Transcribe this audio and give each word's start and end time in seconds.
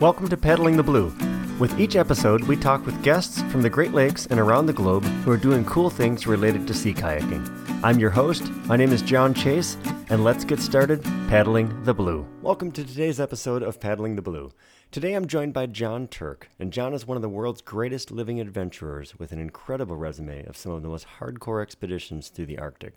Welcome 0.00 0.28
to 0.28 0.36
Paddling 0.36 0.76
the 0.76 0.84
Blue. 0.84 1.12
With 1.58 1.80
each 1.80 1.96
episode, 1.96 2.44
we 2.44 2.54
talk 2.54 2.86
with 2.86 3.02
guests 3.02 3.42
from 3.50 3.62
the 3.62 3.68
Great 3.68 3.90
Lakes 3.90 4.26
and 4.26 4.38
around 4.38 4.66
the 4.66 4.72
globe 4.72 5.02
who 5.02 5.32
are 5.32 5.36
doing 5.36 5.64
cool 5.64 5.90
things 5.90 6.24
related 6.24 6.68
to 6.68 6.74
sea 6.74 6.94
kayaking. 6.94 7.80
I'm 7.82 7.98
your 7.98 8.10
host. 8.10 8.48
My 8.66 8.76
name 8.76 8.92
is 8.92 9.02
John 9.02 9.34
Chase, 9.34 9.76
and 10.08 10.22
let's 10.22 10.44
get 10.44 10.60
started 10.60 11.02
paddling 11.28 11.82
the 11.82 11.94
blue. 11.94 12.24
Welcome 12.42 12.70
to 12.72 12.84
today's 12.84 13.18
episode 13.18 13.64
of 13.64 13.80
Paddling 13.80 14.14
the 14.14 14.22
Blue. 14.22 14.52
Today 14.92 15.14
I'm 15.14 15.26
joined 15.26 15.52
by 15.52 15.66
Jon 15.66 16.06
Turk, 16.06 16.48
and 16.60 16.72
John 16.72 16.94
is 16.94 17.04
one 17.04 17.16
of 17.16 17.22
the 17.22 17.28
world's 17.28 17.60
greatest 17.60 18.12
living 18.12 18.38
adventurers 18.38 19.18
with 19.18 19.32
an 19.32 19.40
incredible 19.40 19.96
resume 19.96 20.46
of 20.46 20.56
some 20.56 20.70
of 20.70 20.82
the 20.82 20.88
most 20.88 21.08
hardcore 21.18 21.60
expeditions 21.60 22.28
through 22.28 22.46
the 22.46 22.60
Arctic. 22.60 22.94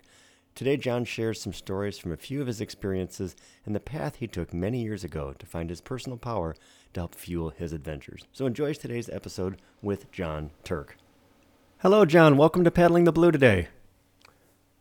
Today, 0.54 0.76
John 0.76 1.06
shares 1.06 1.40
some 1.40 1.54
stories 1.54 1.96
from 1.96 2.12
a 2.12 2.16
few 2.16 2.42
of 2.42 2.46
his 2.46 2.60
experiences 2.60 3.34
and 3.64 3.74
the 3.74 3.80
path 3.80 4.16
he 4.16 4.26
took 4.26 4.52
many 4.52 4.82
years 4.82 5.02
ago 5.02 5.34
to 5.38 5.46
find 5.46 5.70
his 5.70 5.80
personal 5.80 6.18
power 6.18 6.54
to 6.94 7.00
help 7.00 7.14
fuel 7.14 7.50
his 7.50 7.72
adventures. 7.72 8.24
So, 8.32 8.46
enjoy 8.46 8.74
today's 8.74 9.08
episode 9.08 9.60
with 9.80 10.10
Jon 10.12 10.50
Turk. 10.64 10.96
Hello, 11.78 12.04
John. 12.04 12.36
Welcome 12.36 12.64
to 12.64 12.70
Paddling 12.70 13.04
the 13.04 13.12
Blue 13.12 13.32
today. 13.32 13.68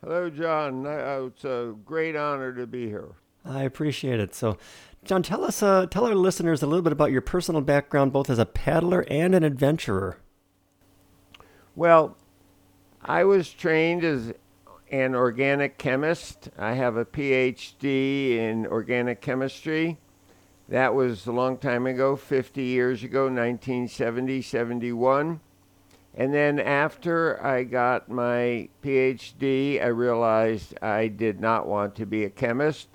Hello, 0.04 0.30
John. 0.30 0.86
Uh, 0.86 1.26
it's 1.28 1.44
a 1.44 1.76
great 1.86 2.16
honor 2.16 2.54
to 2.54 2.68
be 2.68 2.88
here. 2.88 3.10
I 3.46 3.64
appreciate 3.64 4.20
it. 4.20 4.36
So, 4.36 4.58
John, 5.04 5.24
tell 5.24 5.44
us, 5.44 5.64
uh, 5.64 5.88
tell 5.88 6.06
our 6.06 6.16
listeners 6.16 6.62
a 6.62 6.68
little 6.68 6.84
bit 6.84 6.94
about 6.94 7.12
your 7.12 7.22
personal 7.22 7.62
background, 7.62 8.14
both 8.14 8.30
as 8.30 8.38
a 8.40 8.46
paddler 8.46 9.06
and 9.10 9.34
an 9.34 9.44
adventurer. 9.44 10.20
Well, 11.76 12.18
I 13.04 13.24
was 13.24 13.52
trained 13.52 14.04
as 14.04 14.34
an 14.92 15.16
organic 15.16 15.78
chemist. 15.78 16.50
I 16.58 16.74
have 16.74 16.98
a 16.98 17.06
PhD 17.06 18.38
in 18.38 18.68
organic 18.68 19.22
chemistry. 19.22 19.98
That 20.72 20.96
was 20.96 21.28
a 21.28 21.34
long 21.34 21.58
time 21.58 21.86
ago, 21.86 22.16
50 22.16 22.64
years 22.64 23.04
ago, 23.04 23.24
1970, 23.24 24.42
71. 24.42 25.42
And 26.16 26.34
then 26.34 26.62
after 26.62 27.46
I 27.46 27.64
got 27.64 28.10
my 28.10 28.70
PhD, 28.82 29.84
I 29.84 29.88
realized 29.88 30.82
I 30.82 31.10
did 31.10 31.42
not 31.42 31.68
want 31.68 31.96
to 31.96 32.06
be 32.06 32.24
a 32.24 32.30
chemist. 32.30 32.88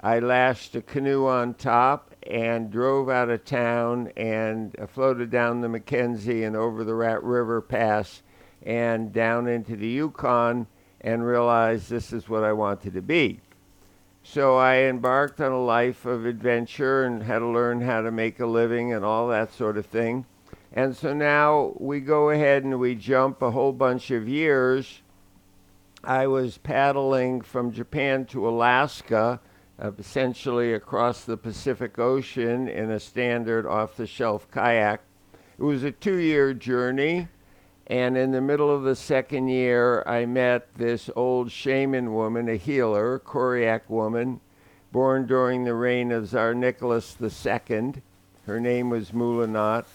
I 0.00 0.18
lashed 0.18 0.74
a 0.74 0.82
canoe 0.82 1.28
on 1.28 1.54
top 1.54 2.16
and 2.28 2.68
drove 2.68 3.08
out 3.08 3.30
of 3.30 3.44
town 3.44 4.10
and 4.16 4.74
uh, 4.80 4.88
floated 4.88 5.30
down 5.30 5.60
the 5.60 5.68
Mackenzie 5.68 6.42
and 6.42 6.56
over 6.56 6.82
the 6.82 6.96
Rat 6.96 7.22
River 7.22 7.60
Pass 7.60 8.24
and 8.64 9.12
down 9.12 9.46
into 9.46 9.76
the 9.76 9.86
Yukon 9.86 10.66
and 11.00 11.24
realized 11.24 11.90
this 11.90 12.12
is 12.12 12.28
what 12.28 12.42
I 12.42 12.52
wanted 12.52 12.94
to 12.94 13.02
be. 13.02 13.38
So 14.32 14.56
I 14.58 14.82
embarked 14.82 15.40
on 15.40 15.50
a 15.50 15.60
life 15.60 16.06
of 16.06 16.24
adventure 16.24 17.02
and 17.02 17.20
had 17.20 17.40
to 17.40 17.48
learn 17.48 17.80
how 17.80 18.02
to 18.02 18.12
make 18.12 18.38
a 18.38 18.46
living 18.46 18.92
and 18.92 19.04
all 19.04 19.26
that 19.26 19.52
sort 19.52 19.76
of 19.76 19.86
thing. 19.86 20.24
And 20.72 20.96
so 20.96 21.12
now 21.12 21.74
we 21.80 21.98
go 21.98 22.30
ahead 22.30 22.62
and 22.62 22.78
we 22.78 22.94
jump 22.94 23.42
a 23.42 23.50
whole 23.50 23.72
bunch 23.72 24.12
of 24.12 24.28
years. 24.28 25.02
I 26.04 26.28
was 26.28 26.58
paddling 26.58 27.40
from 27.40 27.72
Japan 27.72 28.24
to 28.26 28.48
Alaska, 28.48 29.40
uh, 29.82 29.90
essentially 29.98 30.74
across 30.74 31.24
the 31.24 31.36
Pacific 31.36 31.98
Ocean 31.98 32.68
in 32.68 32.88
a 32.92 33.00
standard 33.00 33.66
off 33.66 33.96
the 33.96 34.06
shelf 34.06 34.48
kayak. 34.52 35.00
It 35.58 35.64
was 35.64 35.82
a 35.82 35.90
two 35.90 36.18
year 36.18 36.54
journey. 36.54 37.26
And 37.90 38.16
in 38.16 38.30
the 38.30 38.40
middle 38.40 38.72
of 38.72 38.84
the 38.84 38.94
second 38.94 39.48
year, 39.48 40.04
I 40.06 40.24
met 40.24 40.72
this 40.76 41.10
old 41.16 41.50
shaman 41.50 42.14
woman, 42.14 42.48
a 42.48 42.54
healer, 42.54 43.16
a 43.16 43.20
Koryak 43.20 43.80
woman, 43.88 44.40
born 44.92 45.26
during 45.26 45.64
the 45.64 45.74
reign 45.74 46.12
of 46.12 46.28
Tsar 46.28 46.54
Nicholas 46.54 47.16
II. 47.20 47.94
Her 48.46 48.60
name 48.60 48.90
was 48.90 49.10
Moolynaut. 49.10 49.86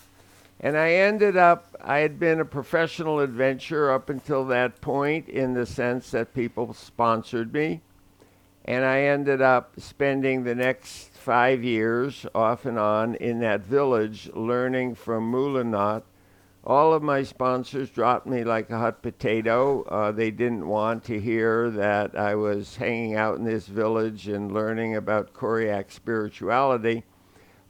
And 0.60 0.78
I 0.78 0.92
ended 0.92 1.38
up, 1.38 1.74
I 1.82 2.00
had 2.00 2.20
been 2.20 2.42
a 2.42 2.46
professional 2.46 3.22
adventurer 3.22 3.94
up 3.94 4.10
until 4.10 4.44
that 4.48 4.82
point 4.82 5.30
in 5.30 5.54
the 5.54 5.66
sense 5.66 6.12
that 6.12 6.34
people 6.34 6.74
sponsored 6.74 7.54
me. 7.54 7.80
And 8.66 8.84
I 8.84 9.04
ended 9.04 9.42
up 9.42 9.72
spending 9.78 10.44
the 10.44 10.56
next 10.56 11.12
five 11.12 11.64
years 11.64 12.26
off 12.36 12.66
and 12.66 12.78
on 12.78 13.16
in 13.16 13.40
that 13.40 13.62
village 13.62 14.30
learning 14.34 14.96
from 14.96 15.32
Moolynaut 15.32 16.04
all 16.66 16.94
of 16.94 17.04
my 17.04 17.22
sponsors 17.22 17.92
dropped 17.92 18.26
me 18.26 18.44
like 18.44 18.70
a 18.72 18.78
hot 18.78 19.04
potato. 19.04 19.84
Uh, 19.84 20.12
they 20.12 20.32
didn't 20.32 20.68
want 20.68 21.04
to 21.04 21.20
hear 21.20 21.70
that 21.70 22.18
I 22.18 22.34
was 22.36 22.76
hanging 22.76 23.16
out 23.16 23.38
in 23.38 23.44
this 23.44 23.68
village 23.68 24.28
and 24.28 24.52
learning 24.52 24.96
about 24.96 25.34
Koryak 25.34 25.92
spirituality. 25.92 27.04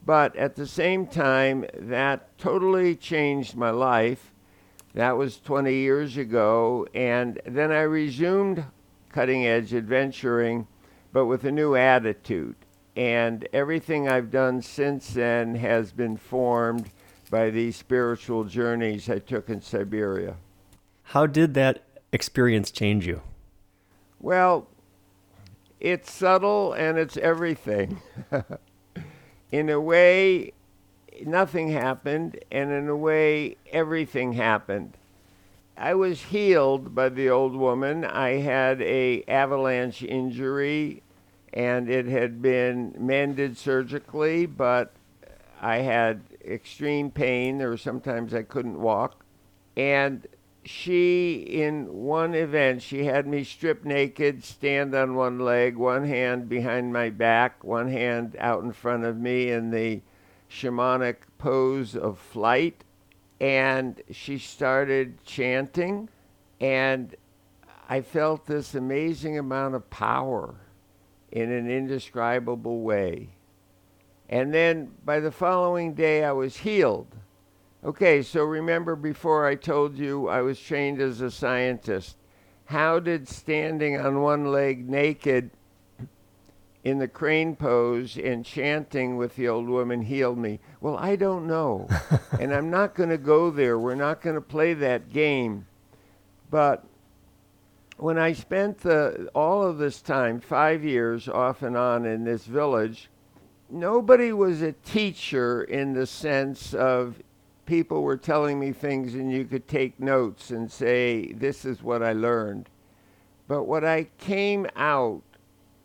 But 0.04 0.34
at 0.36 0.56
the 0.56 0.66
same 0.66 1.06
time, 1.06 1.66
that 1.74 2.38
totally 2.38 2.96
changed 2.96 3.54
my 3.54 3.70
life. 3.70 4.32
That 4.94 5.18
was 5.18 5.40
20 5.40 5.74
years 5.74 6.16
ago. 6.16 6.86
And 6.94 7.38
then 7.44 7.72
I 7.72 7.82
resumed 7.82 8.64
cutting 9.10 9.46
edge 9.46 9.74
adventuring, 9.74 10.66
but 11.12 11.26
with 11.26 11.44
a 11.44 11.52
new 11.52 11.74
attitude. 11.74 12.56
And 12.96 13.46
everything 13.52 14.08
I've 14.08 14.30
done 14.30 14.62
since 14.62 15.10
then 15.10 15.56
has 15.56 15.92
been 15.92 16.16
formed 16.16 16.90
by 17.30 17.50
these 17.50 17.76
spiritual 17.76 18.44
journeys 18.44 19.08
I 19.08 19.18
took 19.18 19.48
in 19.48 19.60
Siberia. 19.60 20.36
How 21.02 21.26
did 21.26 21.54
that 21.54 21.82
experience 22.12 22.70
change 22.70 23.06
you? 23.06 23.22
Well, 24.20 24.68
it's 25.80 26.10
subtle 26.10 26.72
and 26.72 26.98
it's 26.98 27.16
everything. 27.16 28.00
in 29.52 29.68
a 29.68 29.80
way, 29.80 30.52
nothing 31.24 31.70
happened, 31.70 32.38
and 32.50 32.72
in 32.72 32.88
a 32.88 32.96
way, 32.96 33.56
everything 33.70 34.32
happened. 34.32 34.96
I 35.76 35.94
was 35.94 36.22
healed 36.22 36.94
by 36.94 37.10
the 37.10 37.28
old 37.28 37.54
woman. 37.54 38.04
I 38.04 38.38
had 38.38 38.80
a 38.80 39.22
avalanche 39.28 40.02
injury 40.02 41.02
and 41.52 41.88
it 41.88 42.06
had 42.06 42.42
been 42.42 42.94
mended 42.98 43.56
surgically, 43.56 44.46
but 44.46 44.92
I 45.60 45.78
had 45.78 46.20
extreme 46.46 47.10
pain. 47.10 47.58
There 47.58 47.68
were 47.68 47.76
sometimes 47.76 48.34
I 48.34 48.42
couldn't 48.42 48.80
walk. 48.80 49.24
And 49.76 50.26
she, 50.64 51.34
in 51.34 51.92
one 51.92 52.34
event, 52.34 52.82
she 52.82 53.04
had 53.04 53.26
me 53.26 53.44
stripped 53.44 53.84
naked, 53.84 54.42
stand 54.42 54.94
on 54.94 55.14
one 55.14 55.38
leg, 55.38 55.76
one 55.76 56.04
hand 56.04 56.48
behind 56.48 56.92
my 56.92 57.10
back, 57.10 57.62
one 57.62 57.88
hand 57.88 58.36
out 58.38 58.64
in 58.64 58.72
front 58.72 59.04
of 59.04 59.16
me 59.16 59.50
in 59.50 59.70
the 59.70 60.00
shamanic 60.50 61.16
pose 61.38 61.94
of 61.94 62.18
flight. 62.18 62.82
And 63.40 64.02
she 64.10 64.38
started 64.38 65.22
chanting, 65.24 66.08
and 66.60 67.14
I 67.88 68.00
felt 68.00 68.46
this 68.46 68.74
amazing 68.74 69.38
amount 69.38 69.74
of 69.74 69.88
power 69.90 70.54
in 71.30 71.52
an 71.52 71.70
indescribable 71.70 72.80
way. 72.80 73.35
And 74.28 74.52
then 74.52 74.92
by 75.04 75.20
the 75.20 75.30
following 75.30 75.94
day, 75.94 76.24
I 76.24 76.32
was 76.32 76.56
healed. 76.56 77.14
Okay, 77.84 78.22
so 78.22 78.42
remember 78.42 78.96
before 78.96 79.46
I 79.46 79.54
told 79.54 79.96
you 79.96 80.28
I 80.28 80.42
was 80.42 80.58
trained 80.58 81.00
as 81.00 81.20
a 81.20 81.30
scientist. 81.30 82.16
How 82.64 82.98
did 82.98 83.28
standing 83.28 83.96
on 83.96 84.22
one 84.22 84.50
leg 84.50 84.88
naked 84.88 85.50
in 86.82 86.98
the 86.98 87.06
crane 87.06 87.54
pose 87.54 88.16
and 88.16 88.44
chanting 88.44 89.16
with 89.16 89.36
the 89.36 89.46
old 89.46 89.68
woman 89.68 90.02
heal 90.02 90.34
me? 90.34 90.58
Well, 90.80 90.96
I 90.96 91.14
don't 91.14 91.46
know. 91.46 91.88
and 92.40 92.52
I'm 92.52 92.70
not 92.70 92.96
going 92.96 93.10
to 93.10 93.18
go 93.18 93.50
there. 93.50 93.78
We're 93.78 93.94
not 93.94 94.20
going 94.20 94.34
to 94.34 94.40
play 94.40 94.74
that 94.74 95.12
game. 95.12 95.66
But 96.50 96.84
when 97.98 98.18
I 98.18 98.32
spent 98.32 98.78
the, 98.78 99.28
all 99.32 99.62
of 99.62 99.78
this 99.78 100.02
time, 100.02 100.40
five 100.40 100.84
years 100.84 101.28
off 101.28 101.62
and 101.62 101.76
on 101.76 102.04
in 102.04 102.24
this 102.24 102.46
village, 102.46 103.08
nobody 103.70 104.32
was 104.32 104.62
a 104.62 104.72
teacher 104.72 105.62
in 105.64 105.92
the 105.92 106.06
sense 106.06 106.74
of 106.74 107.22
people 107.64 108.02
were 108.02 108.16
telling 108.16 108.58
me 108.58 108.72
things 108.72 109.14
and 109.14 109.30
you 109.32 109.44
could 109.44 109.66
take 109.66 109.98
notes 109.98 110.50
and 110.50 110.70
say, 110.70 111.32
This 111.32 111.64
is 111.64 111.82
what 111.82 112.02
I 112.02 112.12
learned. 112.12 112.68
But 113.48 113.64
what 113.64 113.84
I 113.84 114.08
came 114.18 114.66
out 114.76 115.22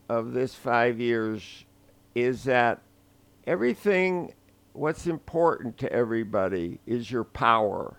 of 0.10 0.33
this 0.33 0.56
five 0.56 1.00
years 1.00 1.66
is 2.16 2.44
that 2.44 2.81
everything, 3.45 4.34
what's 4.74 5.07
important 5.07 5.77
to 5.80 5.92
everybody 5.92 6.80
is 6.86 7.12
your 7.12 7.24
power. 7.24 7.98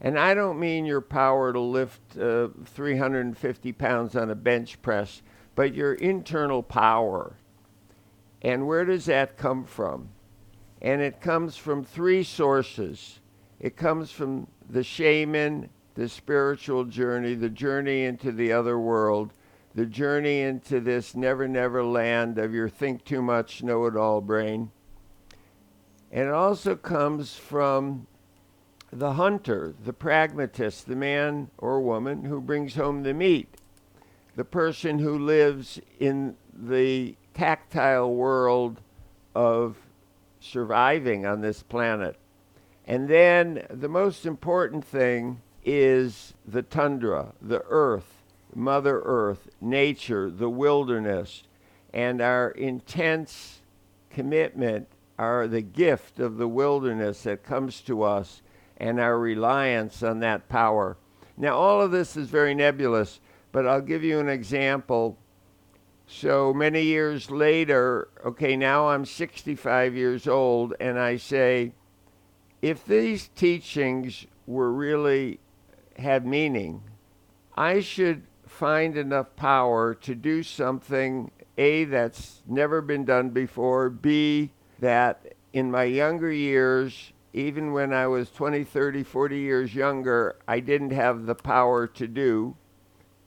And 0.00 0.18
I 0.18 0.34
don't 0.34 0.60
mean 0.60 0.84
your 0.84 1.00
power 1.00 1.52
to 1.52 1.60
lift 1.60 2.18
uh, 2.18 2.48
350 2.64 3.72
pounds 3.72 4.14
on 4.14 4.30
a 4.30 4.34
bench 4.34 4.80
press, 4.82 5.22
but 5.54 5.74
your 5.74 5.94
internal 5.94 6.62
power 6.62 7.36
and 8.42 8.66
where 8.66 8.84
does 8.84 9.06
that 9.06 9.36
come 9.36 9.64
from? 9.64 10.08
And 10.82 11.00
it 11.00 11.20
comes 11.20 11.56
from 11.56 11.84
three 11.84 12.22
sources. 12.22 13.20
It 13.58 13.76
comes 13.76 14.10
from 14.10 14.46
the 14.68 14.82
shaman, 14.82 15.70
the 15.94 16.08
spiritual 16.08 16.84
journey, 16.84 17.34
the 17.34 17.48
journey 17.48 18.04
into 18.04 18.30
the 18.30 18.52
other 18.52 18.78
world, 18.78 19.32
the 19.74 19.86
journey 19.86 20.42
into 20.42 20.80
this 20.80 21.14
never, 21.14 21.48
never 21.48 21.82
land 21.82 22.38
of 22.38 22.54
your 22.54 22.68
think 22.68 23.04
too 23.04 23.22
much, 23.22 23.62
know 23.62 23.86
it 23.86 23.96
all 23.96 24.20
brain. 24.20 24.70
And 26.12 26.28
it 26.28 26.34
also 26.34 26.76
comes 26.76 27.34
from 27.34 28.06
the 28.92 29.14
hunter, 29.14 29.74
the 29.84 29.92
pragmatist, 29.92 30.86
the 30.86 30.96
man 30.96 31.50
or 31.58 31.80
woman 31.80 32.24
who 32.24 32.40
brings 32.40 32.74
home 32.74 33.02
the 33.02 33.14
meat, 33.14 33.48
the 34.36 34.44
person 34.44 34.98
who 34.98 35.18
lives 35.18 35.80
in 35.98 36.36
the 36.54 37.16
tactile 37.36 38.14
world 38.14 38.80
of 39.34 39.76
surviving 40.40 41.26
on 41.26 41.42
this 41.42 41.62
planet. 41.62 42.16
And 42.86 43.08
then 43.08 43.66
the 43.68 43.88
most 43.88 44.24
important 44.24 44.84
thing 44.84 45.42
is 45.64 46.32
the 46.46 46.62
tundra, 46.62 47.32
the 47.42 47.62
earth, 47.68 48.22
Mother 48.54 49.02
Earth, 49.04 49.48
nature, 49.60 50.30
the 50.30 50.48
wilderness, 50.48 51.42
and 51.92 52.22
our 52.22 52.50
intense 52.52 53.60
commitment 54.08 54.88
are 55.18 55.46
the 55.46 55.60
gift 55.60 56.18
of 56.18 56.38
the 56.38 56.48
wilderness 56.48 57.22
that 57.24 57.42
comes 57.42 57.80
to 57.82 58.02
us 58.02 58.40
and 58.78 58.98
our 58.98 59.18
reliance 59.18 60.02
on 60.02 60.20
that 60.20 60.48
power. 60.48 60.96
Now, 61.36 61.56
all 61.56 61.82
of 61.82 61.90
this 61.90 62.16
is 62.16 62.28
very 62.28 62.54
nebulous, 62.54 63.20
but 63.52 63.66
I'll 63.66 63.80
give 63.80 64.04
you 64.04 64.20
an 64.20 64.28
example. 64.28 65.18
So 66.06 66.54
many 66.54 66.82
years 66.82 67.30
later, 67.30 68.08
okay, 68.24 68.56
now 68.56 68.88
I'm 68.88 69.04
65 69.04 69.96
years 69.96 70.26
old, 70.28 70.74
and 70.78 70.98
I 70.98 71.16
say, 71.16 71.72
if 72.62 72.84
these 72.84 73.28
teachings 73.28 74.26
were 74.46 74.72
really 74.72 75.40
had 75.98 76.24
meaning, 76.26 76.82
I 77.56 77.80
should 77.80 78.22
find 78.46 78.96
enough 78.96 79.34
power 79.36 79.94
to 79.94 80.14
do 80.14 80.42
something 80.42 81.30
A 81.58 81.84
that's 81.84 82.42
never 82.46 82.80
been 82.80 83.04
done 83.04 83.30
before, 83.30 83.90
B 83.90 84.52
that 84.78 85.34
in 85.52 85.70
my 85.70 85.84
younger 85.84 86.30
years 86.30 87.12
even 87.36 87.74
when 87.74 87.92
I 87.92 88.06
was 88.06 88.30
20, 88.30 88.64
30, 88.64 89.02
40 89.02 89.38
years 89.38 89.74
younger, 89.74 90.36
I 90.48 90.60
didn't 90.60 90.92
have 90.92 91.26
the 91.26 91.34
power 91.34 91.86
to 91.88 92.08
do. 92.08 92.56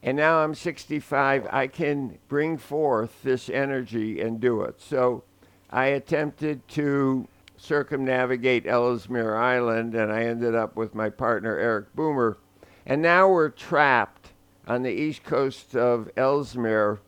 And 0.02 0.16
now 0.16 0.38
I'm 0.38 0.54
65, 0.54 1.46
I 1.50 1.66
can 1.66 2.18
bring 2.28 2.56
forth 2.56 3.22
this 3.22 3.50
energy 3.50 4.20
and 4.20 4.40
do 4.40 4.62
it. 4.62 4.80
So 4.80 5.24
I 5.70 5.86
attempted 5.86 6.66
to 6.68 7.28
circumnavigate 7.58 8.66
Ellesmere 8.66 9.36
Island, 9.36 9.94
and 9.94 10.10
I 10.10 10.24
ended 10.24 10.54
up 10.54 10.74
with 10.74 10.94
my 10.94 11.10
partner, 11.10 11.58
Eric 11.58 11.94
Boomer. 11.94 12.38
And 12.86 13.02
now 13.02 13.28
we're 13.28 13.50
trapped 13.50 14.30
on 14.66 14.82
the 14.82 14.90
east 14.90 15.22
coast 15.22 15.76
of 15.76 16.08
Ellesmere, 16.16 17.00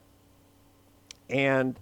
and 1.30 1.78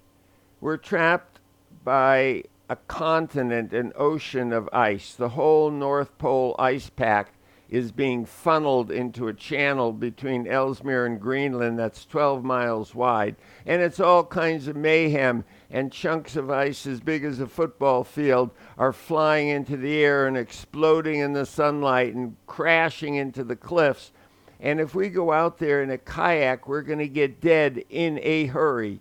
we're 0.61 0.77
trapped 0.77 1.41
by 1.83 2.45
a 2.69 2.77
continent, 2.87 3.73
an 3.73 3.93
ocean 3.97 4.53
of 4.53 4.69
ice. 4.73 5.15
The 5.15 5.31
whole 5.31 5.73
North 5.73 6.17
Pole 6.19 6.55
ice 6.57 6.89
pack 6.89 7.33
is 7.71 7.93
being 7.93 8.25
funneled 8.27 8.91
into 8.91 9.29
a 9.29 9.35
channel 9.35 9.93
between 9.93 10.49
Ellesmere 10.49 11.07
and 11.07 11.21
Greenland 11.21 11.79
that's 11.79 12.05
12 12.05 12.43
miles 12.43 12.95
wide. 12.97 13.37
And 13.65 13.81
it's 13.81 14.01
all 14.01 14.25
kinds 14.25 14.67
of 14.67 14.75
mayhem, 14.75 15.45
and 15.71 15.93
chunks 15.93 16.35
of 16.35 16.51
ice 16.51 16.85
as 16.85 16.99
big 17.01 17.25
as 17.25 17.39
a 17.39 17.47
football 17.47 18.03
field 18.03 18.51
are 18.77 18.93
flying 18.93 19.49
into 19.49 19.77
the 19.77 20.03
air 20.03 20.27
and 20.27 20.37
exploding 20.37 21.21
in 21.21 21.33
the 21.33 21.47
sunlight 21.47 22.13
and 22.15 22.37
crashing 22.49 23.15
into 23.15 23.45
the 23.45 23.57
cliffs. 23.57 24.11
And 24.59 24.81
if 24.81 24.95
we 24.97 25.09
go 25.09 25.33
out 25.33 25.59
there 25.59 25.83
in 25.83 25.91
a 25.91 25.99
kayak, 25.99 26.67
we're 26.67 26.83
going 26.83 26.99
to 26.99 27.09
get 27.09 27.41
dead 27.41 27.85
in 27.89 28.19
a 28.23 28.47
hurry. 28.47 29.01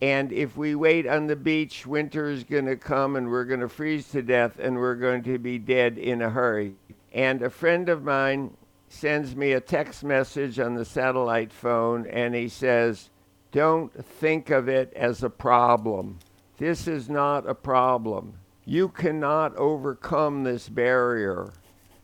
And 0.00 0.32
if 0.32 0.56
we 0.56 0.74
wait 0.74 1.06
on 1.06 1.26
the 1.26 1.36
beach, 1.36 1.86
winter 1.86 2.30
is 2.30 2.44
going 2.44 2.66
to 2.66 2.76
come 2.76 3.16
and 3.16 3.28
we're 3.28 3.44
going 3.44 3.60
to 3.60 3.68
freeze 3.68 4.08
to 4.10 4.22
death 4.22 4.58
and 4.58 4.76
we're 4.76 4.94
going 4.94 5.22
to 5.24 5.38
be 5.38 5.58
dead 5.58 5.98
in 5.98 6.22
a 6.22 6.30
hurry. 6.30 6.74
And 7.12 7.42
a 7.42 7.50
friend 7.50 7.88
of 7.88 8.02
mine 8.02 8.56
sends 8.88 9.36
me 9.36 9.52
a 9.52 9.60
text 9.60 10.02
message 10.02 10.58
on 10.58 10.74
the 10.74 10.84
satellite 10.84 11.52
phone 11.52 12.06
and 12.06 12.34
he 12.34 12.48
says, 12.48 13.10
Don't 13.50 13.92
think 14.04 14.50
of 14.50 14.68
it 14.68 14.92
as 14.94 15.22
a 15.22 15.30
problem. 15.30 16.18
This 16.58 16.86
is 16.86 17.08
not 17.08 17.48
a 17.48 17.54
problem. 17.54 18.34
You 18.64 18.88
cannot 18.88 19.56
overcome 19.56 20.44
this 20.44 20.68
barrier. 20.68 21.52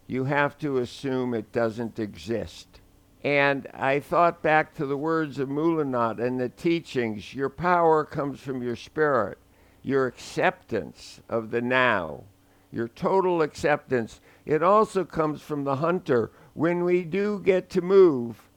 You 0.06 0.24
have 0.24 0.58
to 0.58 0.78
assume 0.78 1.34
it 1.34 1.52
doesn't 1.52 1.98
exist. 1.98 2.80
And 3.22 3.66
I 3.74 4.00
thought 4.00 4.42
back 4.42 4.74
to 4.74 4.86
the 4.86 4.96
words 4.96 5.38
of 5.38 5.48
Moolynaut 5.48 6.18
and 6.18 6.40
the 6.40 6.48
teachings. 6.48 7.34
Your 7.34 7.48
power 7.48 8.04
comes 8.04 8.40
from 8.40 8.62
your 8.62 8.76
spirit, 8.76 9.38
your 9.82 10.06
acceptance 10.06 11.20
of 11.28 11.50
the 11.50 11.60
now, 11.60 12.24
your 12.72 12.88
total 12.88 13.42
acceptance. 13.42 14.20
It 14.48 14.64
also 14.64 15.04
comes 15.04 15.42
from 15.42 15.62
the 15.62 15.76
hunter. 15.76 16.32
When 16.54 16.82
we 16.82 17.04
do 17.04 17.38
get 17.38 17.70
to 17.70 17.80
move, 17.80 18.48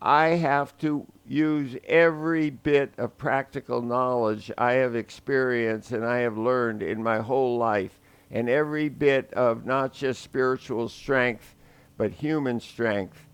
I 0.00 0.28
have 0.28 0.78
to 0.78 1.04
use 1.26 1.76
every 1.88 2.50
bit 2.50 2.92
of 2.96 3.18
practical 3.18 3.82
knowledge 3.82 4.52
I 4.56 4.74
have 4.74 4.94
experienced 4.94 5.90
and 5.90 6.04
I 6.04 6.18
have 6.18 6.38
learned 6.38 6.84
in 6.84 7.02
my 7.02 7.18
whole 7.18 7.58
life, 7.58 7.98
and 8.30 8.48
every 8.48 8.88
bit 8.88 9.32
of 9.32 9.66
not 9.66 9.92
just 9.92 10.22
spiritual 10.22 10.88
strength, 10.88 11.56
but 11.96 12.12
human 12.12 12.60
strength 12.60 13.26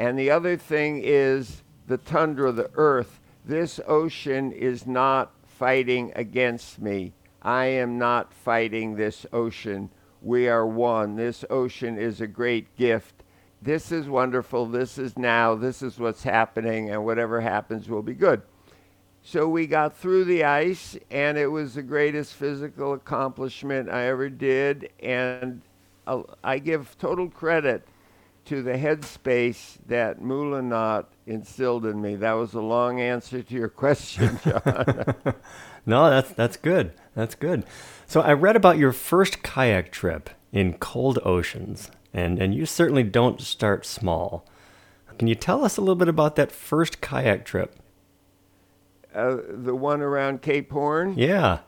and 0.00 0.18
the 0.18 0.30
other 0.30 0.56
thing 0.56 1.02
is 1.04 1.62
the 1.86 1.98
tundra, 1.98 2.52
the 2.52 2.70
earth. 2.72 3.20
This 3.44 3.78
ocean 3.86 4.50
is 4.50 4.86
not 4.86 5.32
fighting 5.44 6.10
against 6.16 6.80
me. 6.80 7.12
I 7.42 7.66
am 7.66 7.98
not 7.98 8.32
fighting 8.32 8.96
this 8.96 9.26
ocean. 9.30 9.90
We 10.22 10.48
are 10.48 10.66
one. 10.66 11.16
This 11.16 11.44
ocean 11.48 11.98
is 11.98 12.20
a 12.20 12.26
great 12.26 12.76
gift. 12.76 13.14
This 13.62 13.92
is 13.92 14.08
wonderful. 14.08 14.66
This 14.66 14.98
is 14.98 15.16
now. 15.18 15.54
This 15.54 15.82
is 15.82 15.98
what's 15.98 16.22
happening, 16.22 16.90
and 16.90 17.04
whatever 17.04 17.40
happens 17.40 17.88
will 17.88 18.02
be 18.02 18.14
good. 18.14 18.42
So 19.22 19.48
we 19.48 19.66
got 19.66 19.96
through 19.96 20.24
the 20.24 20.44
ice, 20.44 20.96
and 21.10 21.36
it 21.36 21.46
was 21.46 21.74
the 21.74 21.82
greatest 21.82 22.34
physical 22.34 22.94
accomplishment 22.94 23.90
I 23.90 24.06
ever 24.06 24.30
did. 24.30 24.90
And 25.02 25.60
uh, 26.06 26.22
I 26.42 26.58
give 26.58 26.96
total 26.98 27.28
credit 27.28 27.86
to 28.46 28.62
the 28.62 28.72
headspace 28.72 29.78
that 29.86 30.20
Moolynaut 30.20 31.04
instilled 31.26 31.84
in 31.84 32.00
me. 32.00 32.16
That 32.16 32.32
was 32.32 32.54
a 32.54 32.60
long 32.60 33.00
answer 33.00 33.42
to 33.42 33.54
your 33.54 33.68
question, 33.84 34.38
John. 34.42 35.14
no, 35.90 36.08
that's 36.08 36.30
that's 36.30 36.56
good. 36.56 36.92
That's 37.14 37.34
good. 37.34 37.64
So 38.06 38.20
I 38.22 38.32
read 38.32 38.56
about 38.56 38.78
your 38.78 38.92
first 38.92 39.42
kayak 39.42 39.90
trip 39.90 40.30
in 40.52 40.78
cold 40.78 41.18
oceans, 41.24 41.90
and 42.14 42.40
and 42.40 42.54
you 42.54 42.64
certainly 42.64 43.02
don't 43.02 43.40
start 43.40 43.84
small. 43.84 44.46
Can 45.18 45.28
you 45.28 45.34
tell 45.34 45.64
us 45.64 45.76
a 45.76 45.80
little 45.82 45.96
bit 45.96 46.08
about 46.08 46.36
that 46.36 46.50
first 46.50 47.00
kayak 47.00 47.44
trip? 47.44 47.76
Uh, 49.14 49.36
the 49.48 49.74
one 49.74 50.00
around 50.00 50.40
Cape 50.40 50.70
Horn? 50.70 51.14
Yeah. 51.18 51.58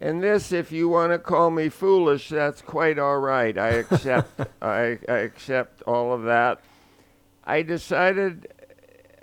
And 0.00 0.22
this, 0.22 0.52
if 0.52 0.70
you 0.70 0.88
want 0.88 1.12
to 1.12 1.18
call 1.18 1.50
me 1.50 1.68
foolish, 1.68 2.28
that's 2.28 2.60
quite 2.60 2.98
all 2.98 3.18
right. 3.18 3.56
I 3.56 3.68
accept. 3.70 4.40
I, 4.62 4.98
I 5.08 5.16
accept 5.24 5.82
all 5.82 6.12
of 6.12 6.24
that. 6.24 6.60
I 7.44 7.62
decided 7.62 8.52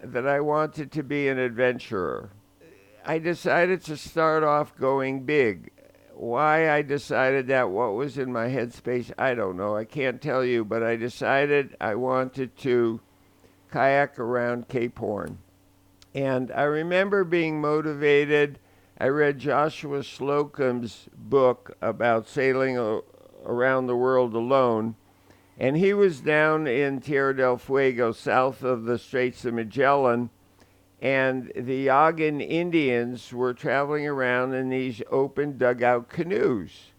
that 0.03 0.27
I 0.27 0.39
wanted 0.39 0.91
to 0.93 1.03
be 1.03 1.27
an 1.27 1.37
adventurer. 1.37 2.31
I 3.05 3.17
decided 3.17 3.83
to 3.85 3.97
start 3.97 4.43
off 4.43 4.77
going 4.77 5.23
big. 5.23 5.71
Why 6.13 6.69
I 6.69 6.81
decided 6.81 7.47
that, 7.47 7.71
what 7.71 7.95
was 7.95 8.17
in 8.17 8.31
my 8.31 8.47
headspace, 8.47 9.11
I 9.17 9.33
don't 9.33 9.57
know. 9.57 9.75
I 9.75 9.85
can't 9.85 10.21
tell 10.21 10.45
you, 10.45 10.63
but 10.63 10.83
I 10.83 10.95
decided 10.95 11.75
I 11.81 11.95
wanted 11.95 12.55
to 12.57 12.99
kayak 13.71 14.19
around 14.19 14.67
Cape 14.67 14.99
Horn. 14.99 15.39
And 16.13 16.51
I 16.51 16.63
remember 16.63 17.23
being 17.23 17.59
motivated 17.59 18.59
I 19.01 19.07
read 19.07 19.39
Joshua 19.39 20.03
Slocum's 20.03 21.09
book 21.17 21.75
about 21.81 22.27
sailing 22.27 22.77
around 23.43 23.87
the 23.87 23.95
world 23.95 24.35
alone, 24.35 24.93
and 25.57 25.75
he 25.75 25.91
was 25.91 26.21
down 26.21 26.67
in 26.67 27.01
Tierra 27.01 27.35
del 27.35 27.57
Fuego, 27.57 28.11
south 28.11 28.61
of 28.61 28.83
the 28.83 28.99
Straits 28.99 29.43
of 29.43 29.55
Magellan, 29.55 30.29
and 31.01 31.51
the 31.55 31.87
Yagan 31.87 32.47
Indians 32.47 33.33
were 33.33 33.53
traveling 33.53 34.07
around 34.07 34.53
in 34.53 34.69
these 34.69 35.01
open 35.09 35.57
dugout 35.57 36.09
canoes. 36.09 36.91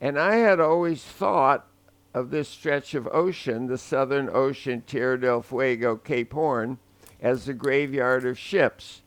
And 0.00 0.18
I 0.18 0.36
had 0.36 0.58
always 0.58 1.04
thought 1.04 1.66
of 2.12 2.30
this 2.30 2.48
stretch 2.48 2.94
of 2.94 3.06
ocean, 3.12 3.68
the 3.68 3.78
Southern 3.78 4.28
Ocean, 4.28 4.82
Tierra 4.86 5.20
del 5.20 5.42
Fuego, 5.42 5.96
Cape 5.96 6.32
Horn, 6.32 6.78
as 7.20 7.44
the 7.44 7.54
graveyard 7.54 8.26
of 8.26 8.36
ships 8.36 9.02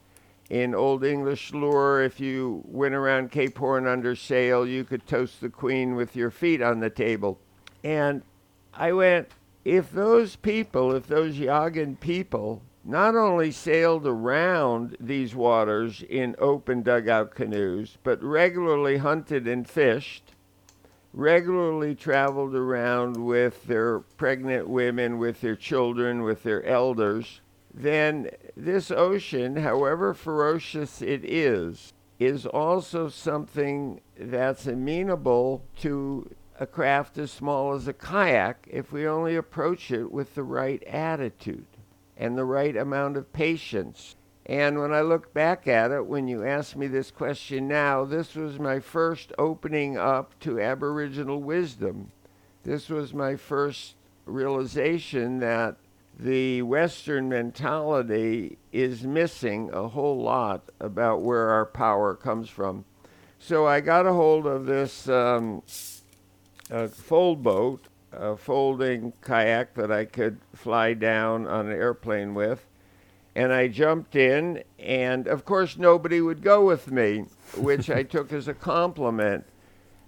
in 0.50 0.76
Old 0.76 1.04
English 1.04 1.54
lore, 1.54 2.02
if 2.02 2.20
you 2.20 2.62
went 2.66 2.94
around 2.94 3.32
Cape 3.32 3.58
Horn 3.58 3.88
under 3.88 4.16
sail, 4.16 4.66
you 4.66 4.84
could 4.84 5.08
toast 5.08 5.42
the 5.42 5.50
queen 5.50 5.96
with 5.96 6.16
your 6.16 6.30
feet 6.30 6.62
on 6.62 6.80
the 6.80 6.90
table. 6.90 7.40
And 7.84 8.22
I 8.74 8.92
went, 8.94 9.30
if 9.64 9.92
those 9.92 10.36
people, 10.36 10.94
if 10.96 11.08
those 11.08 11.36
Yagan 11.36 12.00
people 12.00 12.62
not 12.88 13.16
only 13.16 13.52
sailed 13.52 14.06
around 14.06 14.96
these 15.00 15.34
waters 15.34 16.04
in 16.08 16.36
open 16.38 16.84
dugout 16.84 17.34
canoes, 17.34 17.98
but 18.04 18.22
regularly 18.22 18.98
hunted 18.98 19.48
and 19.48 19.68
fished, 19.68 20.34
regularly 21.12 21.96
traveled 21.96 22.54
around 22.54 23.18
with 23.18 23.66
their 23.66 24.02
pregnant 24.18 24.70
women, 24.70 25.18
with 25.18 25.42
their 25.42 25.56
children, 25.56 26.22
with 26.22 26.44
their 26.44 26.64
elders, 26.64 27.42
then 27.74 28.30
this 28.56 28.92
ocean, 28.92 29.56
however 29.56 30.14
ferocious 30.14 31.02
it 31.02 31.26
is, 31.26 31.92
is 32.20 32.46
also 32.46 33.10
something 33.10 34.00
that's 34.18 34.68
amenable 34.68 35.64
to 35.76 36.30
a 36.60 36.68
craft 36.68 37.18
as 37.18 37.32
small 37.32 37.74
as 37.74 37.88
a 37.88 37.94
kayak 37.94 38.68
if 38.72 38.92
we 38.92 39.08
only 39.08 39.36
approach 39.36 39.92
it 39.92 40.10
with 40.10 40.36
the 40.36 40.44
right 40.44 40.82
attitude 40.84 41.66
and 42.18 42.38
the 42.38 42.46
right 42.46 42.76
amount 42.76 43.18
of 43.18 43.32
patience. 43.34 44.16
And 44.46 44.80
when 44.80 44.94
I 44.94 45.02
look 45.02 45.34
back 45.34 45.68
at 45.68 45.92
it, 45.92 46.06
when 46.06 46.28
you 46.28 46.46
ask 46.46 46.76
me 46.76 46.88
this 46.88 47.10
question 47.10 47.68
now, 47.68 48.06
this 48.06 48.36
was 48.36 48.60
my 48.60 48.80
first 48.80 49.34
opening 49.40 49.98
up 49.98 50.40
to 50.42 50.62
Aboriginal 50.62 51.42
wisdom. 51.42 52.12
This 52.64 52.90
was 52.90 53.14
my 53.14 53.36
first 53.36 53.96
realization 54.26 55.40
that 55.40 55.78
the 56.18 56.62
Western 56.62 57.28
mentality 57.28 58.58
is 58.72 59.04
missing 59.04 59.70
a 59.74 59.88
whole 59.90 60.22
lot 60.22 60.70
about 60.80 61.22
where 61.22 61.50
our 61.50 61.66
power 61.66 62.16
comes 62.16 62.50
from. 62.50 62.86
So 63.40 63.68
I 63.68 63.82
got 63.82 64.06
a 64.06 64.14
hold 64.14 64.48
of 64.48 64.66
this 64.66 65.10
um, 65.10 65.62
uh, 66.72 66.88
fold 66.88 67.44
boat, 67.44 67.88
a 68.12 68.38
folding 68.38 69.14
kayak 69.22 69.74
that 69.76 69.92
I 69.92 70.06
could 70.06 70.40
fly 70.54 70.94
down 70.94 71.48
on 71.48 71.68
an 71.68 71.74
airplane 71.74 72.34
with. 72.34 72.66
And 73.36 73.52
I 73.52 73.68
jumped 73.68 74.16
in, 74.16 74.64
and 74.80 75.28
of 75.28 75.44
course, 75.44 75.78
nobody 75.78 76.22
would 76.22 76.42
go 76.42 76.66
with 76.66 76.90
me, 76.90 77.26
which 77.58 77.90
I 77.90 78.04
took 78.04 78.32
as 78.32 78.48
a 78.48 78.54
compliment. 78.54 79.46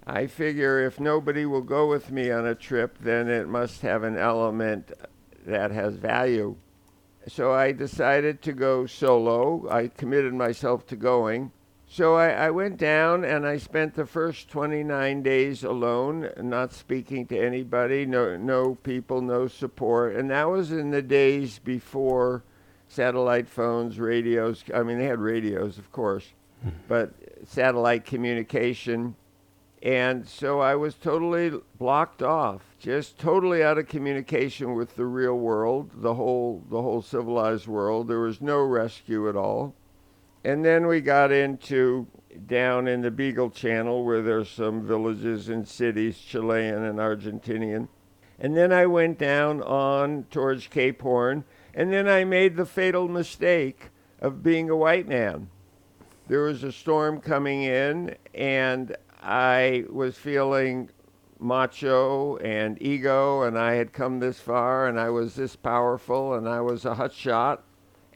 I 0.06 0.26
figure 0.26 0.80
if 0.86 0.98
nobody 0.98 1.44
will 1.44 1.60
go 1.60 1.86
with 1.86 2.10
me 2.10 2.30
on 2.30 2.46
a 2.46 2.54
trip, 2.54 2.96
then 3.00 3.28
it 3.28 3.46
must 3.46 3.82
have 3.82 4.02
an 4.02 4.16
element 4.16 4.92
that 5.44 5.70
has 5.70 5.96
value. 5.96 6.56
So 7.26 7.52
I 7.52 7.72
decided 7.72 8.40
to 8.42 8.54
go 8.54 8.86
solo. 8.86 9.68
I 9.70 9.88
committed 9.88 10.32
myself 10.32 10.86
to 10.86 10.96
going. 10.96 11.52
So 11.90 12.16
I, 12.16 12.28
I, 12.28 12.50
went 12.50 12.76
down 12.76 13.24
and 13.24 13.46
I 13.46 13.56
spent 13.56 13.94
the 13.94 14.04
first 14.04 14.50
29 14.50 15.22
days 15.22 15.64
alone, 15.64 16.30
not 16.36 16.74
speaking 16.74 17.26
to 17.28 17.38
anybody, 17.38 18.04
no, 18.04 18.36
no 18.36 18.74
people, 18.74 19.22
no 19.22 19.48
support. 19.48 20.14
And 20.14 20.30
that 20.30 20.50
was 20.50 20.70
in 20.70 20.90
the 20.90 21.00
days 21.00 21.58
before 21.58 22.44
satellite 22.88 23.48
phones, 23.48 23.98
radios. 23.98 24.64
I 24.74 24.82
mean, 24.82 24.98
they 24.98 25.06
had 25.06 25.18
radios, 25.18 25.78
of 25.78 25.90
course, 25.90 26.26
hmm. 26.62 26.70
but 26.88 27.14
satellite 27.46 28.04
communication. 28.04 29.16
And 29.82 30.28
so 30.28 30.60
I 30.60 30.74
was 30.74 30.94
totally 30.94 31.58
blocked 31.78 32.22
off, 32.22 32.62
just 32.78 33.18
totally 33.18 33.62
out 33.62 33.78
of 33.78 33.88
communication 33.88 34.74
with 34.74 34.94
the 34.94 35.06
real 35.06 35.38
world, 35.38 35.90
the 35.94 36.14
whole, 36.14 36.64
the 36.68 36.82
whole 36.82 37.00
civilized 37.00 37.66
world. 37.66 38.08
There 38.08 38.20
was 38.20 38.42
no 38.42 38.58
rescue 38.58 39.26
at 39.28 39.36
all. 39.36 39.74
And 40.44 40.64
then 40.64 40.86
we 40.86 41.00
got 41.00 41.32
into 41.32 42.06
down 42.46 42.86
in 42.86 43.00
the 43.00 43.10
Beagle 43.10 43.50
Channel 43.50 44.04
where 44.04 44.22
there's 44.22 44.48
some 44.48 44.86
villages 44.86 45.48
and 45.48 45.66
cities, 45.66 46.18
Chilean 46.18 46.84
and 46.84 46.98
Argentinian. 46.98 47.88
And 48.38 48.56
then 48.56 48.72
I 48.72 48.86
went 48.86 49.18
down 49.18 49.62
on 49.62 50.24
towards 50.30 50.68
Cape 50.68 51.02
Horn, 51.02 51.44
and 51.74 51.92
then 51.92 52.08
I 52.08 52.24
made 52.24 52.56
the 52.56 52.66
fatal 52.66 53.08
mistake 53.08 53.90
of 54.20 54.42
being 54.42 54.70
a 54.70 54.76
white 54.76 55.08
man. 55.08 55.50
There 56.28 56.42
was 56.42 56.62
a 56.62 56.70
storm 56.70 57.20
coming 57.20 57.62
in, 57.62 58.14
and 58.34 58.96
I 59.20 59.84
was 59.90 60.16
feeling 60.16 60.90
macho 61.40 62.36
and 62.36 62.80
ego, 62.80 63.42
and 63.42 63.58
I 63.58 63.74
had 63.74 63.92
come 63.92 64.20
this 64.20 64.38
far, 64.38 64.86
and 64.86 65.00
I 65.00 65.10
was 65.10 65.34
this 65.34 65.56
powerful, 65.56 66.34
and 66.34 66.48
I 66.48 66.60
was 66.60 66.84
a 66.84 66.94
hot 66.94 67.12
shot 67.12 67.64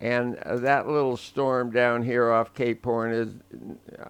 and 0.02 0.36
uh, 0.38 0.56
that 0.56 0.88
little 0.88 1.16
storm 1.16 1.70
down 1.70 2.02
here 2.02 2.28
off 2.28 2.52
Cape 2.54 2.84
Horn 2.84 3.12
is, 3.12 3.28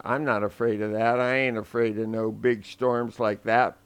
I'm 0.03 0.25
not 0.25 0.43
afraid 0.43 0.81
of 0.81 0.93
that. 0.93 1.21
I 1.21 1.37
ain't 1.37 1.59
afraid 1.59 1.99
of 1.99 2.09
no 2.09 2.33
big 2.33 2.65
storms 2.65 3.21
like 3.21 3.43
that. 3.43 3.77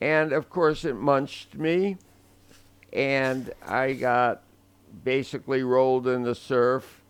And 0.00 0.32
of 0.32 0.50
course, 0.50 0.84
it 0.84 0.96
munched 0.96 1.54
me, 1.54 1.96
and 2.92 3.52
I 3.64 3.92
got 3.92 4.42
basically 5.04 5.62
rolled 5.62 6.08
in 6.08 6.24
the 6.24 6.34
surf. 6.34 7.02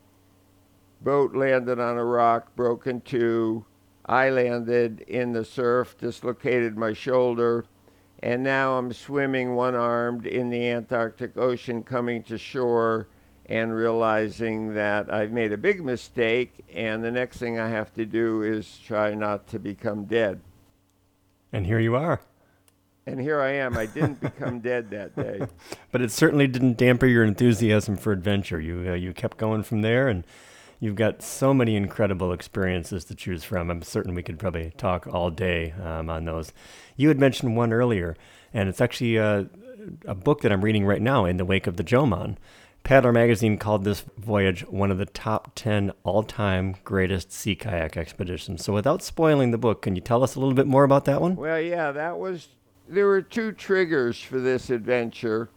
Boat 1.00 1.34
landed 1.34 1.80
on 1.80 1.96
a 1.96 2.04
rock, 2.04 2.54
broke 2.54 2.86
in 2.86 3.00
two. 3.00 3.64
I 4.04 4.28
landed 4.28 5.00
in 5.08 5.32
the 5.32 5.44
surf, 5.44 5.96
dislocated 5.96 6.76
my 6.76 6.92
shoulder, 6.92 7.64
and 8.22 8.42
now 8.42 8.76
I'm 8.76 8.92
swimming 8.92 9.54
one 9.54 9.74
armed 9.74 10.26
in 10.26 10.50
the 10.50 10.68
Antarctic 10.68 11.38
Ocean 11.38 11.82
coming 11.82 12.22
to 12.24 12.36
shore 12.36 13.08
and 13.52 13.76
realizing 13.76 14.72
that 14.72 15.12
I've 15.12 15.30
made 15.30 15.52
a 15.52 15.58
big 15.58 15.84
mistake, 15.84 16.64
and 16.74 17.04
the 17.04 17.10
next 17.10 17.36
thing 17.36 17.58
I 17.58 17.68
have 17.68 17.92
to 17.96 18.06
do 18.06 18.42
is 18.42 18.78
try 18.78 19.12
not 19.12 19.46
to 19.48 19.58
become 19.58 20.06
dead. 20.06 20.40
And 21.52 21.66
here 21.66 21.78
you 21.78 21.94
are. 21.94 22.22
And 23.06 23.20
here 23.20 23.42
I 23.42 23.50
am. 23.52 23.76
I 23.76 23.84
didn't 23.84 24.20
become 24.22 24.60
dead 24.60 24.88
that 24.90 25.14
day. 25.14 25.46
But 25.90 26.00
it 26.00 26.10
certainly 26.10 26.46
didn't 26.46 26.78
damper 26.78 27.04
your 27.04 27.24
enthusiasm 27.24 27.98
for 27.98 28.12
adventure. 28.12 28.58
You 28.58 28.92
uh, 28.92 28.94
you 28.94 29.12
kept 29.12 29.36
going 29.36 29.62
from 29.64 29.82
there, 29.82 30.08
and 30.08 30.24
you've 30.80 30.94
got 30.94 31.20
so 31.20 31.52
many 31.52 31.76
incredible 31.76 32.32
experiences 32.32 33.04
to 33.04 33.14
choose 33.14 33.44
from. 33.44 33.70
I'm 33.70 33.82
certain 33.82 34.14
we 34.14 34.22
could 34.22 34.38
probably 34.38 34.72
talk 34.78 35.06
all 35.06 35.28
day 35.28 35.72
um, 35.72 36.08
on 36.08 36.24
those. 36.24 36.54
You 36.96 37.08
had 37.08 37.20
mentioned 37.20 37.54
one 37.54 37.74
earlier, 37.74 38.16
and 38.54 38.70
it's 38.70 38.80
actually 38.80 39.18
uh, 39.18 39.44
a 40.06 40.14
book 40.14 40.40
that 40.40 40.50
I'm 40.50 40.64
reading 40.64 40.86
right 40.86 41.02
now 41.02 41.26
in 41.26 41.36
the 41.36 41.44
wake 41.44 41.66
of 41.66 41.76
the 41.76 41.84
Jomon. 41.84 42.38
Paddler 42.84 43.12
Magazine 43.12 43.58
called 43.58 43.84
this 43.84 44.04
voyage 44.18 44.62
one 44.68 44.90
of 44.90 44.98
the 44.98 45.06
top 45.06 45.52
10 45.54 45.92
all 46.02 46.22
time 46.22 46.74
greatest 46.84 47.30
sea 47.30 47.54
kayak 47.54 47.96
expeditions. 47.96 48.64
So, 48.64 48.72
without 48.72 49.02
spoiling 49.02 49.50
the 49.50 49.58
book, 49.58 49.82
can 49.82 49.94
you 49.94 50.02
tell 50.02 50.24
us 50.24 50.34
a 50.34 50.40
little 50.40 50.54
bit 50.54 50.66
more 50.66 50.84
about 50.84 51.04
that 51.04 51.20
one? 51.20 51.36
Well, 51.36 51.60
yeah, 51.60 51.92
that 51.92 52.18
was. 52.18 52.48
There 52.88 53.06
were 53.06 53.22
two 53.22 53.52
triggers 53.52 54.20
for 54.20 54.40
this 54.40 54.68
adventure. 54.68 55.48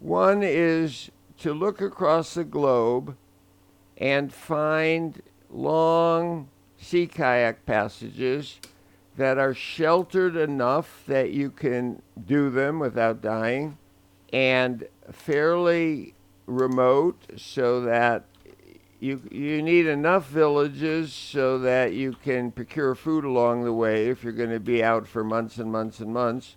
One 0.00 0.42
is 0.42 1.10
to 1.38 1.54
look 1.54 1.80
across 1.80 2.34
the 2.34 2.44
globe 2.44 3.16
and 3.96 4.32
find 4.32 5.22
long 5.48 6.48
sea 6.76 7.06
kayak 7.06 7.64
passages 7.64 8.60
that 9.16 9.38
are 9.38 9.54
sheltered 9.54 10.36
enough 10.36 11.02
that 11.06 11.30
you 11.30 11.50
can 11.50 12.02
do 12.26 12.50
them 12.50 12.78
without 12.78 13.22
dying 13.22 13.78
and 14.32 14.86
fairly 15.10 16.15
remote 16.46 17.18
so 17.36 17.80
that 17.82 18.24
you 18.98 19.20
you 19.30 19.62
need 19.62 19.86
enough 19.86 20.28
villages 20.28 21.12
so 21.12 21.58
that 21.58 21.92
you 21.92 22.12
can 22.12 22.50
procure 22.50 22.94
food 22.94 23.24
along 23.24 23.64
the 23.64 23.72
way 23.72 24.08
if 24.08 24.24
you're 24.24 24.32
going 24.32 24.50
to 24.50 24.60
be 24.60 24.82
out 24.82 25.06
for 25.06 25.22
months 25.22 25.58
and 25.58 25.70
months 25.70 26.00
and 26.00 26.12
months. 26.12 26.56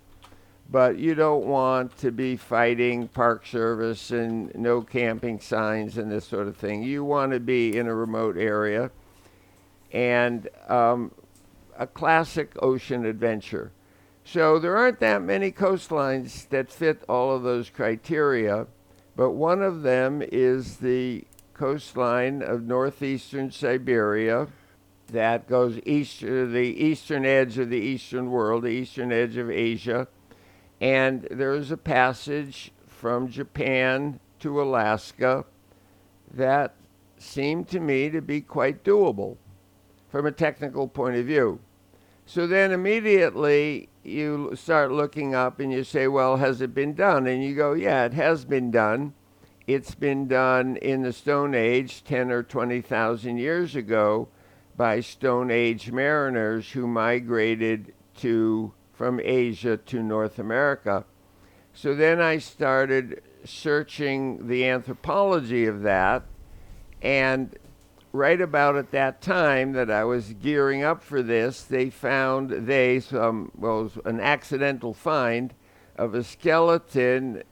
But 0.72 1.00
you 1.00 1.16
don't 1.16 1.46
want 1.46 1.98
to 1.98 2.12
be 2.12 2.36
fighting 2.36 3.08
park 3.08 3.46
service 3.46 4.12
and 4.12 4.54
no 4.56 4.82
camping 4.82 5.40
signs 5.40 5.98
and 5.98 6.12
this 6.12 6.26
sort 6.26 6.48
of 6.48 6.56
thing. 6.56 6.84
You 6.84 7.04
want 7.04 7.32
to 7.32 7.40
be 7.40 7.76
in 7.76 7.88
a 7.88 7.96
remote 7.96 8.38
area. 8.38 8.92
And 9.92 10.48
um, 10.68 11.12
a 11.76 11.88
classic 11.88 12.52
ocean 12.62 13.06
adventure. 13.06 13.72
So 14.24 14.60
there 14.60 14.78
aren't 14.78 15.00
that 15.00 15.24
many 15.24 15.52
coastlines 15.52 16.48
that 16.50 16.70
fit 16.70 17.02
all 17.10 17.36
of 17.36 17.42
those 17.42 17.72
criteria 17.72 18.68
but 19.20 19.32
one 19.32 19.62
of 19.62 19.82
them 19.82 20.24
is 20.26 20.78
the 20.78 21.26
coastline 21.54 22.42
of 22.42 22.64
northeastern 22.64 23.52
Siberia 23.52 24.48
that 25.12 25.46
goes 25.46 25.78
east 25.86 26.22
to 26.22 26.50
the 26.50 26.82
eastern 26.82 27.26
edge 27.26 27.58
of 27.58 27.70
the 27.70 27.76
eastern 27.76 28.32
world, 28.32 28.64
the 28.64 28.70
eastern 28.70 29.12
edge 29.12 29.36
of 29.36 29.52
Asia. 29.52 30.08
And 30.80 31.28
there 31.30 31.54
is 31.54 31.70
a 31.70 31.76
passage 31.76 32.72
from 32.88 33.28
Japan 33.28 34.22
to 34.40 34.62
Alaska 34.62 35.44
that 36.34 36.76
seemed 37.18 37.68
to 37.68 37.82
me 37.82 38.10
to 38.12 38.22
be 38.22 38.40
quite 38.40 38.86
doable 38.86 39.36
from 40.08 40.28
a 40.28 40.32
technical 40.32 40.88
point 40.88 41.18
of 41.18 41.26
view. 41.26 41.60
So 42.30 42.46
then 42.46 42.72
immediately 42.72 43.90
you 44.04 44.52
start 44.54 44.92
looking 44.92 45.34
up 45.34 45.60
and 45.60 45.74
you 45.74 45.84
say, 45.84 46.08
well, 46.08 46.38
has 46.38 46.62
it 46.62 46.76
been 46.76 46.94
done? 46.94 47.26
And 47.26 47.44
you 47.44 47.56
go, 47.56 47.74
yeah, 47.74 48.06
it 48.06 48.14
has 48.14 48.46
been 48.46 48.70
done. 48.70 49.16
It's 49.66 49.96
been 49.96 50.28
done 50.28 50.78
in 50.78 51.02
the 51.02 51.12
Stone 51.12 51.56
Age 51.56 52.04
10 52.04 52.30
or 52.30 52.44
20,000 52.44 53.38
years 53.40 53.76
ago 53.76 54.28
by 54.78 55.00
Stone 55.00 55.50
Age 55.50 55.92
mariners 55.92 56.70
who 56.70 56.86
migrated 56.86 57.96
to 58.18 58.74
from 58.94 59.20
Asia 59.24 59.78
to 59.78 60.04
North 60.04 60.38
America. 60.38 61.06
So 61.74 61.96
then 61.96 62.22
I 62.22 62.38
started 62.38 63.24
searching 63.44 64.48
the 64.48 64.68
anthropology 64.68 65.66
of 65.66 65.82
that. 65.82 66.26
And 67.02 67.58
right 68.12 68.42
about 68.42 68.76
at 68.76 68.92
that 68.92 69.22
time 69.22 69.74
that 69.74 69.92
I 69.92 70.04
was 70.04 70.34
gearing 70.42 70.84
up 70.84 71.04
for 71.04 71.22
this, 71.22 71.64
they 71.64 71.90
found 71.90 72.50
they 72.68 73.00
some 73.00 73.52
well, 73.56 73.92
an 74.06 74.20
accidental 74.20 74.94
find 74.94 75.54
of 75.96 76.16
a 76.16 76.24
skeleton 76.24 77.44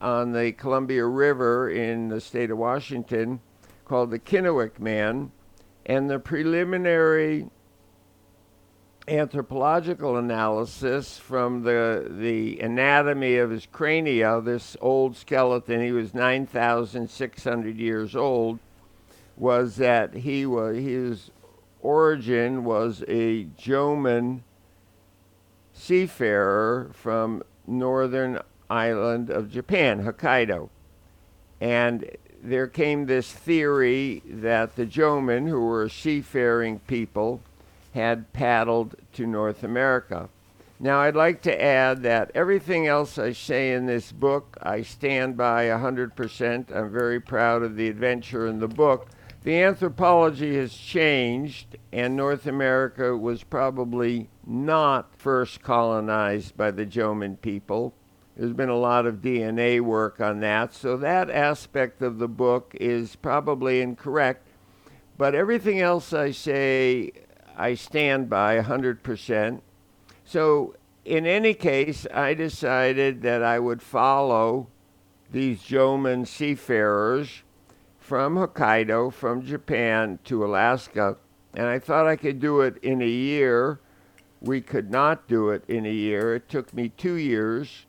on 0.00 0.32
the 0.32 0.52
Columbia 0.52 1.04
River 1.04 1.70
in 1.70 2.08
the 2.08 2.20
state 2.20 2.50
of 2.50 2.58
Washington 2.58 3.40
called 3.84 4.10
the 4.10 4.18
Kennewick 4.18 4.78
Man, 4.80 5.30
and 5.84 6.10
the 6.10 6.18
preliminary 6.18 7.48
anthropological 9.08 10.16
analysis 10.16 11.16
from 11.18 11.62
the 11.62 12.06
the 12.10 12.58
anatomy 12.60 13.36
of 13.36 13.50
his 13.50 13.66
crania, 13.66 14.40
this 14.40 14.76
old 14.80 15.16
skeleton, 15.16 15.80
he 15.80 15.92
was 15.92 16.12
9,600 16.12 17.76
years 17.76 18.16
old, 18.16 18.58
was 19.36 19.76
that 19.76 20.14
he 20.14 20.46
was 20.46 20.76
his 20.76 21.30
origin 21.80 22.64
was 22.64 23.04
a 23.06 23.44
Jomon 23.58 24.40
seafarer 25.72 26.90
from 26.92 27.42
northern 27.66 28.40
island 28.70 29.30
of 29.30 29.50
Japan, 29.50 30.04
Hokkaido. 30.04 30.68
And 31.60 32.10
there 32.42 32.66
came 32.66 33.06
this 33.06 33.32
theory 33.32 34.22
that 34.26 34.76
the 34.76 34.86
Jomon, 34.86 35.48
who 35.48 35.60
were 35.60 35.88
seafaring 35.88 36.80
people, 36.80 37.40
had 37.94 38.32
paddled 38.32 38.94
to 39.14 39.26
North 39.26 39.62
America. 39.62 40.28
Now, 40.78 41.00
I'd 41.00 41.16
like 41.16 41.40
to 41.42 41.62
add 41.62 42.02
that 42.02 42.30
everything 42.34 42.86
else 42.86 43.16
I 43.18 43.32
say 43.32 43.72
in 43.72 43.86
this 43.86 44.12
book, 44.12 44.58
I 44.62 44.82
stand 44.82 45.36
by 45.36 45.66
100%. 45.66 46.74
I'm 46.74 46.92
very 46.92 47.18
proud 47.18 47.62
of 47.62 47.76
the 47.76 47.88
adventure 47.88 48.46
in 48.46 48.58
the 48.58 48.68
book. 48.68 49.08
The 49.46 49.62
anthropology 49.62 50.56
has 50.56 50.74
changed, 50.74 51.76
and 51.92 52.16
North 52.16 52.48
America 52.48 53.16
was 53.16 53.44
probably 53.44 54.28
not 54.44 55.14
first 55.16 55.62
colonized 55.62 56.56
by 56.56 56.72
the 56.72 56.84
Jomon 56.84 57.40
people. 57.40 57.94
There's 58.36 58.54
been 58.54 58.68
a 58.70 58.76
lot 58.76 59.06
of 59.06 59.22
DNA 59.22 59.80
work 59.80 60.20
on 60.20 60.40
that, 60.40 60.74
so 60.74 60.96
that 60.96 61.30
aspect 61.30 62.02
of 62.02 62.18
the 62.18 62.26
book 62.26 62.74
is 62.80 63.14
probably 63.14 63.80
incorrect. 63.80 64.48
But 65.16 65.36
everything 65.36 65.78
else 65.80 66.12
I 66.12 66.32
say 66.32 67.12
I 67.56 67.74
stand 67.74 68.28
by 68.28 68.60
100%. 68.60 69.60
So, 70.24 70.74
in 71.04 71.24
any 71.24 71.54
case, 71.54 72.04
I 72.12 72.34
decided 72.34 73.22
that 73.22 73.44
I 73.44 73.60
would 73.60 73.80
follow 73.80 74.66
these 75.30 75.60
Jomon 75.62 76.26
seafarers 76.26 77.44
from 78.06 78.36
Hokkaido, 78.36 79.12
from 79.12 79.42
Japan 79.42 80.20
to 80.22 80.44
Alaska, 80.44 81.16
and 81.54 81.66
I 81.66 81.80
thought 81.80 82.06
I 82.06 82.14
could 82.14 82.38
do 82.38 82.60
it 82.60 82.76
in 82.76 83.02
a 83.02 83.08
year. 83.08 83.80
We 84.40 84.60
could 84.60 84.92
not 84.92 85.26
do 85.26 85.50
it 85.50 85.64
in 85.66 85.84
a 85.84 85.92
year. 85.92 86.36
It 86.36 86.48
took 86.48 86.72
me 86.72 86.90
two 86.90 87.14
years. 87.14 87.86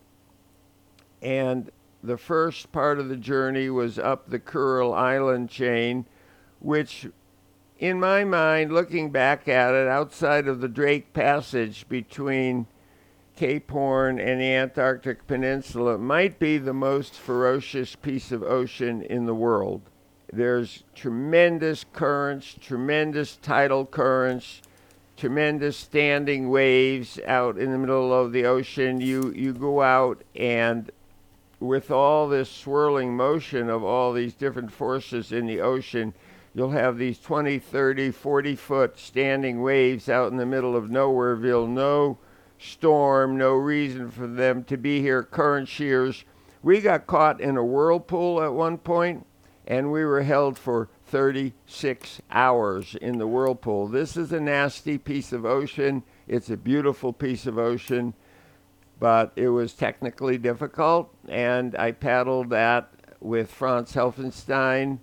And 1.21 1.69
the 2.01 2.17
first 2.17 2.71
part 2.71 2.97
of 2.97 3.09
the 3.09 3.15
journey 3.15 3.69
was 3.69 3.99
up 3.99 4.27
the 4.27 4.39
Kurile 4.39 4.91
Island 4.91 5.51
chain, 5.51 6.07
which 6.61 7.05
in 7.77 7.99
my 7.99 8.23
mind, 8.23 8.73
looking 8.73 9.11
back 9.11 9.47
at 9.47 9.75
it, 9.75 9.87
outside 9.87 10.47
of 10.47 10.61
the 10.61 10.67
Drake 10.67 11.13
Passage 11.13 11.87
between 11.87 12.65
Cape 13.35 13.69
Horn 13.69 14.19
and 14.19 14.41
the 14.41 14.51
Antarctic 14.51 15.27
Peninsula, 15.27 15.99
might 15.99 16.39
be 16.39 16.57
the 16.57 16.73
most 16.73 17.13
ferocious 17.13 17.95
piece 17.95 18.31
of 18.31 18.41
ocean 18.41 19.03
in 19.03 19.27
the 19.27 19.35
world. 19.35 19.83
There's 20.31 20.83
tremendous 20.93 21.85
currents, 21.93 22.55
tremendous 22.59 23.37
tidal 23.37 23.85
currents, 23.85 24.61
tremendous 25.15 25.77
standing 25.77 26.49
waves 26.49 27.19
out 27.25 27.57
in 27.57 27.71
the 27.71 27.77
middle 27.77 28.13
of 28.13 28.33
the 28.33 28.45
ocean. 28.45 28.99
You 28.99 29.31
you 29.33 29.53
go 29.53 29.81
out 29.81 30.23
and 30.35 30.91
with 31.59 31.89
all 31.89 32.27
this 32.27 32.51
swirling 32.51 33.15
motion 33.15 33.69
of 33.69 33.83
all 33.83 34.13
these 34.13 34.33
different 34.33 34.71
forces 34.71 35.31
in 35.31 35.47
the 35.47 35.61
ocean, 35.61 36.13
you'll 36.53 36.71
have 36.71 36.97
these 36.97 37.19
20, 37.19 37.57
30, 37.59 38.11
40 38.11 38.55
foot 38.55 38.99
standing 38.99 39.61
waves 39.61 40.07
out 40.07 40.31
in 40.31 40.37
the 40.37 40.45
middle 40.45 40.75
of 40.75 40.85
Nowhereville. 40.85 41.67
No 41.67 42.17
storm, 42.59 43.37
no 43.37 43.53
reason 43.53 44.11
for 44.11 44.27
them 44.27 44.63
to 44.65 44.77
be 44.77 45.01
here, 45.01 45.23
current 45.23 45.67
shears. 45.67 46.25
We 46.61 46.81
got 46.81 47.07
caught 47.07 47.39
in 47.41 47.57
a 47.57 47.63
whirlpool 47.63 48.41
at 48.41 48.53
one 48.53 48.77
point, 48.77 49.25
and 49.67 49.91
we 49.91 50.05
were 50.05 50.23
held 50.23 50.57
for 50.57 50.87
36 51.05 52.21
hours 52.31 52.95
in 52.95 53.17
the 53.17 53.27
whirlpool. 53.27 53.87
This 53.87 54.15
is 54.15 54.31
a 54.31 54.39
nasty 54.39 54.97
piece 54.97 55.33
of 55.33 55.45
ocean. 55.45 56.03
It's 56.25 56.49
a 56.49 56.55
beautiful 56.55 57.11
piece 57.11 57.45
of 57.45 57.57
ocean, 57.57 58.13
but 58.97 59.33
it 59.35 59.49
was 59.49 59.73
technically 59.73 60.37
difficult, 60.37 61.13
and 61.27 61.75
I 61.75 61.91
paddled 61.91 62.49
that 62.51 62.89
with 63.19 63.51
Franz 63.51 63.93
Helfenstein 63.93 64.99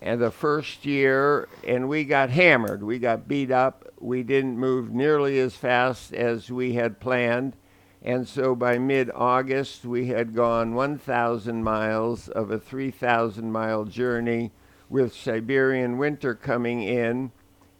and 0.00 0.20
the 0.20 0.30
first 0.30 0.86
year, 0.86 1.48
and 1.66 1.88
we 1.88 2.04
got 2.04 2.30
hammered. 2.30 2.82
We 2.82 2.98
got 3.00 3.26
beat 3.26 3.50
up. 3.50 3.88
We 3.98 4.22
didn't 4.22 4.58
move 4.58 4.92
nearly 4.92 5.38
as 5.40 5.56
fast 5.56 6.12
as 6.12 6.50
we 6.50 6.74
had 6.74 7.00
planned. 7.00 7.56
And 8.04 8.28
so 8.28 8.54
by 8.54 8.76
mid 8.78 9.10
August, 9.14 9.86
we 9.86 10.08
had 10.08 10.34
gone 10.34 10.74
1,000 10.74 11.64
miles 11.64 12.28
of 12.28 12.50
a 12.50 12.58
3,000 12.58 13.50
mile 13.50 13.84
journey 13.84 14.52
with 14.90 15.14
Siberian 15.14 15.96
winter 15.96 16.34
coming 16.34 16.82
in. 16.82 17.32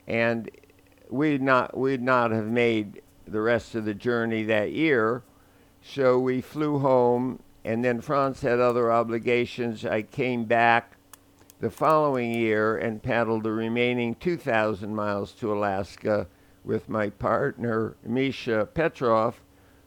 And 0.06 0.50
we'd 1.10 1.42
not, 1.42 1.76
we'd 1.76 2.02
not 2.02 2.30
have 2.30 2.46
made 2.46 3.02
the 3.26 3.42
rest 3.42 3.74
of 3.74 3.84
the 3.84 3.92
journey 3.92 4.44
that 4.44 4.72
year. 4.72 5.22
So 5.82 6.18
we 6.18 6.40
flew 6.40 6.78
home, 6.78 7.40
and 7.62 7.84
then 7.84 8.00
Franz 8.00 8.40
had 8.40 8.60
other 8.60 8.90
obligations. 8.90 9.84
I 9.84 10.02
came 10.02 10.44
back 10.44 10.96
the 11.60 11.70
following 11.70 12.32
year 12.32 12.78
and 12.78 13.02
paddled 13.02 13.42
the 13.42 13.52
remaining 13.52 14.14
2,000 14.14 14.94
miles 14.94 15.32
to 15.32 15.52
Alaska 15.52 16.26
with 16.64 16.88
my 16.88 17.10
partner, 17.10 17.94
Misha 18.02 18.66
Petrov, 18.72 19.40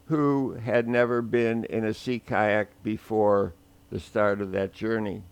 who 0.08 0.54
had 0.54 0.88
never 0.88 1.22
been 1.22 1.66
in 1.66 1.86
a 1.86 1.94
sea 1.94 2.20
kayak 2.20 2.82
before 2.84 3.54
the 3.90 4.00
start 4.00 4.42
of 4.42 4.52
that 4.52 4.74
journey. 4.74 5.24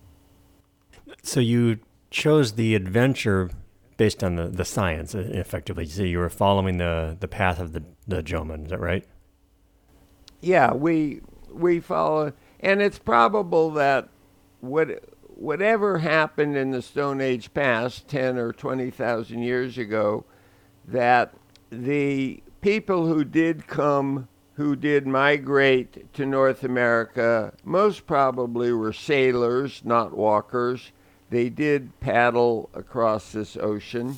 So 1.23 1.39
you 1.39 1.79
chose 2.09 2.53
the 2.53 2.75
adventure 2.75 3.51
based 3.97 4.23
on 4.23 4.35
the, 4.35 4.47
the 4.47 4.65
science, 4.65 5.15
effectively. 5.15 5.85
So 5.85 6.03
you 6.03 6.19
were 6.19 6.29
following 6.29 6.77
the, 6.77 7.15
the 7.19 7.27
path 7.27 7.59
of 7.59 7.73
the, 7.73 7.83
the 8.07 8.21
Jomon, 8.21 8.65
is 8.65 8.69
that 8.69 8.79
right? 8.79 9.05
Yeah, 10.41 10.73
we 10.73 11.21
we 11.51 11.79
follow, 11.79 12.33
and 12.59 12.81
it's 12.81 12.99
probable 12.99 13.71
that 13.71 14.09
what 14.59 15.03
whatever 15.35 15.99
happened 15.99 16.55
in 16.55 16.71
the 16.71 16.81
Stone 16.81 17.21
Age 17.21 17.53
past, 17.53 18.07
10 18.07 18.37
or 18.37 18.53
20,000 18.53 19.41
years 19.41 19.77
ago, 19.77 20.25
that 20.87 21.33
the 21.69 22.41
people 22.61 23.07
who 23.07 23.23
did 23.23 23.67
come, 23.67 24.27
who 24.55 24.75
did 24.75 25.05
migrate 25.05 26.13
to 26.13 26.25
North 26.25 26.63
America, 26.63 27.53
most 27.63 28.07
probably 28.07 28.71
were 28.71 28.93
sailors, 28.93 29.81
not 29.83 30.15
walkers. 30.15 30.91
They 31.29 31.49
did 31.49 31.99
paddle 31.99 32.69
across 32.73 33.33
this 33.33 33.57
ocean. 33.57 34.17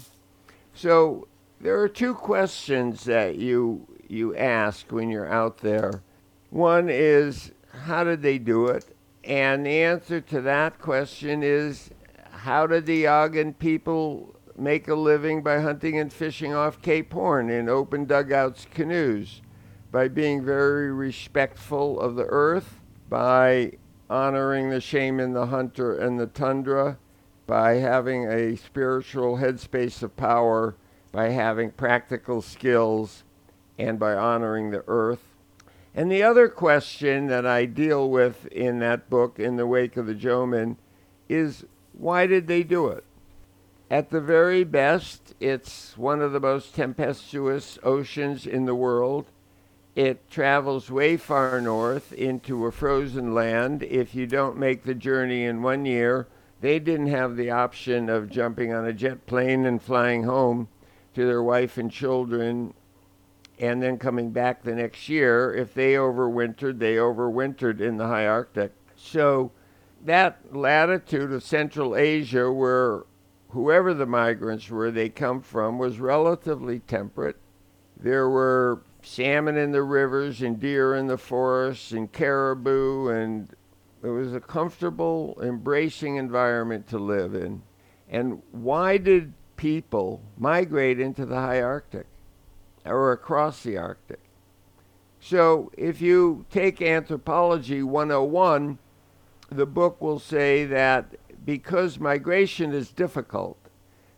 So 0.74 1.28
there 1.60 1.80
are 1.82 1.90
two 1.90 2.14
questions 2.14 3.04
that 3.06 3.38
you 3.38 3.88
you 4.08 4.36
ask 4.36 4.92
when 4.92 5.10
you're 5.10 5.32
out 5.32 5.58
there. 5.58 6.02
One 6.50 6.88
is 6.90 7.52
how 7.86 8.04
did 8.04 8.22
they 8.22 8.38
do 8.38 8.68
it? 8.68 8.96
And 9.24 9.66
the 9.66 9.84
answer 9.84 10.22
to 10.22 10.42
that 10.42 10.80
question 10.80 11.42
is 11.44 11.90
how 12.32 12.68
did 12.68 12.86
the 12.86 13.06
Yagan 13.06 13.58
people 13.58 14.36
make 14.56 14.88
a 14.88 14.96
living 14.96 15.42
by 15.42 15.60
hunting 15.62 16.00
and 16.00 16.14
fishing 16.14 16.54
off 16.54 16.82
Cape 16.82 17.12
Horn 17.12 17.50
in 17.50 17.68
open 17.68 18.06
dugouts 18.06 18.68
canoes? 18.72 19.42
By 19.92 20.08
being 20.08 20.44
very 20.44 20.92
respectful 20.92 22.00
of 22.00 22.16
the 22.16 22.26
earth, 22.26 22.80
by 23.10 23.74
honoring 24.10 24.70
the 24.70 24.82
shaman, 24.82 25.34
the 25.34 25.48
hunter, 25.48 25.96
and 25.96 26.20
the 26.20 26.28
tundra, 26.28 26.98
by 27.46 27.76
having 27.76 28.26
a 28.26 28.58
spiritual 28.58 29.38
headspace 29.38 30.04
of 30.04 30.16
power, 30.18 30.76
by 31.12 31.30
having 31.30 31.72
practical 31.72 32.42
skills, 32.42 33.24
and 33.80 33.98
by 33.98 34.14
honoring 34.14 34.72
the 34.72 34.84
earth. 34.88 35.24
And 35.96 36.12
the 36.12 36.22
other 36.22 36.48
question 36.48 37.28
that 37.28 37.46
I 37.46 37.66
deal 37.66 38.10
with 38.10 38.46
in 38.48 38.80
that 38.80 39.10
book, 39.10 39.40
In 39.40 39.56
the 39.56 39.66
Wake 39.66 39.98
of 39.98 40.06
the 40.06 40.14
Jomon, 40.14 40.76
is 41.28 41.66
why 41.94 42.28
did 42.28 42.48
they 42.48 42.64
do 42.64 42.88
it? 42.90 43.04
At 43.90 44.10
the 44.10 44.22
very 44.22 44.64
best, 44.64 45.34
it's 45.40 45.98
one 45.98 46.22
of 46.22 46.34
the 46.34 46.40
most 46.40 46.76
tempestuous 46.76 47.80
oceans 47.84 48.46
in 48.46 48.66
the 48.66 48.76
world. 48.76 49.26
It 49.98 50.30
travels 50.30 50.92
way 50.92 51.18
far 51.18 51.60
north 51.60 52.14
into 52.14 52.68
a 52.68 52.72
frozen 52.72 53.34
land. 53.34 53.82
If 53.82 54.14
you 54.14 54.28
don't 54.28 54.56
make 54.56 54.84
the 54.84 54.94
journey 54.94 55.44
in 55.44 55.64
one 55.64 55.86
year, 55.86 56.28
they 56.62 56.78
didn't 56.78 57.08
have 57.08 57.36
the 57.36 57.50
option 57.50 58.08
of 58.08 58.30
jumping 58.30 58.72
on 58.72 58.86
a 58.86 58.94
jet 58.94 59.26
plane 59.26 59.66
and 59.66 59.82
flying 59.82 60.22
home 60.22 60.68
to 61.16 61.26
their 61.26 61.42
wife 61.42 61.80
and 61.80 61.92
children 61.92 62.76
and 63.58 63.82
then 63.82 63.98
coming 63.98 64.30
back 64.30 64.62
the 64.62 64.76
next 64.76 65.10
year. 65.10 65.52
If 65.52 65.74
they 65.74 65.94
overwintered, 65.94 66.78
they 66.78 66.98
overwintered 66.98 67.82
in 67.82 67.98
the 67.98 68.06
high 68.06 68.28
Arctic. 68.28 68.74
So 68.96 69.52
that 70.06 70.56
latitude 70.56 71.32
of 71.32 71.42
Central 71.42 71.96
Asia, 71.96 72.52
where 72.52 73.02
whoever 73.50 73.96
the 73.96 74.06
migrants 74.06 74.70
were 74.70 74.92
they 74.92 75.10
come 75.10 75.42
from, 75.42 75.80
was 75.80 76.00
relatively 76.00 76.82
temperate. 76.82 77.38
There 78.00 78.30
were 78.30 78.84
salmon 79.08 79.58
in 79.58 79.72
the 79.72 79.84
rivers 79.84 80.42
and 80.42 80.60
deer 80.60 80.96
in 80.96 81.08
the 81.08 81.18
forests 81.18 81.92
and 81.92 82.12
caribou, 82.12 83.10
and 83.10 83.56
it 84.04 84.10
was 84.10 84.34
a 84.34 84.40
comfortable, 84.40 85.40
embracing 85.42 86.18
environment 86.18 86.88
to 86.88 86.98
live 86.98 87.34
in. 87.34 87.62
And 88.10 88.42
why 88.52 88.98
did 88.98 89.34
people 89.56 90.22
migrate 90.38 91.00
into 91.00 91.26
the 91.26 91.36
high 91.36 91.62
Arctic 91.62 92.06
or 92.86 93.12
across 93.12 93.64
the 93.64 93.78
Arctic? 93.78 94.20
So 95.20 95.72
if 95.78 96.00
you 96.02 96.46
take 96.52 96.82
Anthropology 96.82 97.82
101, 97.84 98.78
the 99.50 99.66
book 99.66 100.00
will 100.02 100.20
say 100.20 100.66
that 100.66 101.16
because 101.46 102.00
migration 102.00 102.74
is 102.74 102.92
difficult, 102.92 103.58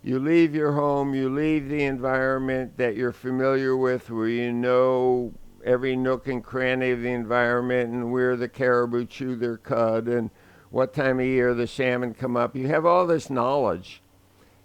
you 0.04 0.20
leave 0.20 0.56
your 0.56 0.74
home, 0.74 1.14
you 1.14 1.30
leave 1.30 1.68
the 1.68 1.84
environment 1.84 2.78
that 2.78 2.96
you're 2.96 3.12
familiar 3.12 3.76
with, 3.76 4.10
where 4.10 4.28
you 4.30 4.52
know 4.52 5.34
every 5.64 5.96
nook 5.96 6.28
and 6.28 6.44
cranny 6.44 6.92
of 6.92 7.02
the 7.02 7.12
environment 7.12 7.92
and 7.92 8.12
where 8.12 8.36
the 8.38 8.48
caribou 8.48 9.06
chew 9.06 9.36
their 9.36 9.58
cud 9.58 10.08
and 10.08 10.30
what 10.70 10.94
time 10.94 11.20
of 11.20 11.26
year 11.26 11.54
the 11.54 11.68
salmon 11.68 12.14
come 12.14 12.38
up. 12.38 12.56
You 12.56 12.68
have 12.68 12.86
all 12.86 13.06
this 13.06 13.30
knowledge, 13.30 14.02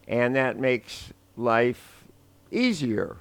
and 0.06 0.36
that 0.36 0.58
makes 0.58 1.12
life 1.36 2.04
easier. 2.50 3.16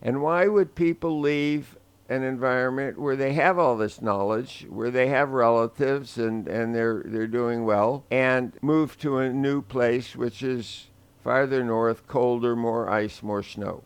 And 0.00 0.22
why 0.22 0.46
would 0.46 0.74
people 0.74 1.20
leave 1.20 1.76
an 2.08 2.22
environment 2.22 2.98
where 2.98 3.16
they 3.16 3.34
have 3.34 3.58
all 3.58 3.76
this 3.76 4.00
knowledge, 4.00 4.66
where 4.68 4.90
they 4.90 5.08
have 5.08 5.30
relatives 5.30 6.16
and, 6.18 6.48
and 6.48 6.74
they're, 6.74 7.02
they're 7.04 7.26
doing 7.26 7.64
well, 7.64 8.04
and 8.10 8.52
move 8.62 8.98
to 8.98 9.18
a 9.18 9.32
new 9.32 9.62
place 9.62 10.16
which 10.16 10.42
is 10.42 10.89
farther 11.22 11.62
north, 11.64 12.06
colder, 12.06 12.56
more 12.56 12.88
ice, 12.88 13.22
more 13.22 13.42
snow. 13.42 13.82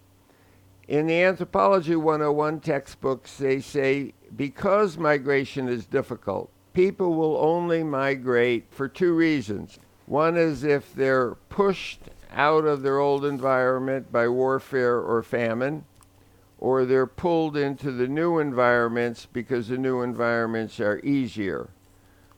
In 0.87 1.07
the 1.07 1.23
Anthropology 1.23 1.97
101 1.97 2.61
textbooks, 2.61 3.39
they 3.39 3.61
say 3.61 4.13
because 4.37 4.99
migration 4.99 5.69
is 5.69 5.87
difficult, 5.87 6.51
people 6.75 7.15
will 7.15 7.37
only 7.39 7.83
migrate 7.83 8.67
for 8.71 8.89
two 8.89 9.15
reasons. 9.15 9.79
One 10.07 10.37
is 10.37 10.65
if 10.65 10.95
they're 10.95 11.37
pushed 11.49 12.01
out 12.31 12.65
of 12.65 12.83
their 12.83 12.99
old 12.99 13.25
environment 13.25 14.13
by 14.13 14.29
warfare 14.29 14.99
or 14.99 15.23
famine, 15.23 15.85
or 16.59 16.85
they're 16.85 17.07
pulled 17.07 17.57
into 17.57 17.91
the 17.91 18.09
new 18.09 18.39
environments 18.39 19.27
because 19.33 19.69
the 19.69 19.79
new 19.79 20.03
environments 20.03 20.81
are 20.81 21.01
easier. 21.01 21.69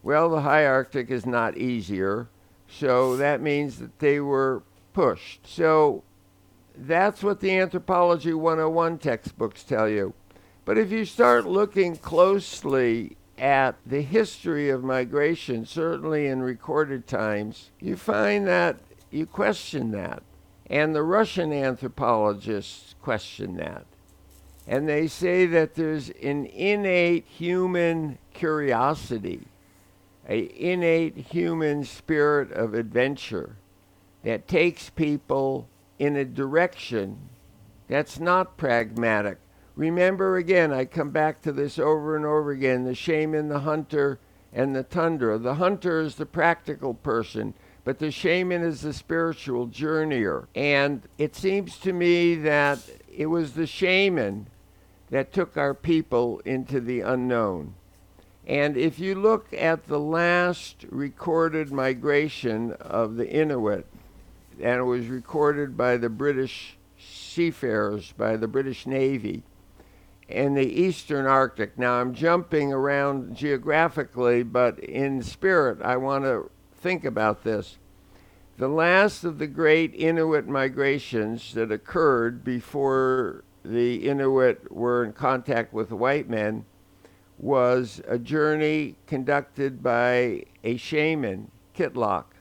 Well, 0.03 0.31
the 0.31 0.43
high 0.43 0.67
Arctic 0.67 1.11
is 1.11 1.27
not 1.27 1.57
easier, 1.57 2.29
so 2.69 3.17
that 3.17 3.41
means 3.41 3.79
that 3.79 3.99
they 3.99 4.21
were 4.21 4.63
pushed. 4.97 5.47
So 5.47 6.03
that's 6.75 7.23
what 7.23 7.41
the 7.41 7.59
Anthropology 7.59 8.33
101 8.33 8.97
textbooks 8.97 9.63
tell 9.63 9.91
you. 9.91 10.15
But 10.65 10.79
if 10.79 10.91
you 10.91 11.05
start 11.05 11.45
looking 11.45 11.97
closely 11.97 13.19
at 13.37 13.77
the 13.85 14.01
history 14.01 14.71
of 14.71 14.83
migration, 14.83 15.67
certainly 15.67 16.27
in 16.27 16.41
recorded 16.41 17.07
times, 17.07 17.73
you 17.79 17.95
find 17.95 18.47
that 18.47 18.79
you 19.11 19.27
question 19.27 19.91
that. 19.91 20.23
And 20.71 20.95
the 20.95 21.03
Russian 21.03 21.53
anthropologists 21.53 22.95
question 23.03 23.59
that. 23.59 23.85
And 24.67 24.89
they 24.89 25.09
say 25.09 25.45
that 25.45 25.75
there's 25.75 26.09
an 26.09 26.47
innate 26.47 27.27
human 27.27 28.17
curiosity, 28.33 29.43
a 30.27 30.51
innate 30.59 31.19
human 31.19 31.85
spirit 31.85 32.51
of 32.51 32.73
adventure 32.73 33.57
that 34.27 34.49
takes 34.49 34.91
people 34.91 35.69
in 36.01 36.17
a 36.17 36.25
direction 36.25 37.17
that's 37.87 38.19
not 38.19 38.57
pragmatic. 38.57 39.39
Remember 39.77 40.37
again, 40.37 40.73
I 40.73 40.85
come 40.85 41.11
back 41.11 41.43
to 41.43 41.53
this 41.53 41.79
over 41.79 42.17
and 42.17 42.27
over 42.27 42.51
again 42.51 42.83
the 42.83 42.95
shaman, 42.97 43.49
the 43.49 43.61
hunter, 43.61 44.19
and 44.53 44.75
the 44.75 44.83
tundra. 44.83 45.39
The 45.39 45.55
hunter 45.55 46.01
is 46.01 46.17
the 46.17 46.27
practical 46.27 46.93
person, 46.93 47.55
but 47.85 48.01
the 48.01 48.11
shaman 48.11 48.63
is 48.63 48.81
the 48.81 48.93
spiritual 48.93 49.69
journeyer. 49.69 50.47
And 50.57 51.03
it 51.19 51.37
seems 51.37 51.79
to 51.79 51.93
me 51.93 52.35
that 52.35 52.81
it 53.17 53.27
was 53.27 53.53
the 53.53 53.69
shaman 53.69 54.49
that 55.09 55.33
took 55.33 55.57
our 55.57 55.73
people 55.73 56.41
into 56.45 56.81
the 56.81 57.03
unknown. 57.03 57.75
And 58.45 58.77
if 58.77 58.99
you 58.99 59.15
look 59.15 59.53
at 59.53 59.87
the 59.87 60.01
last 60.01 60.85
recorded 60.91 61.71
migration 61.71 62.73
of 62.73 63.15
the 63.15 63.31
Inuit, 63.31 63.87
and 64.61 64.81
it 64.81 64.85
was 64.85 65.07
recorded 65.07 65.77
by 65.77 65.97
the 65.97 66.09
British 66.09 66.77
seafarers, 66.99 68.13
by 68.13 68.37
the 68.37 68.49
British 68.49 68.87
Navy, 68.87 69.43
in 70.29 70.55
the 70.55 70.67
eastern 70.67 71.27
Arctic. 71.27 71.79
Now 71.79 72.01
I'm 72.01 72.15
jumping 72.15 72.73
around 72.73 73.37
geographically, 73.37 74.43
but 74.43 74.79
in 74.79 75.23
spirit, 75.23 75.81
I 75.83 75.97
want 75.97 76.25
to 76.25 76.51
think 76.75 77.05
about 77.05 77.45
this. 77.45 77.79
The 78.59 78.69
last 78.69 79.23
of 79.25 79.39
the 79.39 79.47
great 79.47 79.95
Inuit 79.95 80.49
migrations 80.49 81.53
that 81.55 81.71
occurred 81.71 82.43
before 82.43 83.45
the 83.65 84.09
Inuit 84.09 84.73
were 84.73 85.05
in 85.05 85.13
contact 85.13 85.73
with 85.75 85.91
the 85.91 85.97
white 85.97 86.29
men 86.29 86.65
was 87.39 88.01
a 88.09 88.19
journey 88.19 88.97
conducted 89.07 89.83
by 89.83 90.45
a 90.65 90.77
shaman, 90.79 91.51
Kitlok. 91.77 92.36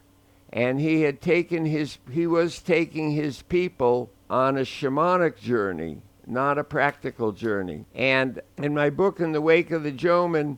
And 0.55 0.79
he 0.79 1.01
had 1.01 1.21
taken 1.21 1.65
his 1.65 1.99
he 2.09 2.25
was 2.25 2.59
taking 2.59 3.11
his 3.11 3.41
people 3.43 4.09
on 4.29 4.57
a 4.57 4.61
shamanic 4.61 5.37
journey, 5.37 6.01
not 6.25 6.57
a 6.57 6.63
practical 6.63 7.33
journey. 7.33 7.85
And 7.93 8.41
in 8.57 8.73
my 8.73 8.89
book 8.89 9.19
In 9.19 9.33
the 9.33 9.41
Wake 9.41 9.69
of 9.71 9.83
the 9.83 9.91
Jomon, 9.91 10.57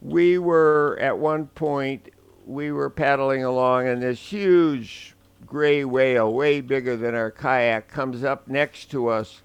we 0.00 0.38
were 0.38 0.98
at 0.98 1.18
one 1.18 1.48
point 1.48 2.08
we 2.46 2.72
were 2.72 2.88
paddling 2.90 3.44
along 3.44 3.86
and 3.86 4.02
this 4.02 4.18
huge 4.18 5.14
gray 5.46 5.84
whale, 5.84 6.32
way 6.32 6.62
bigger 6.62 6.96
than 6.96 7.14
our 7.14 7.30
kayak, 7.30 7.88
comes 7.88 8.24
up 8.24 8.48
next 8.48 8.90
to 8.90 9.08
us 9.08 9.42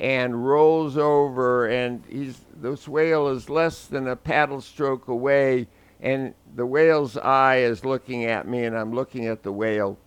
and 0.00 0.46
rolls 0.46 0.96
over 0.96 1.66
and 1.66 2.02
he's 2.08 2.40
this 2.56 2.88
whale 2.88 3.28
is 3.28 3.50
less 3.50 3.86
than 3.86 4.08
a 4.08 4.16
paddle 4.16 4.60
stroke 4.60 5.08
away 5.08 5.66
and 6.00 6.34
the 6.54 6.66
whale's 6.66 7.16
eye 7.16 7.56
is 7.56 7.84
looking 7.84 8.24
at 8.24 8.46
me 8.46 8.64
and 8.64 8.76
I'm 8.76 8.92
looking 8.92 9.26
at 9.26 9.42
the 9.42 9.52
whale 9.52 9.98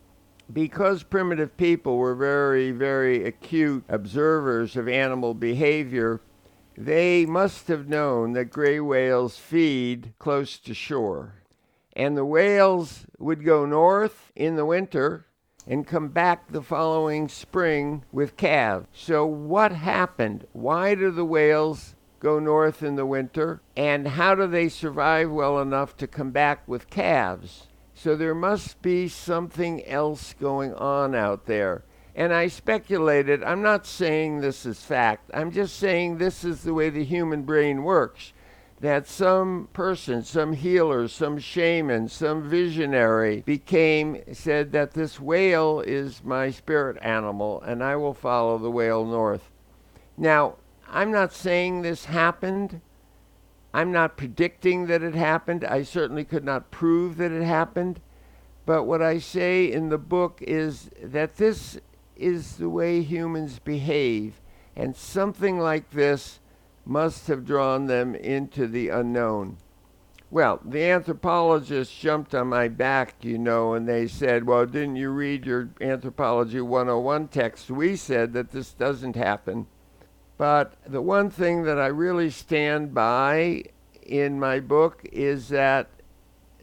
because 0.52 1.04
primitive 1.04 1.56
people 1.58 1.98
were 1.98 2.16
very 2.16 2.72
very 2.72 3.26
acute 3.26 3.84
observers 3.90 4.76
of 4.76 4.88
animal 4.88 5.34
behavior 5.34 6.22
they 6.78 7.26
must 7.26 7.68
have 7.68 7.88
known 7.88 8.34
that 8.34 8.46
gray 8.46 8.80
whales 8.80 9.38
feed 9.38 10.14
close 10.20 10.58
to 10.60 10.74
shore 10.74 11.42
and 11.94 12.16
the 12.16 12.26
whales 12.26 13.06
would 13.18 13.44
go 13.44 13.66
north 13.66 14.32
in 14.36 14.56
the 14.56 14.66
winter 14.66 15.26
and 15.68 15.86
come 15.86 16.08
back 16.08 16.52
the 16.52 16.62
following 16.62 17.28
spring 17.28 18.04
with 18.12 18.38
calves. 18.38 18.88
So, 18.94 19.26
what 19.26 19.72
happened? 19.72 20.48
Why 20.54 20.96
do 20.96 21.12
the 21.12 21.26
whales 21.26 21.96
go 22.22 22.40
north 22.40 22.82
in 22.82 22.96
the 22.96 23.06
winter? 23.06 23.62
And 23.76 24.08
how 24.08 24.36
do 24.36 24.48
they 24.48 24.70
survive 24.70 25.30
well 25.30 25.60
enough 25.60 25.98
to 25.98 26.08
come 26.08 26.32
back 26.32 26.66
with 26.68 26.90
calves? 26.90 27.68
So, 27.94 28.16
there 28.16 28.34
must 28.34 28.82
be 28.82 29.10
something 29.10 29.86
else 29.86 30.34
going 30.40 30.74
on 30.76 31.14
out 31.14 31.46
there. 31.46 31.84
And 32.16 32.34
I 32.34 32.48
speculated, 32.48 33.44
I'm 33.44 33.62
not 33.62 33.86
saying 33.86 34.40
this 34.40 34.66
is 34.66 34.82
fact, 34.84 35.30
I'm 35.34 35.52
just 35.52 35.76
saying 35.76 36.18
this 36.18 36.44
is 36.44 36.64
the 36.64 36.74
way 36.74 36.90
the 36.90 37.04
human 37.04 37.44
brain 37.44 37.84
works 37.84 38.32
that 38.82 39.08
some 39.08 39.70
person, 39.74 40.24
some 40.24 40.54
healer, 40.54 41.08
some 41.08 41.38
shaman, 41.38 42.10
some 42.10 42.50
visionary 42.50 43.42
became, 43.46 44.20
said 44.34 44.72
that 44.72 44.94
this 44.94 45.20
whale 45.20 45.82
is 45.82 46.24
my 46.24 46.50
spirit 46.50 46.98
animal 47.02 47.62
and 47.62 47.84
I 47.84 47.96
will 47.96 48.16
follow 48.16 48.58
the 48.58 48.72
whale 48.72 49.06
north. 49.06 49.52
Now, 50.18 50.56
I'm 50.94 51.10
not 51.10 51.32
saying 51.32 51.82
this 51.82 52.06
happened. 52.06 52.82
I'm 53.74 53.94
not 53.94 54.18
predicting 54.18 54.88
that 54.88 55.02
it 55.02 55.16
happened. 55.16 55.64
I 55.64 55.84
certainly 55.84 56.26
could 56.26 56.44
not 56.44 56.70
prove 56.70 57.16
that 57.18 57.32
it 57.32 57.44
happened. 57.44 58.02
But 58.66 58.84
what 58.84 59.02
I 59.02 59.18
say 59.18 59.72
in 59.72 59.88
the 59.88 59.98
book 59.98 60.40
is 60.42 60.90
that 61.02 61.38
this 61.38 61.80
is 62.18 62.58
the 62.58 62.70
way 62.70 63.02
humans 63.02 63.60
behave. 63.60 64.42
And 64.76 64.94
something 64.94 65.60
like 65.60 65.92
this 65.92 66.42
must 66.86 67.28
have 67.28 67.46
drawn 67.46 67.88
them 67.88 68.14
into 68.14 68.68
the 68.68 68.90
unknown. 68.90 69.58
Well, 70.30 70.60
the 70.64 70.84
anthropologists 70.84 71.98
jumped 71.98 72.36
on 72.36 72.48
my 72.48 72.68
back, 72.68 73.16
you 73.22 73.38
know, 73.38 73.74
and 73.74 73.88
they 73.88 74.08
said, 74.08 74.46
Well, 74.46 74.66
didn't 74.66 74.96
you 74.96 75.10
read 75.10 75.46
your 75.46 75.70
Anthropology 75.82 76.62
101 76.62 77.30
text? 77.30 77.70
We 77.70 77.96
said 77.96 78.34
that 78.34 78.52
this 78.52 78.74
doesn't 78.74 79.16
happen. 79.16 79.68
But 80.42 80.74
the 80.88 81.04
one 81.04 81.30
thing 81.30 81.66
that 81.66 81.78
I 81.78 81.86
really 81.86 82.32
stand 82.32 82.96
by 82.96 83.66
in 84.02 84.40
my 84.40 84.60
book 84.60 85.08
is 85.12 85.50
that 85.50 85.88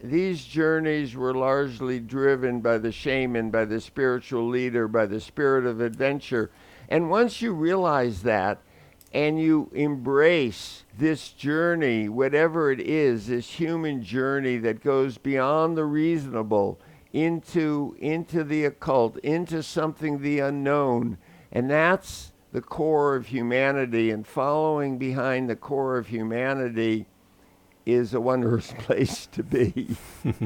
these 0.02 0.44
journeys 0.44 1.14
were 1.14 1.32
largely 1.32 2.00
driven 2.00 2.60
by 2.60 2.78
the 2.78 2.90
shaman, 2.90 3.52
by 3.52 3.66
the 3.66 3.80
spiritual 3.80 4.48
leader, 4.48 4.88
by 4.88 5.06
the 5.06 5.20
spirit 5.20 5.64
of 5.64 5.80
adventure. 5.80 6.50
And 6.88 7.08
once 7.08 7.40
you 7.40 7.52
realize 7.52 8.24
that, 8.24 8.58
and 9.12 9.40
you 9.40 9.70
embrace 9.72 10.82
this 10.98 11.28
journey, 11.28 12.08
whatever 12.08 12.72
it 12.72 12.80
is, 12.80 13.28
this 13.28 13.48
human 13.48 14.02
journey 14.02 14.56
that 14.58 14.82
goes 14.82 15.18
beyond 15.18 15.76
the 15.76 15.84
reasonable 15.84 16.80
into 17.12 17.94
into 18.00 18.42
the 18.42 18.64
occult, 18.64 19.18
into 19.18 19.62
something 19.62 20.18
the 20.18 20.40
unknown, 20.40 21.16
and 21.52 21.70
that's 21.70 22.27
the 22.52 22.60
core 22.60 23.14
of 23.14 23.26
humanity 23.26 24.10
and 24.10 24.26
following 24.26 24.98
behind 24.98 25.48
the 25.48 25.56
core 25.56 25.98
of 25.98 26.06
humanity 26.06 27.06
is 27.84 28.14
a 28.14 28.20
wondrous 28.20 28.72
place 28.78 29.26
to 29.26 29.42
be. 29.42 29.96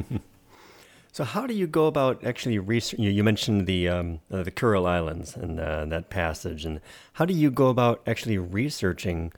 So, 1.13 1.23
how 1.23 1.45
do 1.45 1.53
you 1.53 1.67
go 1.67 1.85
about 1.85 2.25
actually 2.25 2.57
research? 2.57 2.99
You, 2.99 3.11
you 3.11 3.23
mentioned 3.23 3.67
the 3.67 3.87
um, 3.87 4.19
uh, 4.31 4.41
the 4.41 4.49
Kurile 4.49 4.87
Islands 4.87 5.35
and 5.35 5.59
uh, 5.59 5.85
that 5.85 6.09
passage, 6.09 6.65
and 6.65 6.81
how 7.13 7.23
do 7.25 7.35
you 7.35 7.51
go 7.51 7.67
about 7.67 8.01
actually 8.07 8.39
researching 8.39 9.31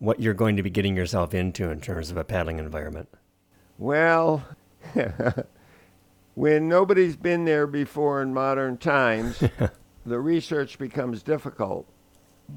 what 0.00 0.18
you're 0.18 0.34
going 0.34 0.56
to 0.56 0.64
be 0.64 0.70
getting 0.70 0.96
yourself 0.96 1.32
into 1.32 1.70
in 1.70 1.80
terms 1.80 2.10
of 2.10 2.16
a 2.16 2.24
paddling 2.24 2.58
environment? 2.58 3.08
Well, 3.78 4.44
when 6.34 6.68
nobody's 6.68 7.14
been 7.14 7.44
there 7.44 7.68
before 7.68 8.22
in 8.22 8.34
modern 8.34 8.76
times, 8.76 9.40
the 10.04 10.18
research 10.18 10.80
becomes 10.80 11.22
difficult. 11.22 11.86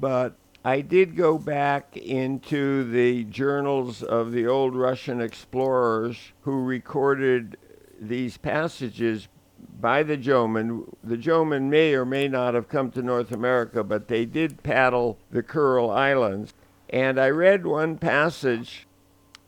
But 0.00 0.36
I 0.64 0.80
did 0.80 1.16
go 1.16 1.38
back 1.38 1.96
into 1.96 2.90
the 2.90 3.24
journals 3.24 4.02
of 4.02 4.32
the 4.32 4.46
old 4.46 4.74
Russian 4.74 5.20
explorers 5.20 6.32
who 6.42 6.64
recorded 6.64 7.56
these 8.00 8.36
passages 8.36 9.28
by 9.80 10.02
the 10.02 10.16
Jomon. 10.16 10.94
The 11.02 11.16
Jomon 11.16 11.68
may 11.68 11.94
or 11.94 12.04
may 12.04 12.28
not 12.28 12.54
have 12.54 12.68
come 12.68 12.90
to 12.92 13.02
North 13.02 13.30
America, 13.30 13.84
but 13.84 14.08
they 14.08 14.24
did 14.24 14.62
paddle 14.62 15.18
the 15.30 15.42
Kurile 15.42 15.90
Islands. 15.90 16.54
And 16.88 17.20
I 17.20 17.28
read 17.30 17.66
one 17.66 17.98
passage 17.98 18.86